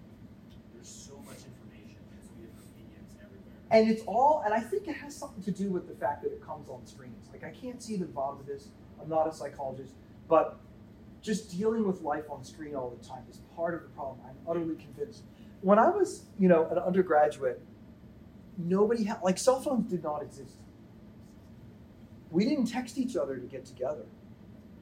there's 0.73 0.87
so 0.87 1.17
much 1.27 1.43
information 1.43 1.99
and 2.09 2.23
so 2.23 2.31
many 2.39 2.47
mediums 2.77 3.15
everywhere. 3.21 3.59
And 3.71 3.89
it's 3.89 4.03
all, 4.07 4.41
and 4.45 4.53
I 4.53 4.61
think 4.61 4.87
it 4.87 4.95
has 4.95 5.13
something 5.13 5.43
to 5.43 5.51
do 5.51 5.69
with 5.69 5.89
the 5.89 5.95
fact 5.95 6.23
that 6.23 6.31
it 6.31 6.41
comes 6.41 6.69
on 6.69 6.85
screens. 6.85 7.27
Like, 7.33 7.43
I 7.43 7.51
can't 7.51 7.83
see 7.83 7.97
the 7.97 8.05
bottom 8.05 8.39
of 8.39 8.45
this. 8.45 8.69
I'm 9.01 9.09
not 9.09 9.27
a 9.27 9.33
psychologist, 9.33 9.93
but 10.29 10.57
just 11.21 11.51
dealing 11.51 11.85
with 11.85 12.01
life 12.01 12.23
on 12.29 12.45
screen 12.45 12.75
all 12.75 12.97
the 12.97 13.05
time 13.05 13.23
is 13.29 13.41
part 13.57 13.73
of 13.73 13.81
the 13.81 13.89
problem. 13.89 14.19
I'm 14.25 14.37
utterly 14.49 14.75
convinced. 14.75 15.23
When 15.61 15.79
I 15.79 15.89
was, 15.89 16.23
you 16.37 16.47
know, 16.47 16.67
an 16.69 16.77
undergraduate, 16.77 17.61
nobody 18.57 19.03
had, 19.03 19.21
like, 19.23 19.37
cell 19.37 19.59
phones 19.61 19.89
did 19.89 20.03
not 20.03 20.21
exist. 20.21 20.55
We 22.31 22.45
didn't 22.45 22.65
text 22.65 22.97
each 22.97 23.15
other 23.15 23.37
to 23.37 23.45
get 23.47 23.65
together. 23.65 24.05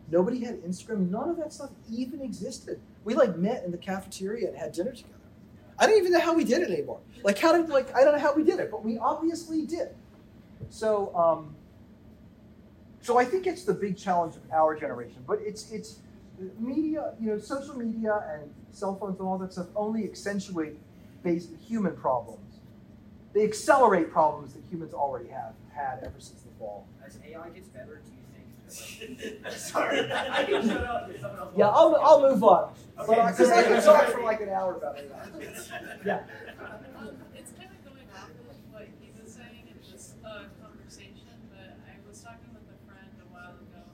Nobody 0.10 0.44
had 0.44 0.62
Instagram. 0.64 1.10
None 1.10 1.30
of 1.30 1.38
that 1.38 1.54
stuff 1.54 1.72
even 1.92 2.22
existed. 2.22 2.80
We, 3.04 3.16
like, 3.16 3.38
met 3.38 3.64
in 3.64 3.72
the 3.72 3.78
cafeteria 3.78 4.50
and 4.50 4.58
had 4.58 4.72
dinner 4.72 4.92
together. 4.92 5.18
I 5.80 5.86
don't 5.86 5.98
even 5.98 6.12
know 6.12 6.20
how 6.20 6.34
we 6.34 6.44
did 6.44 6.62
it 6.62 6.72
anymore. 6.72 7.00
Like 7.24 7.38
how 7.38 7.52
did 7.56 7.70
like 7.70 7.96
I 7.96 8.04
don't 8.04 8.14
know 8.14 8.20
how 8.20 8.34
we 8.34 8.44
did 8.44 8.60
it, 8.60 8.72
but 8.72 8.84
we 8.84 8.98
obviously 8.98 9.66
did. 9.66 9.90
So 10.70 11.16
um, 11.16 11.56
so 13.02 13.18
I 13.18 13.26
think 13.26 13.48
it's 13.48 13.64
the 13.64 13.74
big 13.74 13.98
challenge 13.98 14.36
of 14.36 14.42
our 14.52 14.76
generation. 14.76 15.24
But 15.28 15.40
it's 15.42 15.72
it's 15.72 16.00
media, 16.60 17.14
you 17.20 17.28
know, 17.32 17.40
social 17.40 17.76
media 17.78 18.24
and 18.34 18.54
cell 18.72 18.96
phones 18.96 19.20
and 19.20 19.28
all 19.28 19.38
that 19.40 19.52
stuff 19.54 19.68
only 19.76 20.04
accentuate 20.04 20.78
basic 21.24 21.60
human 21.60 21.96
problems. 21.96 22.40
They 23.34 23.44
accelerate 23.44 24.12
problems 24.12 24.54
that 24.54 24.64
humans 24.70 24.94
already 24.94 25.30
have 25.30 25.54
had 25.74 26.00
ever 26.04 26.20
since 26.20 26.42
the 26.42 26.50
fall. 26.60 26.88
As 27.06 27.18
AI 27.28 27.50
gets 27.50 27.68
better, 27.70 28.02
do 28.06 28.12
you 28.12 29.20
think? 29.22 29.44
like- 29.44 29.52
Sorry, 29.58 30.12
I 30.12 30.44
can 30.46 30.68
shut 30.68 30.78
up. 30.86 31.08
There's 31.08 31.22
someone 31.22 31.40
else 31.40 31.54
Yeah, 31.56 31.68
I'll, 31.70 31.96
I'll 32.02 32.22
move 32.34 32.44
on. 32.44 32.74
Okay. 33.00 33.28
Because 33.32 33.50
I 33.52 33.64
can 33.64 33.82
talk 33.84 34.06
for 34.08 34.24
like 34.24 34.42
an 34.42 34.50
hour 34.50 34.76
about 34.76 34.98
it. 34.98 35.12
Yeah. 36.06 36.24
Um, 36.98 37.14
it's 37.36 37.52
kind 37.54 37.70
of 37.70 37.80
going 37.86 38.08
off 38.16 38.30
of 38.30 38.58
what 38.74 38.88
he 39.02 39.12
was 39.22 39.32
saying 39.34 39.70
in 39.70 39.78
this 39.92 40.14
uh, 40.26 40.50
conversation, 40.62 41.30
but 41.54 41.78
I 41.86 41.94
was 42.10 42.22
talking 42.22 42.50
with 42.58 42.66
a 42.74 42.78
friend 42.90 43.12
a 43.22 43.28
while 43.30 43.54
ago, 43.62 43.86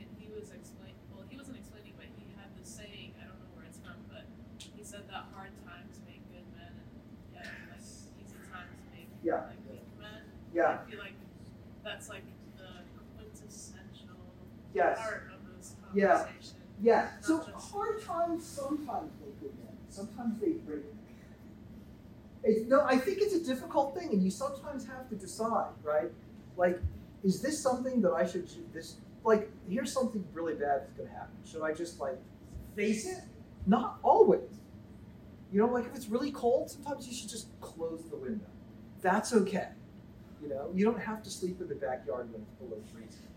and 0.00 0.06
he 0.16 0.32
was 0.32 0.48
explaining. 0.50 0.96
Well, 1.12 1.26
he 1.28 1.36
wasn't 1.36 1.58
explaining, 1.60 1.92
but 2.00 2.08
he 2.16 2.24
had 2.40 2.48
this 2.56 2.72
saying. 2.72 3.12
I 3.20 3.28
don't 3.28 3.36
know 3.38 3.52
where 3.54 3.66
it's 3.68 3.78
from, 3.84 4.00
but 4.08 4.24
he 4.58 4.80
said 4.82 5.04
that 5.12 5.28
hard 5.36 5.52
times 5.68 6.00
make 6.08 6.24
good 6.32 6.46
men, 6.56 6.72
and 6.72 6.88
yeah, 7.36 7.44
like 7.70 7.84
easy 8.18 8.40
times 8.48 8.80
make 8.90 9.12
Yeah. 9.22 9.44
like 9.52 9.60
weak 9.68 9.86
men. 10.00 10.24
Yeah. 10.56 10.80
I 10.82 10.90
feel 10.90 10.98
like 11.04 11.14
that's 11.84 12.08
like 12.08 12.24
the 12.56 12.82
quintessential 13.16 14.18
Yes. 14.78 14.98
part 14.98 15.22
of 15.34 15.56
this 15.56 15.76
Yeah. 15.94 16.06
conversation. 16.24 16.56
Yeah. 16.80 17.08
So 17.20 17.38
just- 17.44 17.70
hard 17.72 18.02
times 18.02 18.44
sometimes 18.44 19.12
make 19.20 19.40
good 19.40 19.54
men. 19.58 19.76
Sometimes 19.88 20.38
they 20.40 20.52
break. 20.52 20.84
It's, 22.44 22.68
no, 22.68 22.82
I 22.82 22.96
think 22.98 23.18
it's 23.20 23.34
a 23.34 23.44
difficult 23.44 23.98
thing, 23.98 24.10
and 24.12 24.22
you 24.22 24.30
sometimes 24.30 24.86
have 24.86 25.08
to 25.08 25.16
decide, 25.16 25.72
right? 25.82 26.10
Like, 26.56 26.80
is 27.24 27.42
this 27.42 27.60
something 27.60 28.00
that 28.02 28.12
I 28.12 28.24
should 28.26 28.46
do? 28.48 28.64
This 28.72 28.96
like, 29.24 29.50
here's 29.68 29.92
something 29.92 30.24
really 30.32 30.54
bad 30.54 30.82
that's 30.82 30.92
going 30.92 31.08
to 31.08 31.14
happen. 31.14 31.34
Should 31.44 31.62
I 31.62 31.72
just 31.74 32.00
like 32.00 32.18
face 32.76 33.06
it? 33.06 33.22
Not 33.66 33.98
always. 34.02 34.48
You 35.52 35.60
know, 35.60 35.66
like 35.66 35.86
if 35.86 35.94
it's 35.96 36.08
really 36.08 36.30
cold, 36.30 36.70
sometimes 36.70 37.06
you 37.06 37.12
should 37.14 37.28
just 37.28 37.48
close 37.60 38.02
the 38.08 38.16
window. 38.16 38.46
That's 39.02 39.32
okay. 39.34 39.68
You 40.40 40.48
know, 40.48 40.70
you 40.74 40.84
don't 40.84 41.00
have 41.00 41.22
to 41.24 41.30
sleep 41.30 41.60
in 41.60 41.68
the 41.68 41.74
backyard 41.74 42.32
when 42.32 42.42
it's 42.42 42.52
below 42.52 42.80
freezing. 42.92 43.27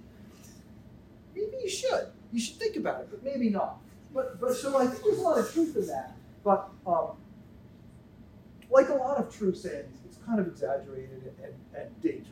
Maybe 1.36 1.58
you 1.64 1.70
should. 1.70 2.08
You 2.32 2.40
should 2.40 2.58
think 2.58 2.76
about 2.76 3.02
it, 3.02 3.08
but 3.12 3.24
maybe 3.24 3.50
not. 3.50 3.80
But 4.14 4.40
but 4.40 4.54
so 4.56 4.78
I 4.78 4.88
think 4.88 5.04
there's 5.04 5.20
a 5.20 5.22
lot 5.22 5.40
of 5.40 5.52
truth 5.52 5.76
in 5.76 5.88
that. 5.88 6.16
But 6.44 6.70
um, 6.86 7.12
like 8.70 8.90
a 8.90 8.94
lot 8.94 9.18
of 9.18 9.36
true 9.36 9.54
sayings, 9.54 10.00
it's 10.06 10.18
kind 10.26 10.40
of 10.40 10.48
exaggerated 10.48 11.34
and, 11.44 11.54
and, 11.76 12.02
dangerous. 12.02 12.28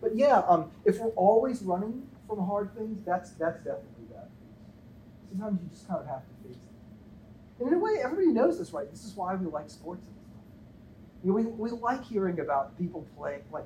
But 0.00 0.16
yeah, 0.16 0.42
um, 0.48 0.70
if 0.84 0.98
we're 0.98 1.10
always 1.10 1.62
running 1.62 2.06
from 2.26 2.44
hard 2.44 2.74
things, 2.74 3.04
that's 3.04 3.30
that's 3.32 3.58
definitely 3.58 4.06
bad. 4.10 4.28
Sometimes 5.30 5.60
you 5.62 5.68
just 5.70 5.86
kind 5.86 6.00
of 6.00 6.06
have 6.06 6.22
to 6.22 6.48
face 6.48 6.56
it. 6.56 7.60
And 7.60 7.68
in 7.68 7.74
a 7.74 7.78
way, 7.78 7.98
everybody 8.02 8.28
knows 8.28 8.58
this, 8.58 8.72
right? 8.72 8.90
This 8.90 9.04
is 9.04 9.14
why 9.14 9.34
we 9.34 9.46
like 9.46 9.70
sports. 9.70 10.06
You 11.24 11.30
know, 11.30 11.36
we, 11.36 11.44
we 11.44 11.70
like 11.70 12.04
hearing 12.04 12.40
about 12.40 12.76
people 12.78 13.06
playing, 13.16 13.42
like 13.50 13.64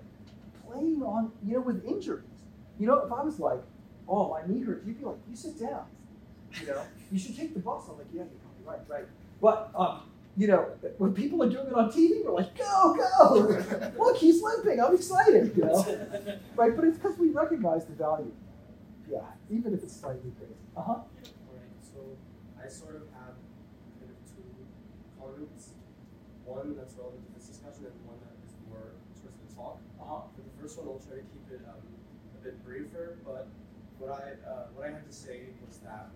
playing 0.66 1.03
on, 1.03 1.33
you 1.45 1.55
know, 1.55 1.61
with 1.61 1.85
injuries. 1.85 2.25
You 2.79 2.87
know, 2.87 2.99
if 3.01 3.12
I 3.12 3.23
was 3.23 3.41
like, 3.41 3.61
oh, 4.11 4.28
my 4.28 4.42
knee 4.46 4.62
hurts, 4.62 4.84
you'd 4.86 4.98
be 4.98 5.04
like, 5.04 5.16
you 5.28 5.36
sit 5.36 5.58
down. 5.58 5.86
You 6.61 6.66
know, 6.66 6.82
you 7.12 7.18
should 7.18 7.36
take 7.36 7.54
the 7.54 7.61
bus. 7.61 7.84
I'm 7.88 7.96
like, 7.96 8.08
yeah, 8.12 8.22
you're 8.22 8.40
probably 8.42 8.66
right, 8.66 8.80
right. 8.88 9.08
But, 9.40 9.70
um, 9.74 10.02
you 10.36 10.48
know, 10.48 10.66
when 10.98 11.14
people 11.14 11.42
are 11.42 11.48
doing 11.48 11.66
it 11.66 11.74
on 11.74 11.90
TV, 11.90 12.24
we're 12.24 12.32
like, 12.32 12.56
go, 12.58 12.96
go. 12.96 13.92
Look, 13.98 14.16
he's 14.16 14.42
limping. 14.42 14.80
I'm 14.80 14.94
excited, 14.94 15.52
you 15.56 15.64
know. 15.64 15.84
Right, 16.56 16.74
but 16.74 16.84
it's 16.84 16.98
because 16.98 17.18
we 17.18 17.30
recognize 17.30 17.86
the 17.86 17.94
value. 17.94 18.32
Yeah, 19.11 19.20
even 19.50 19.74
if 19.74 19.82
it's 19.82 19.96
slightly 19.96 20.30
crazy. 20.38 20.54
Uh 20.76 20.82
huh. 20.82 20.92
Alright, 20.92 21.74
so 21.82 22.14
I 22.62 22.68
sort 22.68 22.96
of 22.96 23.02
have 23.14 23.34
kind 23.98 24.11
of 24.11 24.18
two 24.28 24.46
comments. 25.18 25.70
One 26.44 26.76
that's 26.76 26.94
relevant 26.94 27.26
to 27.26 27.32
this 27.34 27.48
discussion 27.48 27.86
and 27.90 27.94
one 28.06 28.18
that 28.22 28.34
is 28.46 28.54
more 28.68 28.94
towards 29.18 29.38
the 29.38 29.50
talk. 29.54 29.78
Uh-huh. 29.98 30.30
For 30.34 30.42
the 30.42 30.54
first 30.62 30.78
one, 30.78 30.86
I'll 30.86 31.02
try 31.02 31.18
to 31.18 31.26
keep 31.26 31.46
it 31.50 31.62
um, 31.66 31.82
a 31.82 32.44
bit 32.44 32.62
briefer, 32.64 33.18
but 33.24 33.48
what 34.01 34.11
I 34.12 34.48
uh, 34.48 34.66
what 34.74 34.86
I 34.88 34.90
had 34.90 35.07
to 35.07 35.12
say 35.12 35.48
was 35.66 35.78
that 35.78 36.09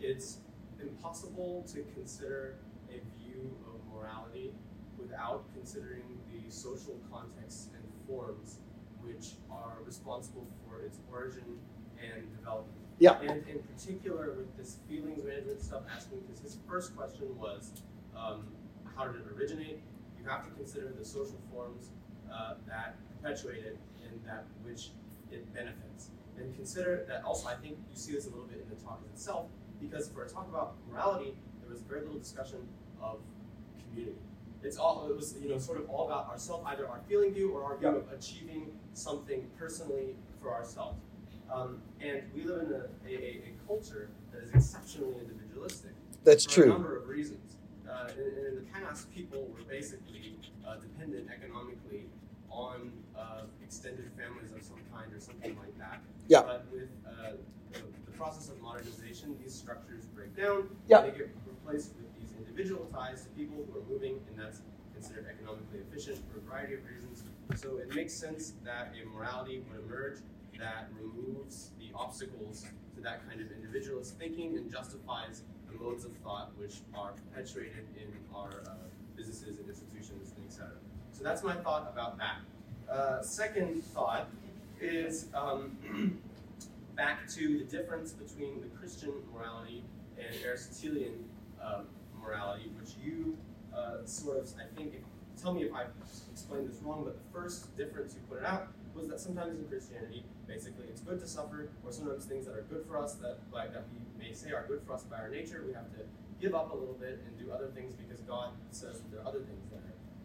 it's 0.00 0.38
impossible 0.80 1.64
to 1.72 1.82
consider 1.94 2.56
a 2.90 3.00
view 3.18 3.50
of 3.66 3.80
morality 3.92 4.52
without 4.98 5.44
considering 5.54 6.02
the 6.30 6.50
social 6.52 6.98
contexts 7.10 7.68
and 7.74 7.82
forms 8.06 8.58
which 9.00 9.32
are 9.50 9.78
responsible 9.84 10.46
for 10.64 10.82
its 10.82 10.98
origin 11.10 11.58
and 12.00 12.30
development. 12.36 12.76
Yeah. 12.98 13.18
And 13.20 13.42
in 13.48 13.58
particular, 13.62 14.34
with 14.36 14.56
this 14.56 14.78
feelings 14.88 15.24
management 15.24 15.60
stuff, 15.60 15.82
asking 15.94 16.20
because 16.20 16.40
his 16.40 16.58
first 16.68 16.96
question 16.96 17.36
was, 17.36 17.72
um, 18.16 18.46
how 18.94 19.06
did 19.06 19.16
it 19.16 19.26
originate? 19.36 19.80
you 20.22 20.30
have 20.30 20.44
to 20.44 20.50
consider 20.52 20.92
the 20.96 21.04
social 21.04 21.40
forms 21.52 21.90
uh, 22.32 22.54
that 22.68 22.96
perpetuate 23.10 23.64
it 23.64 23.78
and 24.06 24.20
that 24.24 24.44
which 24.62 24.90
it 25.30 25.52
benefits. 25.54 26.10
And 26.42 26.54
consider 26.56 27.04
that 27.08 27.22
also, 27.24 27.48
I 27.48 27.54
think 27.54 27.78
you 27.90 27.96
see 27.96 28.12
this 28.12 28.26
a 28.26 28.30
little 28.30 28.46
bit 28.46 28.64
in 28.68 28.76
the 28.76 28.82
talk 28.82 29.00
itself, 29.12 29.46
because 29.80 30.08
for 30.08 30.24
a 30.24 30.28
talk 30.28 30.48
about 30.48 30.74
morality, 30.90 31.34
there 31.60 31.70
was 31.70 31.80
very 31.82 32.00
little 32.00 32.18
discussion 32.18 32.58
of 33.00 33.18
community. 33.88 34.16
It's 34.62 34.76
all 34.76 35.08
it 35.08 35.16
was 35.16 35.34
you 35.40 35.48
know 35.48 35.58
sort 35.58 35.78
of 35.78 35.88
all 35.88 36.06
about 36.06 36.28
ourselves, 36.28 36.64
either 36.68 36.88
our 36.88 37.00
feeling 37.08 37.32
view 37.32 37.50
or 37.50 37.64
our 37.64 37.76
view 37.76 37.88
of 37.88 38.12
achieving 38.12 38.72
something 38.94 39.48
personally 39.58 40.14
for 40.40 40.52
ourselves. 40.52 40.98
Um, 41.52 41.82
and 42.00 42.22
we 42.34 42.44
live 42.44 42.62
in 42.62 42.72
a, 42.72 42.88
a, 43.06 43.14
a 43.14 43.52
culture 43.66 44.08
that 44.32 44.42
is 44.44 44.50
exceptionally 44.54 45.16
individualistic. 45.20 45.90
That's 46.24 46.44
true. 46.44 46.64
a 46.64 46.68
number 46.68 46.96
of 46.96 47.08
reasons. 47.08 47.56
Uh, 47.88 48.08
and 48.16 48.46
in 48.46 48.54
the 48.54 48.66
past, 48.72 49.12
people 49.12 49.48
were 49.52 49.64
basically 49.68 50.36
uh, 50.66 50.76
dependent 50.76 51.28
economically 51.28 52.06
on 52.52 52.92
uh, 53.16 53.42
extended 53.62 54.10
families 54.16 54.52
of 54.52 54.62
some 54.62 54.78
kind 54.92 55.12
or 55.12 55.20
something 55.20 55.56
like 55.58 55.76
that. 55.78 56.00
Yeah. 56.28 56.42
But 56.42 56.66
with 56.70 56.90
uh, 57.06 57.32
the, 57.72 57.80
the 58.06 58.12
process 58.12 58.48
of 58.48 58.60
modernization, 58.60 59.36
these 59.42 59.54
structures 59.54 60.04
break 60.06 60.36
down. 60.36 60.68
Yeah. 60.86 61.02
They 61.02 61.10
get 61.10 61.30
replaced 61.46 61.92
with 61.96 62.12
these 62.20 62.36
individual 62.38 62.86
ties 62.92 63.22
to 63.24 63.28
people 63.30 63.64
who 63.66 63.80
are 63.80 63.84
moving, 63.88 64.20
and 64.28 64.38
that's 64.38 64.60
considered 64.92 65.26
economically 65.26 65.80
efficient 65.80 66.18
for 66.30 66.38
a 66.38 66.42
variety 66.42 66.74
of 66.74 66.80
reasons. 66.84 67.24
So 67.56 67.78
it 67.78 67.94
makes 67.94 68.12
sense 68.12 68.52
that 68.64 68.92
a 68.94 69.08
morality 69.08 69.64
would 69.68 69.84
emerge 69.84 70.18
that 70.58 70.88
removes 71.00 71.70
the 71.78 71.90
obstacles 71.94 72.66
to 72.94 73.00
that 73.00 73.26
kind 73.28 73.40
of 73.40 73.50
individualist 73.50 74.18
thinking 74.18 74.56
and 74.56 74.70
justifies 74.70 75.42
the 75.70 75.78
modes 75.82 76.04
of 76.04 76.12
thought 76.18 76.52
which 76.56 76.80
are 76.94 77.12
perpetuated 77.12 77.86
in 77.96 78.12
our 78.34 78.62
uh, 78.66 78.74
businesses 79.16 79.58
and 79.58 79.68
institutions 79.68 80.34
and 80.36 80.46
etc. 80.46 80.68
So 81.12 81.22
that's 81.22 81.42
my 81.42 81.54
thought 81.54 81.90
about 81.92 82.18
that. 82.18 82.36
Uh, 82.90 83.22
second 83.22 83.82
thought 83.84 84.28
is 84.80 85.26
um, 85.34 85.76
back 86.96 87.28
to 87.28 87.58
the 87.58 87.64
difference 87.64 88.12
between 88.12 88.60
the 88.60 88.66
Christian 88.78 89.12
morality 89.32 89.84
and 90.18 90.34
Aristotelian 90.44 91.24
um, 91.62 91.86
morality, 92.20 92.70
which 92.78 92.94
you 93.02 93.36
uh, 93.74 94.04
sort 94.04 94.38
of, 94.38 94.48
I 94.58 94.74
think, 94.76 94.94
tell 95.40 95.54
me 95.54 95.62
if 95.62 95.72
I've 95.72 95.92
explained 96.30 96.68
this 96.68 96.80
wrong, 96.82 97.04
but 97.04 97.14
the 97.14 97.32
first 97.32 97.76
difference 97.76 98.14
you 98.14 98.20
pointed 98.28 98.46
out 98.46 98.68
was 98.94 99.08
that 99.08 99.20
sometimes 99.20 99.58
in 99.58 99.66
Christianity, 99.66 100.24
basically, 100.46 100.86
it's 100.88 101.00
good 101.00 101.18
to 101.20 101.26
suffer, 101.26 101.70
or 101.84 101.92
sometimes 101.92 102.26
things 102.26 102.46
that 102.46 102.54
are 102.54 102.66
good 102.68 102.84
for 102.86 102.98
us 102.98 103.14
that 103.14 103.38
like 103.52 103.72
that 103.72 103.84
we 103.92 104.26
may 104.26 104.32
say 104.32 104.52
are 104.52 104.66
good 104.68 104.82
for 104.86 104.92
us 104.92 105.04
by 105.04 105.16
our 105.16 105.28
nature, 105.30 105.64
we 105.66 105.72
have 105.72 105.90
to 105.92 106.04
give 106.40 106.54
up 106.54 106.72
a 106.72 106.76
little 106.76 106.94
bit 106.94 107.22
and 107.26 107.38
do 107.38 107.52
other 107.52 107.68
things 107.68 107.94
because 107.94 108.20
God 108.20 108.50
says 108.70 109.00
there 109.10 109.22
are 109.22 109.28
other 109.28 109.40
things 109.40 109.62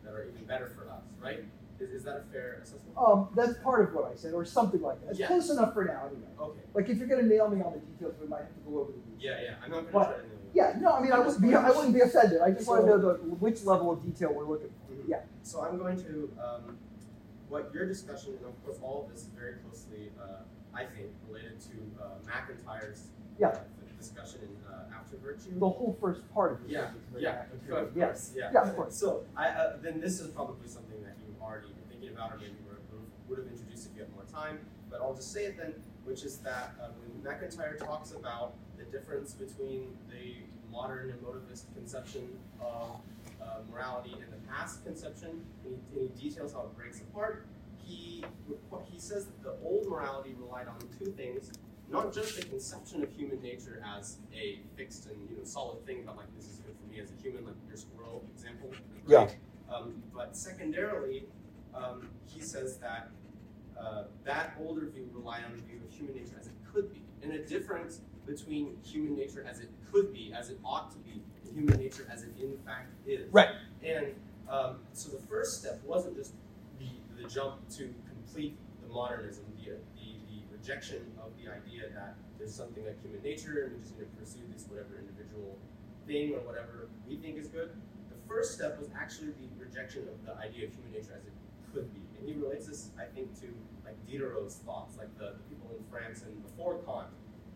that 0.07 0.15
are 0.15 0.23
even 0.25 0.45
better 0.45 0.67
for 0.67 0.89
us, 0.89 1.03
right? 1.21 1.43
Is, 1.79 1.89
is 1.91 2.03
that 2.05 2.17
a 2.17 2.31
fair 2.33 2.59
assessment? 2.63 2.95
Um, 2.97 3.29
that's 3.35 3.57
part 3.59 3.87
of 3.87 3.93
what 3.93 4.05
I 4.11 4.15
said, 4.15 4.33
or 4.33 4.45
something 4.45 4.81
like 4.81 4.99
that. 5.01 5.11
It's 5.11 5.19
Yeah. 5.19 5.27
close 5.27 5.49
enough 5.49 5.73
for 5.73 5.85
now, 5.85 6.07
anyway. 6.07 6.27
Okay. 6.39 6.59
Like 6.73 6.89
if 6.89 6.97
you're 6.97 7.07
gonna 7.07 7.23
nail 7.23 7.49
me 7.49 7.61
on 7.61 7.73
the 7.73 7.79
details, 7.79 8.15
we 8.19 8.27
might 8.27 8.41
have 8.41 8.53
to 8.55 8.59
go 8.71 8.79
over 8.79 8.91
the 8.91 8.97
details. 8.99 9.21
Yeah, 9.21 9.41
yeah. 9.43 9.55
I'm 9.63 9.71
not 9.71 9.91
gonna 9.91 10.05
try 10.05 10.15
to 10.15 10.21
nail. 10.27 10.37
Yeah, 10.53 10.73
no, 10.79 10.91
I 10.93 11.01
mean, 11.01 11.11
I 11.11 11.19
wouldn't 11.19 11.41
be, 11.41 11.53
I 11.53 11.69
wouldn't 11.69 11.93
be 11.93 11.99
offended. 12.01 12.41
I 12.41 12.51
just 12.51 12.67
want 12.67 12.81
to 12.81 12.87
know 12.87 12.97
the, 12.97 13.13
which 13.37 13.63
level 13.63 13.91
of 13.91 14.01
detail 14.03 14.33
we're 14.33 14.45
looking 14.45 14.69
for. 14.87 14.93
Mhm. 14.93 15.07
Yeah. 15.07 15.21
So 15.43 15.61
I'm 15.61 15.77
going 15.77 15.97
to, 16.03 16.31
um, 16.41 16.77
what 17.49 17.71
your 17.73 17.85
discussion, 17.85 18.33
and 18.37 18.45
of 18.47 18.65
course 18.65 18.77
all 18.81 19.03
of 19.05 19.11
this 19.11 19.21
is 19.23 19.27
very 19.29 19.55
closely, 19.63 20.11
uh, 20.19 20.41
I 20.73 20.85
think, 20.85 21.09
related 21.27 21.59
to 21.61 22.03
uh, 22.03 22.05
MacIntyre's 22.25 23.07
Yeah. 23.37 23.49
uh, 23.49 23.59
discussion 23.99 24.41
in 24.43 24.66
After 25.07 25.17
Virtue. 25.23 25.57
The 25.57 25.69
whole 25.69 25.97
first 26.01 26.21
part 26.33 26.51
of 26.53 26.65
it. 26.65 26.71
Yeah, 26.71 26.91
yeah, 27.17 27.43
of 27.71 27.95
Yes. 27.95 28.29
course, 28.29 28.33
yeah. 28.35 28.51
Yeah, 28.53 28.61
of 28.69 28.75
course. 28.75 28.95
So 28.95 29.23
I, 29.37 29.47
uh, 29.49 29.77
then 29.81 30.01
this 30.01 30.19
is 30.19 30.27
probably 30.31 30.67
something 30.67 31.01
that 31.03 31.15
you 31.23 31.33
already 31.41 31.67
were 31.67 31.87
thinking 31.89 32.09
about, 32.09 32.33
or 32.33 32.37
maybe 32.37 32.55
were, 32.67 32.79
would 33.29 33.37
have 33.39 33.47
introduced 33.47 33.87
if 33.87 33.95
you 33.95 34.01
had 34.03 34.13
more 34.13 34.25
time. 34.25 34.59
But 34.89 34.99
I'll 35.01 35.13
just 35.15 35.31
say 35.31 35.45
it 35.45 35.57
then, 35.57 35.73
which 36.03 36.23
is 36.23 36.37
that 36.39 36.75
uh, 36.81 36.87
when 36.99 37.23
MacIntyre 37.23 37.77
talks 37.77 38.11
about 38.11 38.55
the 38.77 38.83
difference 38.85 39.33
between 39.33 39.95
the 40.09 40.35
modern 40.71 41.13
emotivist 41.13 41.73
conception 41.73 42.27
of 42.59 42.97
uh, 43.41 43.45
morality 43.71 44.11
and 44.13 44.27
the 44.31 44.47
past 44.49 44.83
conception, 44.83 45.41
and 45.63 45.79
he, 45.93 45.99
and 46.01 46.09
he 46.17 46.29
details 46.29 46.51
how 46.53 46.61
it 46.63 46.75
breaks 46.77 46.99
apart. 46.99 47.45
He 47.85 48.25
he 48.91 48.99
says 48.99 49.25
that 49.25 49.41
the 49.43 49.55
old 49.65 49.87
morality 49.87 50.35
relied 50.37 50.67
on 50.67 50.75
two 50.99 51.11
things 51.11 51.51
not 51.89 52.13
just 52.13 52.35
the 52.35 52.45
conception 52.45 53.03
of 53.03 53.11
human 53.11 53.41
nature 53.41 53.81
as 53.97 54.17
a 54.33 54.59
fixed 54.75 55.05
and 55.07 55.29
you 55.29 55.37
know 55.37 55.43
solid 55.43 55.85
thing, 55.85 56.03
but 56.05 56.17
like 56.17 56.33
this 56.35 56.45
is 56.45 56.59
good 56.59 56.75
for 56.75 56.91
me 56.91 56.99
as 56.99 57.11
a 57.11 57.21
human, 57.21 57.45
like 57.45 57.55
your 57.67 57.77
squirrel 57.77 58.23
example. 58.33 58.71
Yeah. 59.07 59.29
Um, 59.73 60.01
but 60.13 60.35
secondarily, 60.35 61.25
um, 61.73 62.09
he 62.25 62.41
says 62.41 62.77
that 62.77 63.09
uh, 63.79 64.03
that 64.23 64.55
older 64.59 64.87
view 64.87 65.09
relied 65.13 65.43
on 65.45 65.55
the 65.55 65.61
view 65.63 65.79
of 65.87 65.93
human 65.93 66.15
nature 66.15 66.35
as 66.39 66.47
it 66.47 66.53
could 66.73 66.91
be, 66.91 67.01
and 67.21 67.31
a 67.33 67.45
difference 67.45 68.01
between 68.25 68.75
human 68.83 69.15
nature 69.15 69.45
as 69.49 69.59
it 69.59 69.69
could 69.91 70.11
be, 70.13 70.33
as 70.37 70.49
it 70.49 70.59
ought 70.65 70.91
to 70.91 70.97
be, 70.99 71.21
and 71.45 71.55
human 71.55 71.79
nature 71.79 72.07
as 72.11 72.23
it 72.23 72.31
in 72.39 72.57
fact 72.65 72.91
is. 73.05 73.31
Right. 73.31 73.49
And 73.83 74.07
um, 74.49 74.77
so 74.93 75.09
the 75.09 75.25
first 75.27 75.59
step 75.59 75.79
wasn't 75.85 76.17
just 76.17 76.33
the, 76.79 76.87
the 77.21 77.27
jump 77.29 77.67
to 77.77 77.93
complete 78.09 78.57
the 78.81 78.93
modernism, 78.93 79.45
the 79.57 79.71
rejection 80.61 81.01
of 81.21 81.31
the 81.37 81.49
idea 81.51 81.89
that 81.93 82.15
there's 82.37 82.53
something 82.53 82.85
like 82.85 83.01
human 83.01 83.21
nature 83.21 83.65
and 83.65 83.75
we 83.75 83.81
just 83.81 83.97
need 83.97 84.05
to 84.05 84.15
pursue 84.17 84.43
this 84.53 84.65
whatever 84.67 84.97
individual 84.99 85.57
thing 86.05 86.33
or 86.33 86.39
whatever 86.45 86.89
we 87.07 87.17
think 87.17 87.37
is 87.37 87.47
good. 87.47 87.69
The 88.09 88.19
first 88.27 88.53
step 88.55 88.79
was 88.79 88.89
actually 88.99 89.33
the 89.37 89.47
rejection 89.59 90.03
of 90.09 90.17
the 90.25 90.33
idea 90.41 90.67
of 90.67 90.73
human 90.73 90.91
nature 90.91 91.13
as 91.17 91.25
it 91.25 91.33
could 91.73 91.93
be. 91.93 92.01
And 92.19 92.27
he 92.27 92.35
relates 92.35 92.67
this, 92.67 92.89
I 92.99 93.05
think, 93.05 93.33
to 93.41 93.47
like 93.85 93.95
Diderot's 94.07 94.57
thoughts, 94.65 94.97
like 94.97 95.13
the, 95.17 95.37
the 95.37 95.43
people 95.49 95.69
in 95.77 95.83
France 95.91 96.23
and 96.25 96.33
before 96.43 96.79
Kant. 96.85 97.07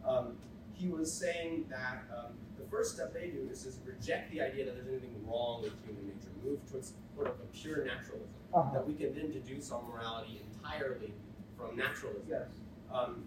Um, 0.07 0.37
he 0.73 0.87
was 0.87 1.11
saying 1.13 1.65
that 1.69 2.03
um, 2.09 2.33
the 2.57 2.65
first 2.69 2.95
step 2.95 3.13
they 3.13 3.27
do 3.27 3.47
is 3.51 3.63
just 3.63 3.79
reject 3.85 4.31
the 4.31 4.41
idea 4.41 4.65
that 4.65 4.73
there's 4.75 4.87
anything 4.87 5.13
wrong 5.27 5.61
with 5.61 5.73
human 5.85 6.07
nature, 6.07 6.31
move 6.43 6.59
towards 6.69 6.93
sort 7.15 7.27
of 7.27 7.33
a 7.39 7.45
pure 7.53 7.85
naturalism, 7.85 8.27
Uh-huh. 8.53 8.73
that 8.73 8.87
we 8.87 8.93
can 8.95 9.13
then 9.13 9.31
deduce 9.31 9.71
our 9.71 9.81
morality 9.83 10.41
entirely 10.55 11.13
from 11.57 11.75
naturalism. 11.75 12.23
Yes. 12.27 12.47
Um, 12.93 13.23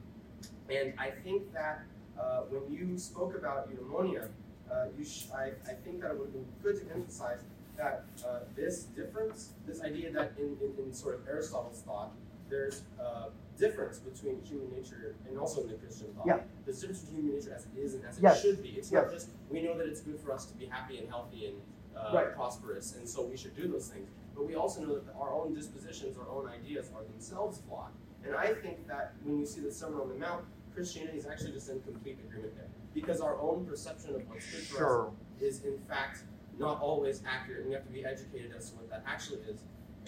and 0.70 0.92
I 0.98 1.10
think 1.10 1.52
that 1.52 1.84
uh, 2.18 2.42
when 2.50 2.72
you 2.72 2.96
spoke 2.98 3.34
about 3.36 3.68
eudaimonia, 3.70 4.28
uh, 4.70 4.86
you 4.98 5.04
sh- 5.04 5.26
I, 5.34 5.52
I 5.68 5.74
think 5.84 6.00
that 6.00 6.10
it 6.12 6.18
would 6.18 6.26
have 6.26 6.32
been 6.32 6.46
good 6.62 6.76
to 6.86 6.94
emphasize 6.94 7.40
that 7.76 8.04
uh, 8.26 8.40
this 8.54 8.84
difference, 8.84 9.50
this 9.66 9.82
idea 9.82 10.12
that 10.12 10.32
in, 10.38 10.56
in, 10.62 10.84
in 10.86 10.92
sort 10.94 11.16
of 11.16 11.26
Aristotle's 11.28 11.80
thought, 11.82 12.12
there's 12.48 12.82
a 13.00 13.30
difference 13.58 13.98
between 13.98 14.40
human 14.44 14.70
nature 14.70 15.14
and 15.28 15.38
also 15.38 15.62
in 15.62 15.68
the 15.68 15.74
Christian 15.74 16.06
thought. 16.14 16.26
Yeah. 16.26 16.38
There's 16.64 16.78
a 16.78 16.80
difference 16.82 17.00
between 17.02 17.22
human 17.24 17.38
nature 17.38 17.54
as 17.54 17.66
it 17.66 17.78
is 17.78 17.94
and 17.94 18.04
as 18.04 18.18
it 18.18 18.22
Yes. 18.22 18.42
should 18.42 18.62
be. 18.62 18.70
It's 18.70 18.92
Yes. 18.92 19.04
not 19.04 19.12
just 19.12 19.28
we 19.50 19.62
know 19.62 19.76
that 19.78 19.86
it's 19.86 20.00
good 20.00 20.20
for 20.20 20.32
us 20.32 20.46
to 20.46 20.54
be 20.54 20.66
happy 20.66 20.98
and 20.98 21.08
healthy 21.08 21.46
and 21.46 21.56
uh, 21.96 22.10
Right. 22.14 22.34
prosperous, 22.34 22.94
and 22.96 23.08
so 23.08 23.24
we 23.24 23.36
should 23.36 23.54
do 23.56 23.66
those 23.68 23.88
things. 23.88 24.08
But 24.34 24.46
we 24.46 24.54
also 24.56 24.82
know 24.82 24.94
that 24.98 25.14
our 25.18 25.32
own 25.32 25.54
dispositions, 25.54 26.16
our 26.18 26.28
own 26.28 26.48
ideas 26.48 26.90
are 26.94 27.04
themselves 27.04 27.58
flawed. 27.68 27.92
And 28.26 28.34
I 28.34 28.54
think 28.54 28.86
that 28.88 29.14
when 29.22 29.38
you 29.38 29.46
see 29.46 29.60
the 29.60 29.70
Sermon 29.72 30.00
on 30.00 30.08
the 30.08 30.14
Mount, 30.14 30.44
Christianity 30.74 31.18
is 31.18 31.26
actually 31.26 31.52
just 31.52 31.68
in 31.68 31.80
complete 31.80 32.18
agreement 32.26 32.54
there. 32.56 32.66
Because 32.94 33.20
our 33.20 33.38
own 33.40 33.66
perception 33.66 34.14
of 34.14 34.28
what's 34.28 34.46
good 34.50 34.62
for 34.64 35.08
us 35.08 35.12
is 35.40 35.64
in 35.64 35.78
fact 35.88 36.20
not 36.58 36.80
always 36.80 37.22
accurate, 37.26 37.60
and 37.60 37.68
we 37.68 37.74
have 37.74 37.84
to 37.84 37.92
be 37.92 38.04
educated 38.04 38.52
as 38.56 38.70
to 38.70 38.76
what 38.76 38.88
that 38.90 39.02
actually 39.06 39.40
is. 39.48 39.60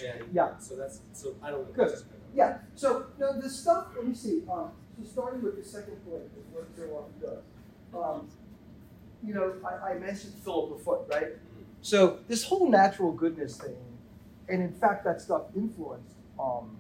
And 0.05 0.33
Yeah. 0.33 0.57
so 0.59 0.77
that's 0.77 1.01
so 1.13 1.35
I 1.43 1.51
don't 1.51 1.67
know. 1.77 1.85
Good. 1.85 1.99
Yeah. 2.35 2.59
So 2.75 3.07
now 3.19 3.33
the 3.33 3.49
stuff. 3.51 3.89
Let 3.97 4.07
me 4.07 4.15
see. 4.15 4.43
Um, 4.51 4.71
so 4.99 5.05
starting 5.05 5.43
with 5.43 5.57
the 5.57 5.65
second 5.65 5.97
point, 6.05 6.23
is 6.39 6.47
what 6.53 6.67
so 6.77 6.83
often 6.97 7.21
does. 7.21 7.43
Um, 7.95 8.29
you 9.25 9.35
know, 9.35 9.55
I, 9.65 9.93
I 9.93 9.99
mentioned 9.99 10.35
Philippa 10.45 10.79
Foot, 10.83 11.01
right? 11.11 11.29
So 11.81 12.19
this 12.29 12.45
whole 12.45 12.69
natural 12.69 13.13
goodness 13.13 13.57
thing, 13.57 13.77
and 14.49 14.63
in 14.63 14.73
fact, 14.73 15.05
that 15.05 15.21
stuff 15.21 15.43
influenced 15.57 16.15
um, 16.39 16.79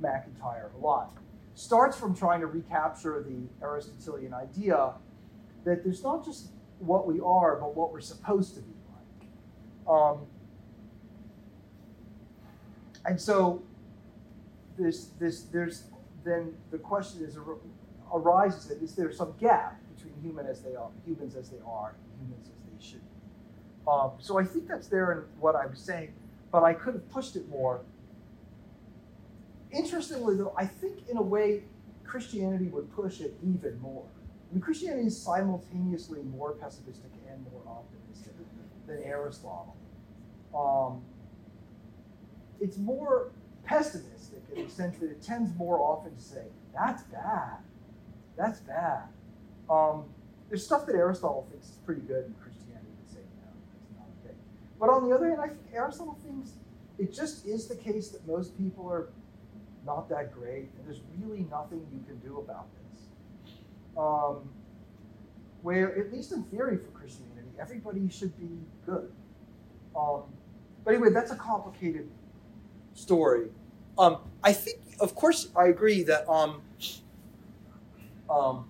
MacIntyre 0.00 0.70
a 0.74 0.78
lot. 0.78 1.16
Starts 1.54 1.98
from 1.98 2.14
trying 2.14 2.40
to 2.40 2.46
recapture 2.46 3.24
the 3.26 3.64
Aristotelian 3.64 4.34
idea 4.34 4.92
that 5.64 5.82
there's 5.82 6.02
not 6.02 6.24
just 6.24 6.48
what 6.78 7.06
we 7.06 7.20
are, 7.20 7.56
but 7.56 7.74
what 7.74 7.92
we're 7.92 8.00
supposed 8.00 8.54
to 8.54 8.60
be 8.60 8.74
like. 8.92 9.28
Um, 9.88 10.26
and 13.06 13.20
so 13.20 13.62
this 14.78 15.06
this 15.18 15.42
there's 15.42 15.84
then 16.24 16.54
the 16.70 16.78
question 16.78 17.24
is 17.24 17.38
arises 18.12 18.66
that 18.66 18.82
is 18.82 18.94
there 18.94 19.10
some 19.12 19.34
gap 19.40 19.80
between 19.94 20.12
human 20.22 20.46
as 20.46 20.62
they 20.62 20.74
are 20.74 20.90
humans 21.04 21.36
as 21.36 21.50
they 21.50 21.58
are 21.66 21.94
and 21.94 22.28
humans 22.28 22.48
as 22.48 22.60
they 22.70 22.86
should 22.86 23.00
be 23.00 23.90
um, 23.90 24.12
so 24.18 24.38
i 24.38 24.44
think 24.44 24.68
that's 24.68 24.88
there 24.88 25.12
in 25.12 25.18
what 25.40 25.54
i 25.54 25.66
was 25.66 25.78
saying 25.78 26.12
but 26.52 26.62
i 26.62 26.74
could 26.74 26.94
have 26.94 27.08
pushed 27.10 27.36
it 27.36 27.48
more 27.48 27.80
interestingly 29.76 30.36
though 30.36 30.54
i 30.56 30.64
think 30.64 31.08
in 31.08 31.16
a 31.16 31.22
way 31.22 31.62
christianity 32.04 32.68
would 32.68 32.90
push 32.94 33.20
it 33.20 33.34
even 33.42 33.78
more 33.80 34.04
I 34.50 34.54
mean, 34.54 34.62
christianity 34.62 35.08
is 35.08 35.20
simultaneously 35.20 36.20
more 36.22 36.52
pessimistic 36.52 37.10
and 37.28 37.44
more 37.52 37.62
optimistic 37.66 38.32
than 38.86 39.02
aristotle 39.02 39.76
um, 40.54 41.02
it's 42.60 42.78
more 42.78 43.30
pessimistic 43.64 44.42
in 44.54 44.64
the 44.64 44.70
sense 44.70 44.98
that 44.98 45.10
it 45.10 45.22
tends 45.22 45.54
more 45.56 45.78
often 45.78 46.14
to 46.14 46.22
say, 46.22 46.42
that's 46.74 47.02
bad. 47.04 47.58
That's 48.36 48.60
bad. 48.60 49.02
Um, 49.68 50.04
there's 50.48 50.64
stuff 50.64 50.86
that 50.86 50.94
Aristotle 50.94 51.46
thinks 51.50 51.68
is 51.68 51.76
pretty 51.84 52.02
good 52.02 52.26
in 52.26 52.34
Christianity 52.34 52.86
to 53.06 53.12
say, 53.12 53.20
no, 53.42 53.50
that's 53.72 53.90
not 53.98 54.06
okay. 54.24 54.34
But 54.78 54.90
on 54.90 55.08
the 55.08 55.14
other 55.14 55.28
hand, 55.28 55.40
I 55.40 55.48
think 55.48 55.60
Aristotle 55.74 56.18
thinks 56.24 56.52
it 56.98 57.12
just 57.12 57.46
is 57.46 57.66
the 57.66 57.76
case 57.76 58.08
that 58.08 58.26
most 58.26 58.56
people 58.56 58.88
are 58.88 59.08
not 59.86 60.08
that 60.10 60.34
great, 60.34 60.68
and 60.76 60.86
there's 60.86 61.00
really 61.18 61.46
nothing 61.50 61.86
you 61.92 62.02
can 62.06 62.18
do 62.18 62.38
about 62.38 62.66
this. 62.92 63.02
Um, 63.96 64.48
where, 65.62 65.98
at 65.98 66.12
least 66.12 66.32
in 66.32 66.42
theory 66.44 66.76
for 66.76 66.90
Christianity, 66.90 67.48
everybody 67.58 68.08
should 68.10 68.36
be 68.38 68.58
good. 68.84 69.10
Um, 69.96 70.24
but 70.84 70.94
anyway, 70.94 71.10
that's 71.10 71.30
a 71.30 71.36
complicated 71.36 72.08
story. 72.94 73.48
Um, 73.98 74.18
I 74.42 74.52
think, 74.52 74.78
of 75.00 75.14
course, 75.14 75.48
I 75.56 75.68
agree 75.68 76.02
that. 76.02 76.28
Um, 76.28 76.60
um, 78.28 78.68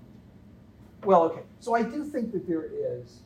well, 1.05 1.25
okay. 1.25 1.43
So 1.61 1.75
I 1.75 1.83
do 1.83 2.05
think 2.05 2.33
that 2.33 2.47
there 2.47 2.65
is. 2.65 3.21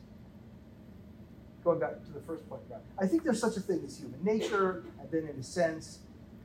Going 1.63 1.79
back 1.79 2.03
to 2.05 2.11
the 2.11 2.21
first 2.21 2.49
point? 2.49 2.61
I 2.99 3.05
think 3.05 3.23
there's 3.23 3.39
such 3.39 3.55
a 3.55 3.59
thing 3.59 3.81
as 3.85 3.99
human 3.99 4.23
nature, 4.23 4.83
and 4.99 5.11
then 5.11 5.27
in 5.31 5.39
a 5.39 5.43
sense, 5.43 5.99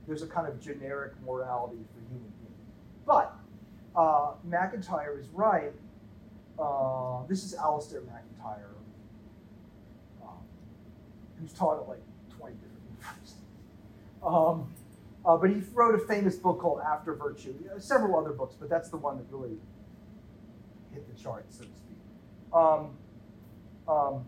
there's 0.07 0.23
a 0.23 0.27
kind 0.27 0.47
of 0.47 0.61
generic 0.61 1.13
morality 1.25 1.85
for 1.93 2.01
human 2.01 2.33
beings. 2.41 2.61
But 3.05 3.35
uh, 3.95 4.33
MacIntyre 4.45 5.19
is 5.19 5.29
right. 5.29 5.73
Uh, 6.59 7.27
this 7.29 7.45
is 7.45 7.55
Alasdair 7.55 8.05
MacIntyre, 8.07 8.71
um, 10.23 10.39
who's 11.41 11.53
taught 11.53 11.83
at 11.83 11.89
like 11.89 12.01
20 12.39 12.55
different 12.55 12.83
universities. 12.89 13.35
Um, 14.25 14.73
uh, 15.25 15.37
but 15.37 15.51
he 15.51 15.61
wrote 15.73 15.95
a 15.95 16.07
famous 16.07 16.37
book 16.37 16.61
called 16.61 16.81
After 16.81 17.15
Virtue, 17.15 17.55
uh, 17.75 17.81
several 17.81 18.19
other 18.19 18.33
books, 18.33 18.55
but 18.59 18.71
that's 18.71 18.89
the 18.91 18.97
one 18.97 19.19
that 19.19 19.27
really 19.31 19.57
hit 20.93 21.07
the 21.15 21.21
charts, 21.21 21.59
so 21.59 21.65
to 21.65 21.71
speak. 21.71 21.99
Um, 22.53 22.97
um, 23.89 24.25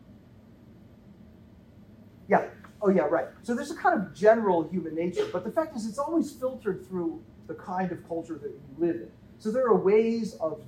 yeah, 2.28 2.44
oh 2.82 2.90
yeah, 2.90 3.02
right. 3.02 3.26
So 3.42 3.54
there's 3.54 3.70
a 3.70 3.76
kind 3.76 4.00
of 4.00 4.14
general 4.14 4.68
human 4.68 4.94
nature, 4.94 5.26
but 5.32 5.44
the 5.44 5.50
fact 5.50 5.76
is 5.76 5.86
it's 5.86 5.98
always 5.98 6.30
filtered 6.30 6.86
through 6.86 7.22
the 7.46 7.54
kind 7.54 7.90
of 7.92 8.06
culture 8.06 8.34
that 8.34 8.50
you 8.50 8.86
live 8.86 8.96
in. 8.96 9.10
So 9.38 9.50
there 9.50 9.66
are 9.66 9.76
ways 9.76 10.34
of, 10.34 10.62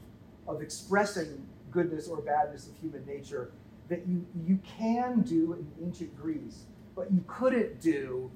of 0.46 0.62
expressing 0.62 1.46
goodness 1.70 2.08
or 2.08 2.18
badness 2.18 2.68
of 2.68 2.76
human 2.76 3.04
nature 3.06 3.52
that 3.88 4.06
you, 4.06 4.24
you 4.46 4.58
can 4.78 5.22
do 5.22 5.52
in 5.54 5.86
ancient 5.86 6.16
Greece, 6.20 6.64
but 6.94 7.12
you 7.12 7.22
couldn't 7.26 7.80
do 7.80 8.30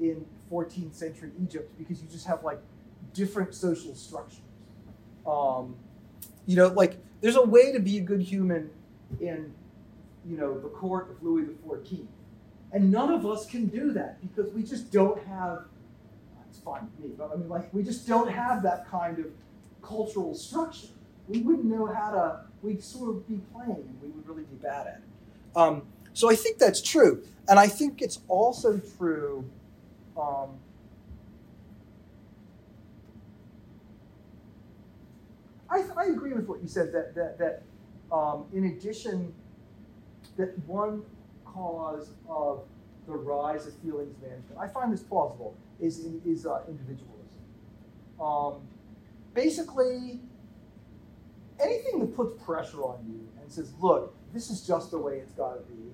in 0.00 0.24
14th 0.50 0.94
century 0.94 1.30
Egypt 1.42 1.70
because 1.78 2.00
you 2.00 2.08
just 2.08 2.26
have 2.26 2.42
like 2.42 2.60
different 3.12 3.54
social 3.54 3.94
structures. 3.94 4.40
Um, 5.26 5.76
you 6.46 6.56
know, 6.56 6.68
like 6.68 6.96
there's 7.20 7.36
a 7.36 7.44
way 7.44 7.72
to 7.72 7.80
be 7.80 7.98
a 7.98 8.00
good 8.00 8.22
human 8.22 8.70
in, 9.20 9.52
you 10.26 10.36
know, 10.36 10.58
the 10.58 10.68
court 10.68 11.10
of 11.10 11.22
Louis 11.22 11.46
XIV. 11.66 12.06
And 12.72 12.90
none 12.90 13.12
of 13.12 13.26
us 13.26 13.46
can 13.46 13.66
do 13.66 13.92
that 13.92 14.20
because 14.20 14.52
we 14.52 14.62
just 14.62 14.92
don't 14.92 15.20
have, 15.26 15.64
it's 16.48 16.58
fine 16.58 16.82
with 16.84 17.10
me, 17.10 17.14
but 17.18 17.32
I 17.32 17.36
mean, 17.36 17.48
like, 17.48 17.72
we 17.74 17.82
just 17.82 18.06
don't 18.06 18.30
have 18.30 18.62
that 18.62 18.88
kind 18.88 19.18
of 19.18 19.26
cultural 19.82 20.34
structure. 20.34 20.88
We 21.28 21.40
wouldn't 21.40 21.64
know 21.64 21.86
how 21.86 22.10
to, 22.12 22.40
we'd 22.62 22.82
sort 22.82 23.10
of 23.10 23.28
be 23.28 23.40
playing 23.52 23.70
and 23.70 23.98
we 24.02 24.08
would 24.08 24.28
really 24.28 24.44
be 24.44 24.56
bad 24.56 24.86
at 24.86 24.94
it. 24.98 25.58
Um, 25.58 25.82
so 26.12 26.30
I 26.30 26.36
think 26.36 26.58
that's 26.58 26.80
true. 26.80 27.24
And 27.48 27.58
I 27.58 27.66
think 27.66 28.02
it's 28.02 28.20
also 28.28 28.80
true. 28.96 29.48
Um, 30.16 30.50
I, 35.68 35.84
I 35.96 36.04
agree 36.06 36.32
with 36.32 36.46
what 36.46 36.60
you 36.62 36.68
said 36.68 36.92
that, 36.92 37.14
that, 37.14 37.38
that 37.38 37.62
um, 38.12 38.44
in 38.52 38.66
addition, 38.66 39.32
that 40.36 40.56
one 40.66 41.02
cause 41.52 42.10
of 42.28 42.62
the 43.06 43.12
rise 43.12 43.66
of 43.66 43.74
feelings 43.78 44.14
management, 44.20 44.58
I 44.58 44.68
find 44.68 44.92
this 44.92 45.02
plausible, 45.02 45.56
is, 45.80 46.06
is 46.24 46.46
uh, 46.46 46.62
individualism. 46.68 47.16
Um, 48.20 48.60
basically, 49.34 50.20
anything 51.58 52.00
that 52.00 52.14
puts 52.14 52.42
pressure 52.42 52.82
on 52.82 53.04
you 53.08 53.26
and 53.40 53.50
says, 53.50 53.72
look, 53.80 54.14
this 54.32 54.50
is 54.50 54.66
just 54.66 54.90
the 54.90 54.98
way 54.98 55.14
it's 55.18 55.32
got 55.32 55.54
to 55.54 55.72
be, 55.72 55.90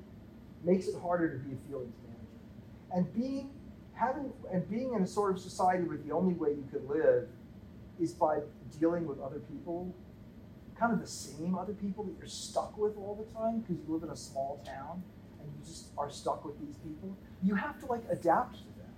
makes 0.64 0.88
it 0.88 0.96
harder 1.00 1.32
to 1.32 1.38
be 1.38 1.54
a 1.54 1.68
feelings 1.68 1.94
manager. 2.02 2.94
And 2.94 3.14
being 3.14 3.50
having 3.94 4.30
and 4.52 4.68
being 4.68 4.92
in 4.92 5.02
a 5.02 5.06
sort 5.06 5.34
of 5.34 5.40
society 5.40 5.84
where 5.84 5.96
the 5.96 6.12
only 6.12 6.34
way 6.34 6.50
you 6.50 6.66
can 6.70 6.86
live 6.86 7.28
is 7.98 8.12
by 8.12 8.40
dealing 8.78 9.06
with 9.06 9.18
other 9.20 9.38
people, 9.38 9.94
kind 10.78 10.92
of 10.92 11.00
the 11.00 11.06
same 11.06 11.56
other 11.56 11.72
people 11.72 12.04
that 12.04 12.14
you're 12.18 12.28
stuck 12.28 12.76
with 12.76 12.96
all 12.98 13.14
the 13.14 13.38
time 13.38 13.60
because 13.60 13.76
you 13.76 13.94
live 13.94 14.02
in 14.02 14.10
a 14.10 14.16
small 14.16 14.62
town 14.66 15.02
and 15.46 15.54
you 15.58 15.64
just 15.64 15.88
are 15.96 16.10
stuck 16.10 16.44
with 16.44 16.58
these 16.60 16.76
people. 16.76 17.16
You 17.42 17.54
have 17.54 17.78
to 17.80 17.86
like 17.86 18.02
adapt 18.10 18.56
to 18.56 18.64
them. 18.64 18.92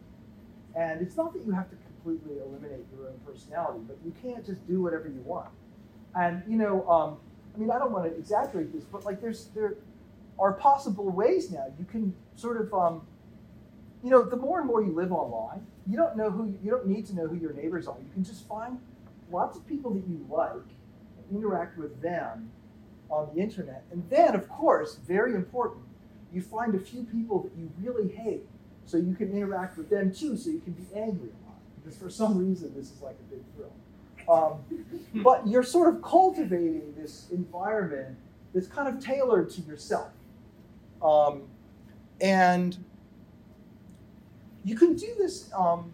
And 0.75 1.03
it's 1.03 1.17
not 1.17 1.33
that 1.35 1.45
you 1.45 1.53
have 1.53 1.69
to 1.71 1.77
completely 1.77 2.39
eliminate 2.39 2.87
your 2.97 3.09
own 3.09 3.19
personality, 3.27 3.81
but 3.87 3.99
you 4.05 4.13
can't 4.23 4.45
just 4.45 4.67
do 4.67 4.81
whatever 4.81 5.09
you 5.09 5.21
want. 5.25 5.51
And 6.15 6.43
you 6.49 6.57
know, 6.57 6.89
um, 6.89 7.19
I 7.55 7.59
mean, 7.59 7.71
I 7.71 7.79
don't 7.79 7.93
want 7.93 8.11
to 8.11 8.17
exaggerate 8.17 8.73
this, 8.73 8.85
but 8.85 9.05
like, 9.05 9.21
there's 9.21 9.47
there 9.55 9.75
are 10.39 10.53
possible 10.53 11.11
ways 11.11 11.51
now 11.51 11.67
you 11.79 11.85
can 11.85 12.15
sort 12.37 12.61
of, 12.61 12.73
um, 12.73 13.03
you 14.05 14.11
know, 14.11 14.23
the 14.23 14.37
more 14.37 14.59
and 14.61 14.69
more 14.69 14.83
you 14.83 14.93
live 14.93 15.11
online, 15.13 15.67
you 15.87 15.97
don't 15.97 16.17
know 16.17 16.31
who 16.31 16.55
you 16.63 16.71
don't 16.71 16.87
need 16.87 17.07
to 17.07 17.15
know 17.15 17.27
who 17.27 17.37
your 17.37 17.53
neighbors 17.53 17.87
are. 17.87 17.97
You 18.01 18.13
can 18.13 18.25
just 18.25 18.47
find 18.47 18.79
lots 19.31 19.57
of 19.57 19.67
people 19.67 19.93
that 19.95 20.07
you 20.09 20.25
like 20.31 20.53
and 20.53 21.37
interact 21.37 21.77
with 21.77 22.01
them 22.01 22.51
on 23.11 23.29
the 23.35 23.41
internet. 23.41 23.85
And 23.91 24.09
then, 24.09 24.35
of 24.35 24.49
course, 24.49 24.97
very 25.07 25.35
important, 25.35 25.85
you 26.33 26.43
find 26.43 26.75
a 26.75 26.79
few 26.79 27.05
people 27.05 27.43
that 27.43 27.53
you 27.59 27.71
really 27.81 28.09
hate, 28.09 28.47
so 28.85 28.97
you 28.97 29.15
can 29.15 29.33
interact 29.33 29.77
with 29.77 29.91
them 29.91 30.13
too, 30.13 30.37
so 30.37 30.51
you 30.51 30.61
can 30.61 30.73
be 30.73 30.85
angry 30.95 31.29
a 31.29 31.49
lot. 31.49 31.59
Because 31.77 31.99
for 31.99 32.11
some 32.11 32.39
reason, 32.39 32.75
this 32.75 32.91
is 32.91 33.01
like 33.03 33.17
a 33.17 33.35
big 33.35 33.43
thrill. 33.55 33.73
Um, 34.29 35.23
but 35.23 35.47
you're 35.47 35.63
sort 35.63 35.95
of 35.95 36.03
cultivating 36.03 36.95
this 36.97 37.29
environment 37.31 38.17
that's 38.55 38.67
kind 38.67 38.89
of 38.89 39.03
tailored 39.03 39.51
to 39.51 39.61
yourself. 39.63 40.11
Um, 41.03 41.43
and 42.21 42.77
you 44.65 44.77
can 44.77 44.95
do 44.97 45.15
this 45.19 45.51
um, 45.55 45.93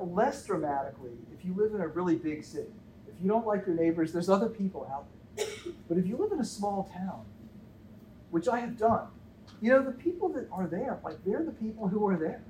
less 0.00 0.44
dramatically 0.44 1.12
if 1.32 1.44
you 1.44 1.54
live 1.54 1.74
in 1.74 1.80
a 1.80 1.88
really 1.88 2.16
big 2.16 2.44
city. 2.44 2.72
If 3.08 3.14
you 3.22 3.28
don't 3.28 3.46
like 3.46 3.66
your 3.66 3.76
neighbors, 3.76 4.12
there's 4.12 4.28
other 4.28 4.48
people 4.48 4.88
out 4.92 5.04
there. 5.04 5.25
But 5.88 5.98
if 5.98 6.06
you 6.06 6.16
live 6.16 6.32
in 6.32 6.40
a 6.40 6.44
small 6.44 6.90
town, 6.92 7.24
which 8.30 8.48
I 8.48 8.60
have 8.60 8.76
done, 8.76 9.08
you 9.60 9.70
know, 9.70 9.82
the 9.82 9.92
people 9.92 10.28
that 10.30 10.48
are 10.52 10.66
there, 10.66 10.98
like 11.04 11.16
they're 11.24 11.44
the 11.44 11.52
people 11.52 11.88
who 11.88 12.06
are 12.06 12.16
there. 12.16 12.42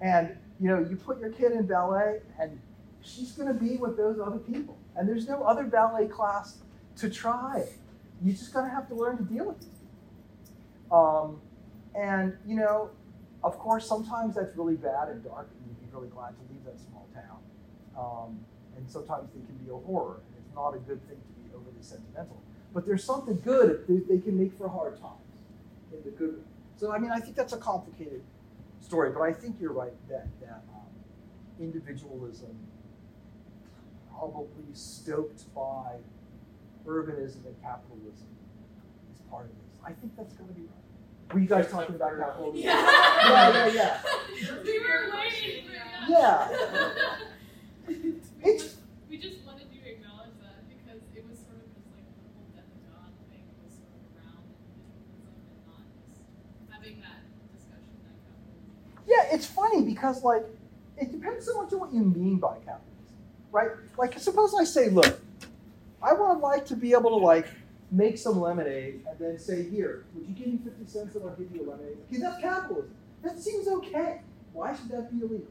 And, 0.00 0.36
you 0.60 0.68
know, 0.68 0.78
you 0.78 0.96
put 0.96 1.20
your 1.20 1.30
kid 1.30 1.52
in 1.52 1.66
ballet 1.66 2.20
and 2.38 2.60
she's 3.02 3.32
going 3.32 3.48
to 3.48 3.54
be 3.54 3.76
with 3.76 3.96
those 3.96 4.18
other 4.20 4.38
people. 4.38 4.76
And 4.96 5.08
there's 5.08 5.28
no 5.28 5.42
other 5.42 5.64
ballet 5.64 6.06
class 6.06 6.58
to 6.96 7.08
try. 7.08 7.64
You 8.22 8.32
just 8.32 8.52
going 8.52 8.66
to 8.66 8.70
have 8.70 8.88
to 8.88 8.94
learn 8.94 9.16
to 9.18 9.22
deal 9.22 9.46
with 9.46 9.62
it. 9.62 10.92
Um, 10.92 11.40
and, 11.94 12.36
you 12.46 12.56
know, 12.56 12.90
of 13.44 13.58
course, 13.58 13.86
sometimes 13.86 14.34
that's 14.34 14.56
really 14.56 14.74
bad 14.74 15.08
and 15.08 15.22
dark, 15.22 15.48
and 15.52 15.68
you'd 15.68 15.80
be 15.80 15.96
really 15.96 16.08
glad 16.08 16.30
to 16.30 16.52
leave 16.52 16.64
that 16.64 16.78
small 16.80 17.08
town. 17.14 17.38
Um, 17.96 18.40
and 18.76 18.88
sometimes 18.90 19.30
they 19.34 19.44
can 19.46 19.54
be 19.64 19.70
a 19.70 19.76
horror, 19.76 20.20
and 20.26 20.44
it's 20.44 20.54
not 20.54 20.74
a 20.74 20.78
good 20.78 21.00
thing 21.08 21.18
to 21.18 21.37
overly 21.78 21.82
sentimental. 21.82 22.42
But 22.74 22.86
there's 22.86 23.04
something 23.04 23.40
good 23.44 23.84
they, 23.88 23.98
they 24.14 24.20
can 24.20 24.38
make 24.38 24.56
for 24.56 24.68
hard 24.68 25.00
times 25.00 25.14
in 25.92 26.02
the 26.04 26.10
good 26.10 26.36
way. 26.36 26.42
So, 26.76 26.92
I 26.92 26.98
mean, 26.98 27.10
I 27.10 27.18
think 27.18 27.36
that's 27.36 27.52
a 27.52 27.58
complicated 27.58 28.22
story, 28.80 29.10
but 29.10 29.22
I 29.22 29.32
think 29.32 29.56
you're 29.60 29.72
right 29.72 29.92
that, 30.08 30.28
that 30.40 30.62
um, 30.72 30.86
individualism, 31.60 32.56
probably 34.16 34.64
stoked 34.74 35.52
by 35.54 35.96
urbanism 36.86 37.46
and 37.46 37.62
capitalism, 37.62 38.28
is 39.12 39.20
part 39.30 39.46
of 39.46 39.50
this. 39.50 39.74
I 39.84 39.92
think 39.92 40.16
that's 40.16 40.34
going 40.34 40.48
to 40.48 40.54
be 40.54 40.62
right. 40.62 41.34
Were 41.34 41.40
you 41.40 41.48
guys 41.48 41.70
talking 41.70 41.94
about 41.94 42.18
capitalism? 42.18 42.60
Yeah. 42.62 42.86
Yeah, 43.24 43.66
yeah, 43.66 43.72
yeah. 43.74 44.62
we 44.64 44.78
were 44.78 45.12
waiting 45.14 45.66
for 45.66 45.72
that. 45.72 46.08
Yeah. 46.08 47.16
It's 48.40 48.76
we 49.08 49.16
just 49.16 49.40
wanted 49.42 49.72
to 49.72 49.80
acknowledge 49.88 50.36
that 50.44 50.68
because 50.68 51.00
it 51.16 51.24
was 51.24 51.40
sort 51.40 51.58
of 51.58 51.66
just 51.72 51.88
like 51.90 52.04
the 52.22 52.28
whole 52.36 52.46
death 52.52 52.68
of 52.68 52.80
God 52.86 53.10
thing 53.32 53.42
was 53.64 53.72
sort 53.74 53.88
of 53.88 54.04
around 54.14 54.44
individualism 54.52 55.48
and 55.48 55.64
not 55.64 55.82
just 56.06 56.22
having 56.68 57.00
that 57.00 57.24
discussion 57.50 57.96
that 58.04 58.14
capitalism. 58.20 58.68
Yeah, 59.08 59.17
it's 59.32 59.46
funny 59.46 59.82
because 59.82 60.22
like 60.22 60.44
it 60.96 61.12
depends 61.12 61.46
so 61.46 61.62
much 61.62 61.72
on 61.72 61.80
what 61.80 61.92
you 61.92 62.00
mean 62.00 62.38
by 62.38 62.56
capitalism, 62.58 63.16
right? 63.52 63.70
Like 63.96 64.18
suppose 64.18 64.54
I 64.54 64.64
say, 64.64 64.88
look, 64.90 65.20
I 66.02 66.12
would 66.12 66.38
like 66.38 66.66
to 66.66 66.76
be 66.76 66.92
able 66.92 67.10
to 67.10 67.24
like 67.24 67.46
make 67.90 68.18
some 68.18 68.40
lemonade 68.40 69.02
and 69.08 69.18
then 69.18 69.38
say, 69.38 69.68
here, 69.68 70.04
would 70.14 70.26
you 70.26 70.34
give 70.34 70.46
me 70.48 70.58
50 70.62 70.86
cents 70.86 71.14
and 71.14 71.24
I'll 71.28 71.36
give 71.36 71.54
you 71.54 71.68
a 71.68 71.70
lemonade? 71.70 71.98
Okay, 72.08 72.20
that's 72.20 72.40
capitalism. 72.40 72.94
That 73.22 73.38
seems 73.38 73.68
okay. 73.68 74.20
Why 74.52 74.74
should 74.74 74.88
that 74.90 75.10
be 75.10 75.24
illegal? 75.24 75.46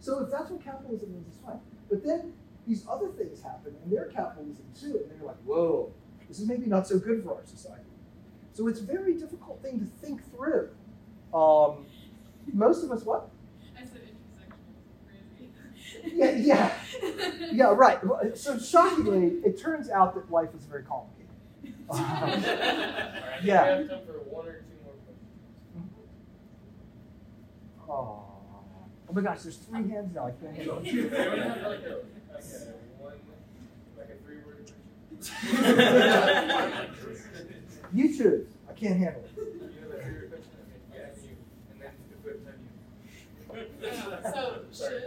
So 0.00 0.22
if 0.24 0.30
that's 0.30 0.50
what 0.50 0.62
capitalism 0.62 1.12
means, 1.12 1.26
it's 1.28 1.38
fine. 1.44 1.60
But 1.88 2.04
then 2.04 2.32
these 2.66 2.84
other 2.88 3.08
things 3.08 3.42
happen 3.42 3.74
and 3.82 3.92
they're 3.92 4.06
capitalism 4.06 4.64
too, 4.78 5.00
and 5.02 5.10
then 5.10 5.18
you're 5.18 5.28
like, 5.28 5.42
whoa, 5.44 5.92
this 6.28 6.40
is 6.40 6.48
maybe 6.48 6.66
not 6.66 6.86
so 6.86 6.98
good 6.98 7.22
for 7.22 7.34
our 7.34 7.44
society. 7.44 7.80
So 8.52 8.68
it's 8.68 8.80
a 8.80 8.84
very 8.84 9.14
difficult 9.14 9.62
thing 9.62 9.80
to 9.80 10.06
think 10.06 10.22
through. 10.30 10.70
Um, 11.34 11.86
most 12.52 12.84
of 12.84 12.90
us, 12.90 13.04
what? 13.04 13.28
I 13.76 13.84
said 13.84 14.02
intersectional. 15.40 16.12
Yeah, 16.14 16.30
yeah, 16.36 16.72
yeah, 17.52 17.64
right. 17.74 17.98
So 18.36 18.58
shockingly, 18.58 19.38
it 19.44 19.58
turns 19.60 19.88
out 19.90 20.14
that 20.14 20.30
life 20.30 20.50
is 20.56 20.64
very 20.64 20.82
complicated. 20.84 21.30
All 21.88 21.98
right, 21.98 22.42
Yeah. 23.42 23.64
We 23.64 23.88
have 23.88 23.88
time 23.88 24.00
for 24.06 24.12
one 24.30 24.46
or 24.46 24.52
two 24.60 24.76
more 24.84 24.94
questions. 25.04 25.90
Oh, 27.88 27.92
oh 29.08 29.12
my 29.12 29.20
gosh, 29.22 29.42
there's 29.42 29.56
three 29.56 29.88
hands 29.90 30.14
now. 30.14 30.26
I 30.26 30.30
can't 30.32 30.54
handle 30.56 30.78
it. 30.78 30.86
you 30.92 31.02
like 31.08 31.12
a, 31.12 31.24
okay, 31.24 32.72
one, 32.98 33.14
like 33.98 34.10
a 34.10 34.16
three-word? 34.24 34.70
You 37.94 38.08
choose. 38.08 38.48
I 38.68 38.72
can't 38.72 38.98
handle 38.98 39.22
it. 39.22 39.30
You 39.36 39.42
have 39.44 39.92
a 39.92 40.02
three-word 40.02 40.30
question? 40.30 40.50
Okay, 40.66 40.80
yeah, 40.92 41.06
you, 41.22 41.36
and 41.70 41.80
then 41.80 41.92
the 42.10 42.16
quick 42.16 42.38
time 42.44 42.58
you. 43.54 44.32
So 44.32 44.64
Sorry. 44.72 45.02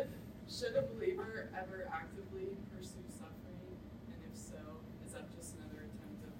Should 0.58 0.76
a 0.76 0.82
believer 0.82 1.50
ever 1.56 1.88
actively 1.94 2.58
pursue 2.76 3.04
suffering? 3.10 3.78
And 4.08 4.18
if 4.32 4.36
so, 4.36 4.56
is 5.06 5.14
that 5.14 5.30
just 5.36 5.56
another 5.58 5.86
attempt 5.86 6.24
of 6.24 6.32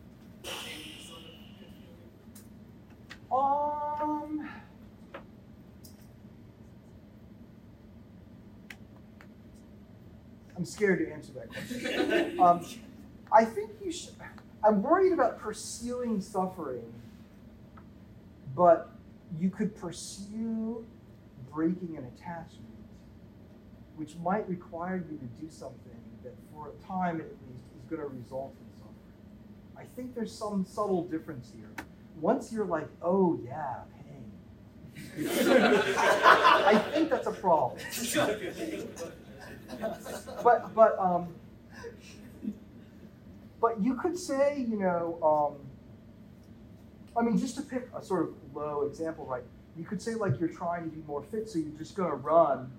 obtaining 0.44 0.98
sort 1.06 1.20
of 1.20 1.26
good 1.60 1.72
feeling? 3.30 3.32
Um. 3.32 4.50
I'm 10.56 10.66
scared 10.66 11.00
to 11.00 11.14
answer 11.14 11.34
that 11.34 11.50
question. 11.52 12.40
Um, 12.40 12.66
I 13.32 13.46
think 13.46 13.72
you 13.84 13.92
should. 13.92 14.16
I'm 14.64 14.82
worried 14.82 15.14
about 15.14 15.38
pursuing 15.38 16.20
suffering, 16.22 16.92
but 18.56 18.90
you 19.38 19.52
could 19.52 19.76
pursue 19.76 20.84
breaking 21.52 21.98
an 21.98 22.06
attachment, 22.06 22.77
which 23.98 24.16
might 24.24 24.48
require 24.48 24.98
you 24.98 25.18
to 25.18 25.26
do 25.42 25.50
something 25.50 26.00
that, 26.24 26.34
for 26.54 26.70
a 26.70 26.88
time 26.88 27.20
at 27.20 27.28
least, 27.28 27.66
is 27.76 27.84
going 27.90 28.02
to 28.02 28.08
result 28.08 28.54
in 28.62 28.78
suffering. 28.78 28.96
I 29.78 29.84
think 29.96 30.16
there's 30.16 30.32
some 30.32 30.66
subtle 30.66 31.04
difference 31.04 31.52
here. 31.56 31.70
Once 32.22 32.52
you're 32.52 32.66
like, 32.66 32.88
oh 33.02 33.40
yeah, 33.44 33.82
pain, 33.96 35.28
I 35.28 36.84
think 36.94 37.10
that's 37.10 37.28
a 37.28 37.32
problem. 37.32 37.80
but 40.44 40.74
but 40.74 40.98
um, 41.00 41.28
but 43.60 43.82
you 43.82 43.96
could 43.96 44.18
say, 44.18 44.66
you 44.68 44.78
know, 44.78 45.20
um, 45.22 45.68
I 47.18 47.24
mean, 47.24 47.38
just 47.38 47.56
to 47.56 47.62
pick 47.62 47.90
a 47.96 48.04
sort 48.04 48.30
of 48.30 48.36
low 48.56 48.84
example, 48.84 49.26
right? 49.26 49.44
You 49.76 49.86
could 49.86 50.02
say 50.02 50.14
like 50.16 50.40
you're 50.40 50.50
trying 50.50 50.84
to 50.84 50.96
be 50.96 51.04
more 51.08 51.24
fit, 51.24 51.50
so 51.50 51.60
you're 51.60 51.78
just 51.78 51.96
going 51.96 52.10
to 52.10 52.16
run, 52.16 52.72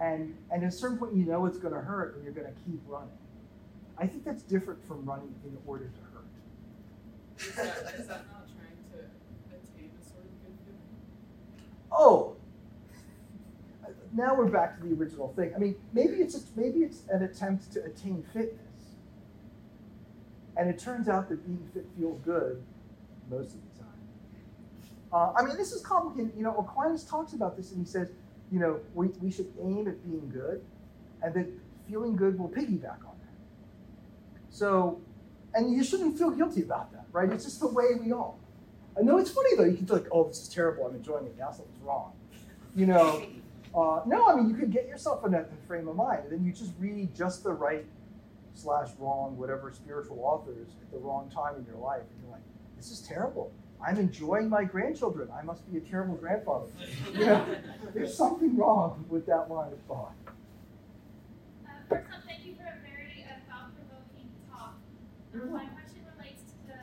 and 0.00 0.36
and 0.50 0.62
at 0.62 0.68
a 0.68 0.72
certain 0.72 0.98
point 0.98 1.14
you 1.14 1.24
know 1.24 1.46
it's 1.46 1.58
going 1.58 1.74
to 1.74 1.80
hurt, 1.80 2.14
and 2.16 2.24
you're 2.24 2.32
going 2.32 2.46
to 2.46 2.60
keep 2.64 2.80
running. 2.86 3.08
I 3.98 4.06
think 4.06 4.24
that's 4.24 4.42
different 4.42 4.86
from 4.86 5.04
running 5.04 5.34
in 5.44 5.56
order 5.66 5.86
to 5.86 6.00
hurt. 6.12 6.24
Is 7.38 7.54
that, 7.56 7.94
is 7.98 8.06
that 8.06 8.26
not 8.32 8.46
trying 8.46 8.78
to 8.92 8.98
attain 9.50 9.90
a 10.00 10.04
sort 10.04 10.24
of 10.24 10.42
good 10.42 10.56
feeling? 10.64 10.78
Oh, 11.90 12.36
now 14.12 14.34
we're 14.34 14.46
back 14.46 14.80
to 14.80 14.86
the 14.86 14.94
original 14.94 15.32
thing. 15.34 15.52
I 15.54 15.58
mean, 15.58 15.76
maybe 15.92 16.16
it's 16.16 16.36
a, 16.36 16.40
maybe 16.56 16.80
it's 16.80 17.02
an 17.10 17.22
attempt 17.22 17.72
to 17.72 17.84
attain 17.84 18.24
fitness, 18.32 18.96
and 20.56 20.68
it 20.68 20.78
turns 20.78 21.08
out 21.08 21.28
that 21.28 21.44
being 21.44 21.68
fit 21.74 21.86
feels 21.96 22.20
good 22.20 22.62
most 23.30 23.54
of 23.54 23.60
the 23.72 23.82
time. 23.82 23.88
Uh, 25.12 25.32
I 25.36 25.44
mean, 25.44 25.56
this 25.56 25.72
is 25.72 25.82
complicated. 25.82 26.32
You 26.36 26.42
know, 26.42 26.54
Aquinas 26.56 27.04
talks 27.04 27.32
about 27.32 27.56
this, 27.56 27.72
and 27.72 27.84
he 27.84 27.90
says, 27.90 28.10
you 28.50 28.58
know, 28.58 28.80
we, 28.94 29.08
we 29.20 29.30
should 29.30 29.52
aim 29.60 29.88
at 29.88 30.02
being 30.08 30.28
good, 30.32 30.62
and 31.22 31.34
that 31.34 31.46
feeling 31.88 32.16
good 32.16 32.38
will 32.38 32.48
piggyback 32.48 33.00
on 33.04 33.16
that. 33.20 33.34
So, 34.50 35.00
and 35.54 35.72
you 35.72 35.82
shouldn't 35.84 36.18
feel 36.18 36.30
guilty 36.30 36.62
about 36.62 36.92
that, 36.92 37.06
right? 37.12 37.30
It's 37.30 37.44
just 37.44 37.60
the 37.60 37.68
way 37.68 37.86
we 38.02 38.12
are. 38.12 38.32
I 38.98 39.02
know 39.02 39.18
it's 39.18 39.30
funny 39.30 39.50
though. 39.56 39.64
You 39.64 39.76
can 39.76 39.86
feel 39.86 39.96
like, 39.96 40.08
oh, 40.10 40.26
this 40.28 40.40
is 40.42 40.48
terrible. 40.48 40.86
I'm 40.86 40.94
enjoying 40.94 41.26
it. 41.26 41.36
Now 41.38 41.52
something's 41.52 41.82
wrong. 41.82 42.12
You 42.74 42.86
know, 42.86 43.22
uh, 43.74 44.00
no. 44.06 44.26
I 44.26 44.34
mean, 44.34 44.48
you 44.48 44.56
could 44.56 44.72
get 44.72 44.88
yourself 44.88 45.24
in 45.24 45.32
that 45.32 45.50
frame 45.66 45.88
of 45.88 45.96
mind, 45.96 46.24
and 46.24 46.32
then 46.32 46.44
you 46.44 46.52
just 46.52 46.72
read 46.78 47.14
just 47.14 47.44
the 47.44 47.52
right 47.52 47.84
slash 48.54 48.88
wrong, 48.98 49.36
whatever 49.36 49.72
spiritual 49.72 50.20
authors 50.20 50.68
at 50.82 50.90
the 50.90 50.98
wrong 50.98 51.30
time 51.30 51.54
in 51.56 51.64
your 51.64 51.76
life, 51.76 52.00
and 52.00 52.22
you're 52.22 52.32
like, 52.32 52.42
this 52.76 52.90
is 52.90 53.00
terrible. 53.00 53.52
I'm 53.86 53.96
enjoying 53.98 54.48
my 54.48 54.64
grandchildren. 54.64 55.28
I 55.36 55.42
must 55.42 55.70
be 55.70 55.78
a 55.78 55.80
terrible 55.80 56.16
grandfather. 56.16 56.66
You 57.12 57.26
know, 57.26 57.46
there's 57.94 58.14
something 58.14 58.56
wrong 58.56 59.04
with 59.08 59.24
that 59.26 59.50
line 59.50 59.72
of 59.72 59.78
thought. 59.86 60.14
Uh, 61.64 61.70
first 61.88 62.06
off, 62.12 62.22
thank 62.26 62.44
you 62.44 62.54
for 62.54 62.64
a 62.66 62.74
very 62.82 63.24
uh, 63.24 63.38
thought-provoking 63.48 64.28
talk. 64.50 64.74
Um, 65.34 65.52
my 65.52 65.66
question 65.66 66.02
relates 66.18 66.42
to 66.42 66.54
the, 66.66 66.80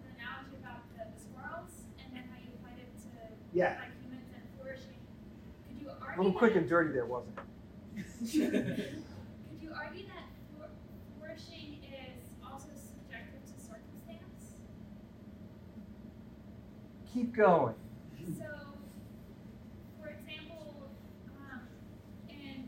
the 0.00 0.08
analogy 0.16 0.56
about 0.58 0.88
the, 0.96 1.04
the 1.04 1.20
squirrels 1.20 1.84
and 2.02 2.16
then 2.16 2.24
how 2.32 2.40
you 2.40 2.48
applied 2.56 2.80
it 2.80 2.90
to 3.02 3.10
Yeah. 3.52 3.76
like 3.78 3.92
humans 4.02 4.32
and 4.34 4.42
flourishing. 4.56 4.98
Could 5.68 5.76
you 5.84 5.90
A 5.92 6.16
little 6.16 6.32
quick 6.32 6.56
and 6.56 6.66
dirty 6.68 6.92
there, 6.92 7.06
wasn't 7.06 7.36
it? 7.36 7.44
Could 8.24 9.60
you 9.60 9.70
argue 9.76 10.06
that 10.08 10.32
flour- 10.56 10.72
flourishing 11.20 11.84
is 11.84 12.24
also 12.42 12.72
subjective 12.74 13.44
to 13.46 13.54
circumstance? 13.60 14.56
Keep 17.14 17.34
going. 17.34 17.74
So, 18.38 18.44
for 20.00 20.08
example, 20.08 20.90
um, 21.40 21.60
in 22.28 22.64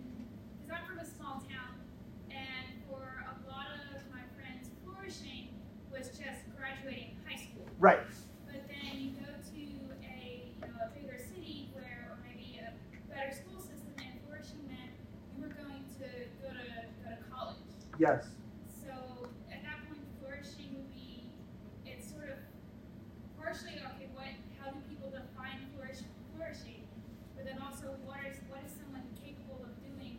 because 0.61 0.81
I'm 0.81 0.87
from 0.89 0.99
a 0.99 1.05
small 1.07 1.43
town, 1.47 1.77
and 2.31 2.83
for 2.89 3.25
a 3.27 3.37
lot 3.51 3.67
of 3.95 4.01
my 4.11 4.23
friends, 4.35 4.71
flourishing 4.85 5.49
was 5.93 6.09
just 6.09 6.41
graduating 6.57 7.17
high 7.27 7.37
school. 7.37 7.67
Right. 7.79 8.01
But 8.47 8.67
then 8.67 8.99
you 9.01 9.11
go 9.13 9.27
to 9.29 9.61
a 10.03 10.49
you 10.57 10.67
know 10.67 10.81
a 10.83 10.89
bigger 10.99 11.19
city 11.19 11.71
where, 11.73 12.09
or 12.11 12.19
maybe 12.27 12.59
a 12.65 12.73
better 13.13 13.33
school 13.35 13.61
system, 13.61 13.93
and 13.99 14.19
flourishing 14.27 14.65
meant 14.67 14.91
you 15.37 15.43
were 15.45 15.55
going 15.55 15.85
to 16.01 16.07
go 16.43 16.49
to 16.51 16.67
go 17.05 17.09
to 17.13 17.19
college. 17.31 17.61
Yes. 17.99 18.25
So 18.67 19.29
at 19.53 19.63
that 19.63 19.85
point, 19.87 20.01
flourishing 20.19 20.75
would 20.75 20.91
be 20.91 21.29
it's 21.85 22.09
sort 22.11 22.31
of 22.33 22.39
partially 23.39 23.77
okay. 23.95 24.09
What 24.15 24.33
how 24.61 24.71
do 24.71 24.79
people 24.89 25.11
define 25.11 25.69
flourish, 25.75 26.01
flourishing? 26.37 26.85
But 27.37 27.45
then 27.47 27.59
also, 27.61 27.97
what 28.05 28.21
is 28.29 28.37
what 28.49 28.61
is 28.65 28.73
someone 28.77 29.05
capable 29.17 29.65
of 29.65 29.73
doing 29.81 30.19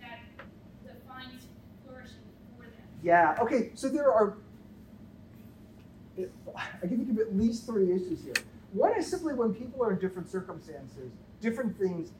that 0.00 0.22
defines 0.86 1.46
flourishing 1.84 2.26
for 2.56 2.66
them? 2.70 2.86
Yeah. 3.08 3.36
Okay. 3.40 3.70
So 3.74 3.88
there 3.88 4.12
are. 4.12 4.36
I 6.18 6.86
can 6.86 6.98
think 6.98 7.10
of 7.10 7.18
at 7.18 7.34
least 7.34 7.64
three 7.64 7.90
issues 7.90 8.22
here. 8.22 8.34
One 8.74 8.94
is 8.98 9.06
simply 9.06 9.32
when 9.32 9.54
people 9.54 9.82
are 9.82 9.92
in 9.92 9.98
different 9.98 10.28
circumstances, 10.28 11.10
different 11.40 11.78
things 11.78 12.10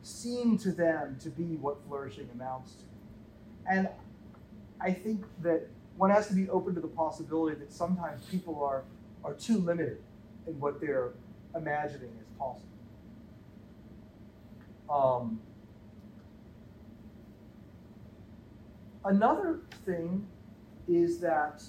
seem 0.00 0.56
to 0.58 0.72
them 0.72 1.18
to 1.20 1.28
be 1.28 1.56
what 1.56 1.76
flourishing 1.86 2.30
amounts 2.32 2.76
to. 2.76 2.84
And 3.70 3.90
I 4.80 4.90
think 4.90 5.26
that 5.42 5.68
one 5.98 6.08
has 6.08 6.28
to 6.28 6.34
be 6.34 6.48
open 6.48 6.74
to 6.74 6.80
the 6.80 6.88
possibility 6.88 7.58
that 7.58 7.74
sometimes 7.74 8.24
people 8.30 8.64
are, 8.64 8.84
are 9.22 9.34
too 9.34 9.58
limited 9.58 9.98
in 10.46 10.58
what 10.58 10.80
they're 10.80 11.10
imagining 11.54 12.10
as 12.18 12.26
possible. 12.38 12.68
Um, 14.88 15.40
another 19.04 19.60
thing 19.84 20.26
is 20.88 21.20
that 21.20 21.62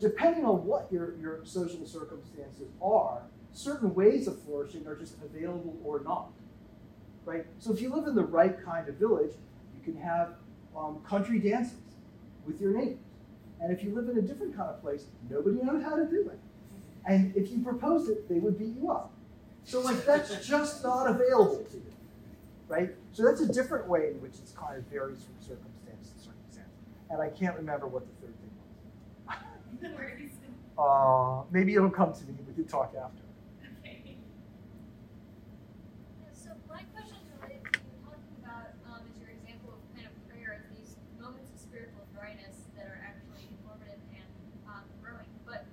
depending 0.00 0.44
on 0.44 0.66
what 0.66 0.88
your, 0.90 1.16
your 1.18 1.40
social 1.44 1.86
circumstances 1.86 2.68
are, 2.82 3.22
certain 3.52 3.94
ways 3.94 4.26
of 4.26 4.40
flourishing 4.42 4.86
are 4.86 4.96
just 4.96 5.16
available 5.22 5.78
or 5.84 6.00
not. 6.00 6.32
Right? 7.24 7.46
So 7.58 7.72
if 7.72 7.80
you 7.80 7.94
live 7.94 8.08
in 8.08 8.14
the 8.14 8.24
right 8.24 8.62
kind 8.64 8.88
of 8.88 8.96
village, 8.96 9.32
you 9.76 9.92
can 9.92 10.00
have 10.02 10.34
um, 10.76 11.00
country 11.06 11.38
dances 11.38 11.76
with 12.44 12.60
your 12.60 12.76
neighbors. 12.76 12.98
And 13.60 13.72
if 13.72 13.84
you 13.84 13.94
live 13.94 14.08
in 14.08 14.18
a 14.18 14.22
different 14.22 14.56
kind 14.56 14.70
of 14.70 14.82
place, 14.82 15.04
nobody 15.30 15.62
knows 15.62 15.84
how 15.84 15.94
to 15.94 16.04
do 16.04 16.28
it. 16.28 16.38
And 17.06 17.34
if 17.36 17.50
you 17.52 17.60
proposed 17.60 18.10
it, 18.10 18.28
they 18.28 18.38
would 18.38 18.58
beat 18.58 18.74
you 18.76 18.90
up. 18.90 19.12
So 19.64 19.80
like 19.80 20.04
that's 20.04 20.44
just 20.46 20.82
not 20.82 21.08
available 21.08 21.64
to 21.70 21.76
you. 21.76 21.92
Right? 22.66 22.90
So 23.12 23.24
that's 23.24 23.40
a 23.40 23.52
different 23.52 23.86
way 23.86 24.08
in 24.08 24.20
which 24.20 24.32
it's 24.42 24.52
kind 24.52 24.78
of 24.78 24.84
varies 24.86 25.22
from 25.22 25.34
circumstance. 25.38 25.81
And 27.12 27.20
I 27.20 27.28
can't 27.28 27.54
remember 27.56 27.86
what 27.86 28.06
the 28.08 28.14
third 28.24 28.32
thing 28.40 28.50
was. 28.56 28.72
Uh, 30.72 31.44
maybe 31.52 31.76
it'll 31.76 31.92
come 31.92 32.08
to 32.10 32.24
me. 32.24 32.32
We 32.48 32.54
can 32.56 32.64
talk 32.64 32.96
after. 32.96 33.20
Okay. 33.84 34.16
Yeah, 34.16 36.32
so 36.32 36.56
my 36.64 36.80
question 36.96 37.20
is 37.20 37.28
related 37.36 37.60
to 37.68 37.76
you 37.84 38.00
were 38.08 38.16
talking 38.16 38.40
about 38.40 38.72
um, 38.88 39.04
as 39.04 39.12
your 39.20 39.36
example 39.36 39.76
of 39.76 39.84
kind 39.92 40.08
of 40.08 40.16
prayer 40.32 40.56
as 40.56 40.64
these 40.72 40.96
moments 41.20 41.52
of 41.52 41.60
spiritual 41.60 42.08
dryness 42.16 42.72
that 42.72 42.88
are 42.88 43.04
actually 43.04 43.52
informative 43.52 44.00
and 44.16 44.24
um, 44.64 44.80
growing. 45.04 45.28
But 45.44 45.68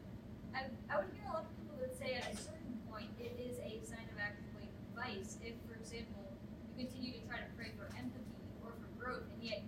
I, 0.52 0.68
I 0.92 1.00
would 1.00 1.08
hear 1.16 1.24
a 1.32 1.40
lot 1.40 1.48
of 1.48 1.52
people 1.56 1.80
that 1.80 1.96
say 1.96 2.20
at 2.20 2.28
a 2.28 2.36
certain 2.36 2.76
point 2.92 3.08
it 3.18 3.40
is 3.40 3.56
a 3.64 3.80
sign 3.88 4.04
of 4.12 4.20
actually 4.20 4.68
vice 4.92 5.40
if, 5.40 5.56
for 5.64 5.80
example, 5.80 6.28
you 6.76 6.78
continue 6.86 7.16
to 7.16 7.24
try 7.24 7.40
to 7.40 7.48
pray 7.56 7.72
for 7.80 7.88
empathy 7.96 8.44
or 8.62 8.76
for 8.76 8.92
growth, 9.00 9.24
and 9.32 9.40
yet 9.40 9.64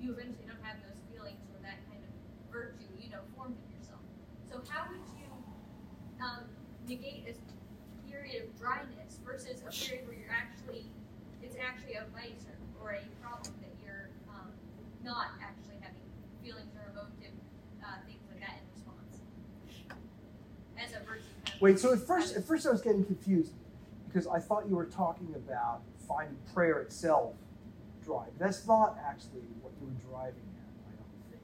you 0.00 0.16
eventually 0.16 0.48
don't 0.48 0.64
have 0.64 0.80
those 0.82 0.96
feelings 1.12 1.44
or 1.54 1.60
that 1.62 1.78
kind 1.86 2.00
of 2.02 2.10
virtue, 2.50 2.88
you 2.98 3.06
know, 3.12 3.22
formed 3.36 3.54
in 3.54 3.68
yourself. 3.78 4.02
So 4.50 4.58
how 4.66 4.90
would 4.90 5.06
you 5.14 5.30
um, 6.18 6.50
negate 6.92 7.24
this 7.24 7.38
period 8.10 8.44
of 8.44 8.60
dryness 8.60 9.16
versus 9.24 9.64
a 9.64 9.72
period 9.72 10.06
where 10.06 10.16
you're 10.16 10.36
actually, 10.36 10.84
it's 11.42 11.56
actually 11.56 11.94
a 11.94 12.04
vice 12.12 12.44
or, 12.44 12.56
or 12.84 12.90
a 12.92 13.04
problem 13.24 13.52
that 13.64 13.72
you're 13.82 14.10
um, 14.28 14.52
not 15.02 15.32
actually 15.40 15.80
having 15.80 16.04
feelings 16.44 16.76
or 16.76 16.92
emotive 16.92 17.32
uh, 17.82 17.96
things 18.04 18.20
like 18.28 18.40
that 18.40 18.60
in 18.60 18.64
response 18.76 19.24
as 20.76 20.92
a 20.92 21.00
virtue. 21.08 21.32
Kind 21.44 21.56
of 21.56 21.62
Wait. 21.62 21.78
So 21.78 21.92
at 21.92 22.00
first, 22.00 22.36
at 22.36 22.44
first, 22.44 22.66
I 22.66 22.70
was 22.70 22.82
getting 22.82 23.04
confused 23.04 23.52
because 24.06 24.26
I 24.26 24.38
thought 24.38 24.68
you 24.68 24.76
were 24.76 24.84
talking 24.84 25.32
about 25.34 25.80
finding 26.06 26.36
prayer 26.52 26.80
itself 26.80 27.32
dry. 28.04 28.26
That's 28.38 28.66
not 28.66 28.98
actually 29.00 29.48
what 29.62 29.72
you 29.80 29.86
were 29.86 30.10
driving 30.10 30.44
at. 30.60 30.68
I 30.84 30.92
don't 30.92 31.30
think. 31.30 31.40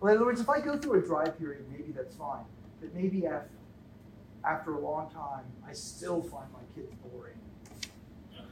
Well, 0.00 0.12
in 0.12 0.16
other 0.16 0.26
words, 0.26 0.40
if 0.40 0.48
I 0.48 0.60
go 0.60 0.78
through 0.78 1.02
a 1.02 1.06
dry 1.06 1.28
period, 1.28 1.66
maybe 1.70 1.92
that's 1.92 2.16
fine. 2.16 2.44
But 2.80 2.94
maybe 2.94 3.26
after 3.26 3.59
after 4.44 4.74
a 4.74 4.80
long 4.80 5.10
time, 5.10 5.44
I 5.66 5.72
still 5.72 6.22
find 6.22 6.46
my 6.52 6.60
kids 6.74 6.92
boring. 7.02 7.34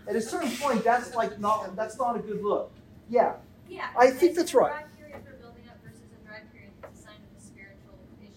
At 0.09 0.16
a 0.16 0.20
certain 0.20 0.51
point, 0.53 0.84
that's 0.84 1.14
like 1.14 1.39
not 1.39 1.76
that's 1.76 1.99
not 1.99 2.16
a 2.16 2.18
good 2.20 2.43
look. 2.43 2.72
Yeah, 3.11 3.34
Yeah, 3.68 3.89
I 3.99 4.11
think 4.11 4.34
that's 4.34 4.55
right. 4.55 4.70
Dry 4.70 4.84
period 4.99 5.24
for 5.24 5.32
building 5.34 5.64
up 5.68 5.76
versus 5.84 6.03
a 6.12 6.26
dry 6.26 6.41
period 6.53 6.72
that's 6.80 7.01
a 7.01 7.03
sign 7.03 7.14
of 7.16 7.39
a 7.39 7.43
spiritual 7.45 7.99
issue. 8.22 8.32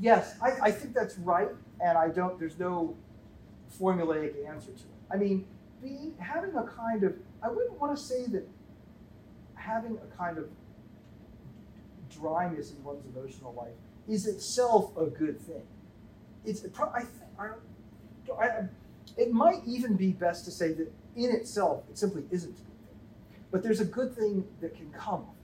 yes, 0.00 0.34
I, 0.42 0.52
I 0.62 0.70
think 0.70 0.94
that's 0.94 1.18
right, 1.18 1.48
and 1.80 1.98
I 1.98 2.08
don't. 2.08 2.38
There's 2.38 2.58
no 2.58 2.96
formulaic 3.80 4.34
answer 4.48 4.70
to 4.70 4.72
it. 4.72 4.84
I 5.10 5.16
mean, 5.16 5.46
being 5.82 6.14
having 6.18 6.54
a 6.54 6.64
kind 6.64 7.02
of 7.04 7.14
I 7.42 7.48
wouldn't 7.48 7.80
want 7.80 7.96
to 7.96 8.02
say 8.02 8.26
that 8.26 8.48
having 9.54 9.98
a 9.98 10.16
kind 10.16 10.38
of 10.38 10.48
dryness 12.10 12.72
in 12.72 12.82
one's 12.84 13.04
emotional 13.14 13.52
life 13.54 13.74
is 14.08 14.26
itself 14.26 14.96
a 14.96 15.06
good 15.06 15.40
thing. 15.40 15.62
It's 16.46 16.60
pro- 16.72 16.88
I 16.88 17.04
I, 17.38 17.50
I, 18.40 18.64
it 19.16 19.32
might 19.32 19.62
even 19.66 19.96
be 19.96 20.12
best 20.12 20.44
to 20.46 20.50
say 20.50 20.72
that 20.72 20.92
in 21.16 21.30
itself 21.30 21.84
it 21.90 21.98
simply 21.98 22.24
isn't 22.30 22.50
a 22.50 22.62
good 22.62 22.86
thing, 22.86 23.40
but 23.50 23.62
there's 23.62 23.80
a 23.80 23.84
good 23.84 24.14
thing 24.14 24.46
that 24.60 24.74
can 24.76 24.90
come 24.92 25.26
of 25.26 25.34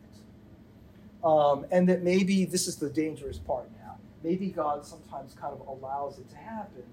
it, 1.21 1.27
um, 1.27 1.67
and 1.71 1.89
that 1.89 2.03
maybe 2.03 2.45
this 2.45 2.67
is 2.69 2.77
the 2.77 2.89
dangerous 2.91 3.39
part 3.39 3.71
now. 3.83 3.97
Maybe 4.23 4.49
God 4.49 4.87
sometimes 4.87 5.35
kind 5.35 5.53
of 5.53 5.67
allows 5.67 6.19
it 6.19 6.31
to 6.31 6.37
happen 6.37 6.85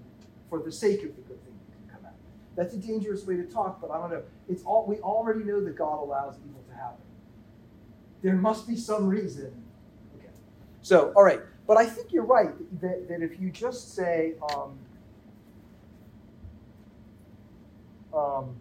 for 0.48 0.58
the 0.58 0.72
sake 0.72 1.04
of 1.04 1.14
the 1.14 1.22
good 1.22 1.42
thing 1.44 1.54
that 1.68 1.88
can 1.88 1.96
come 1.96 2.06
out. 2.06 2.14
That's 2.56 2.74
a 2.74 2.78
dangerous 2.78 3.24
way 3.24 3.36
to 3.36 3.44
talk, 3.44 3.80
but 3.80 3.90
I 3.90 3.98
don't 3.98 4.10
know. 4.10 4.22
It's 4.48 4.64
all 4.64 4.84
we 4.86 4.96
already 4.96 5.44
know 5.44 5.62
that 5.64 5.76
God 5.76 6.02
allows 6.02 6.36
evil 6.44 6.62
to 6.68 6.74
happen. 6.74 7.04
There 8.22 8.34
must 8.34 8.66
be 8.66 8.76
some 8.76 9.06
reason. 9.08 9.52
Okay. 10.18 10.30
So, 10.82 11.12
all 11.14 11.22
right. 11.22 11.40
But 11.70 11.78
I 11.78 11.86
think 11.86 12.12
you're 12.12 12.24
right 12.24 12.50
that, 12.80 13.06
that 13.06 13.22
if 13.22 13.40
you 13.40 13.48
just 13.48 13.94
say, 13.94 14.32
um, 14.52 14.76
um, 18.12 18.56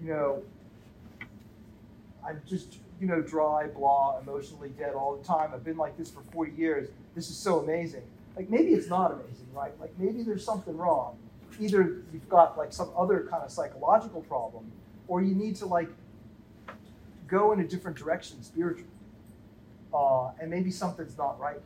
you 0.00 0.10
know, 0.10 0.44
I'm 2.24 2.40
just, 2.46 2.78
you 3.00 3.08
know, 3.08 3.22
dry, 3.22 3.66
blah, 3.66 4.20
emotionally 4.20 4.68
dead 4.68 4.94
all 4.94 5.16
the 5.16 5.24
time. 5.24 5.50
I've 5.52 5.64
been 5.64 5.76
like 5.76 5.98
this 5.98 6.12
for 6.12 6.22
40 6.32 6.52
years. 6.52 6.90
This 7.16 7.28
is 7.28 7.36
so 7.36 7.58
amazing. 7.58 8.04
Like 8.36 8.48
maybe 8.48 8.70
it's 8.70 8.88
not 8.88 9.10
amazing, 9.10 9.48
right? 9.52 9.72
Like 9.80 9.90
maybe 9.98 10.22
there's 10.22 10.44
something 10.44 10.76
wrong. 10.76 11.18
Either 11.58 12.02
you've 12.12 12.28
got 12.28 12.56
like 12.56 12.72
some 12.72 12.90
other 12.96 13.26
kind 13.28 13.42
of 13.42 13.50
psychological 13.50 14.20
problem, 14.20 14.70
or 15.08 15.22
you 15.22 15.34
need 15.34 15.56
to 15.56 15.66
like 15.66 15.88
go 17.26 17.50
in 17.50 17.58
a 17.58 17.66
different 17.66 17.96
direction 17.96 18.40
spiritually. 18.44 18.86
Uh, 19.92 20.30
and 20.40 20.48
maybe 20.48 20.70
something's 20.70 21.18
not 21.18 21.40
right. 21.40 21.58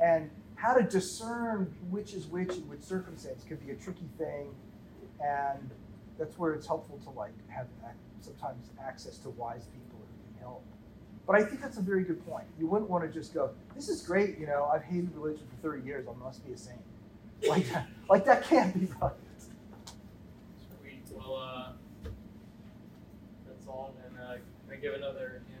And 0.00 0.30
how 0.56 0.74
to 0.74 0.82
discern 0.82 1.74
which 1.90 2.14
is 2.14 2.26
which 2.26 2.54
in 2.54 2.68
which 2.68 2.82
circumstance 2.82 3.44
can 3.44 3.56
be 3.56 3.70
a 3.70 3.76
tricky 3.76 4.08
thing. 4.18 4.54
And 5.22 5.70
that's 6.18 6.38
where 6.38 6.52
it's 6.52 6.66
helpful 6.66 6.98
to 7.04 7.10
like 7.10 7.32
have 7.48 7.66
sometimes 8.20 8.70
access 8.82 9.18
to 9.18 9.30
wise 9.30 9.64
people 9.66 9.98
who 9.98 10.32
can 10.32 10.40
help. 10.40 10.62
But 11.26 11.36
I 11.36 11.44
think 11.44 11.60
that's 11.60 11.78
a 11.78 11.82
very 11.82 12.04
good 12.04 12.24
point. 12.26 12.46
You 12.58 12.66
wouldn't 12.66 12.90
want 12.90 13.04
to 13.04 13.10
just 13.10 13.32
go, 13.32 13.50
"This 13.74 13.88
is 13.88 14.02
great, 14.02 14.38
you 14.38 14.46
know. 14.46 14.70
I've 14.72 14.82
hated 14.82 15.14
religion 15.14 15.46
for 15.48 15.56
30 15.62 15.86
years. 15.86 16.06
I 16.08 16.12
must 16.22 16.46
be 16.46 16.52
a 16.52 16.58
saint." 16.58 16.80
Like 17.48 17.66
that, 17.70 17.86
like 18.10 18.24
that 18.26 18.44
can't 18.44 18.78
be 18.78 18.86
right. 19.00 19.12
Well, 21.10 21.36
uh, 21.36 21.72
that's 23.48 23.66
all. 23.66 23.94
And 24.06 24.18
uh, 24.18 24.34
can 24.80 24.80
give 24.80 24.94
another 24.94 25.42
hand? 25.48 25.60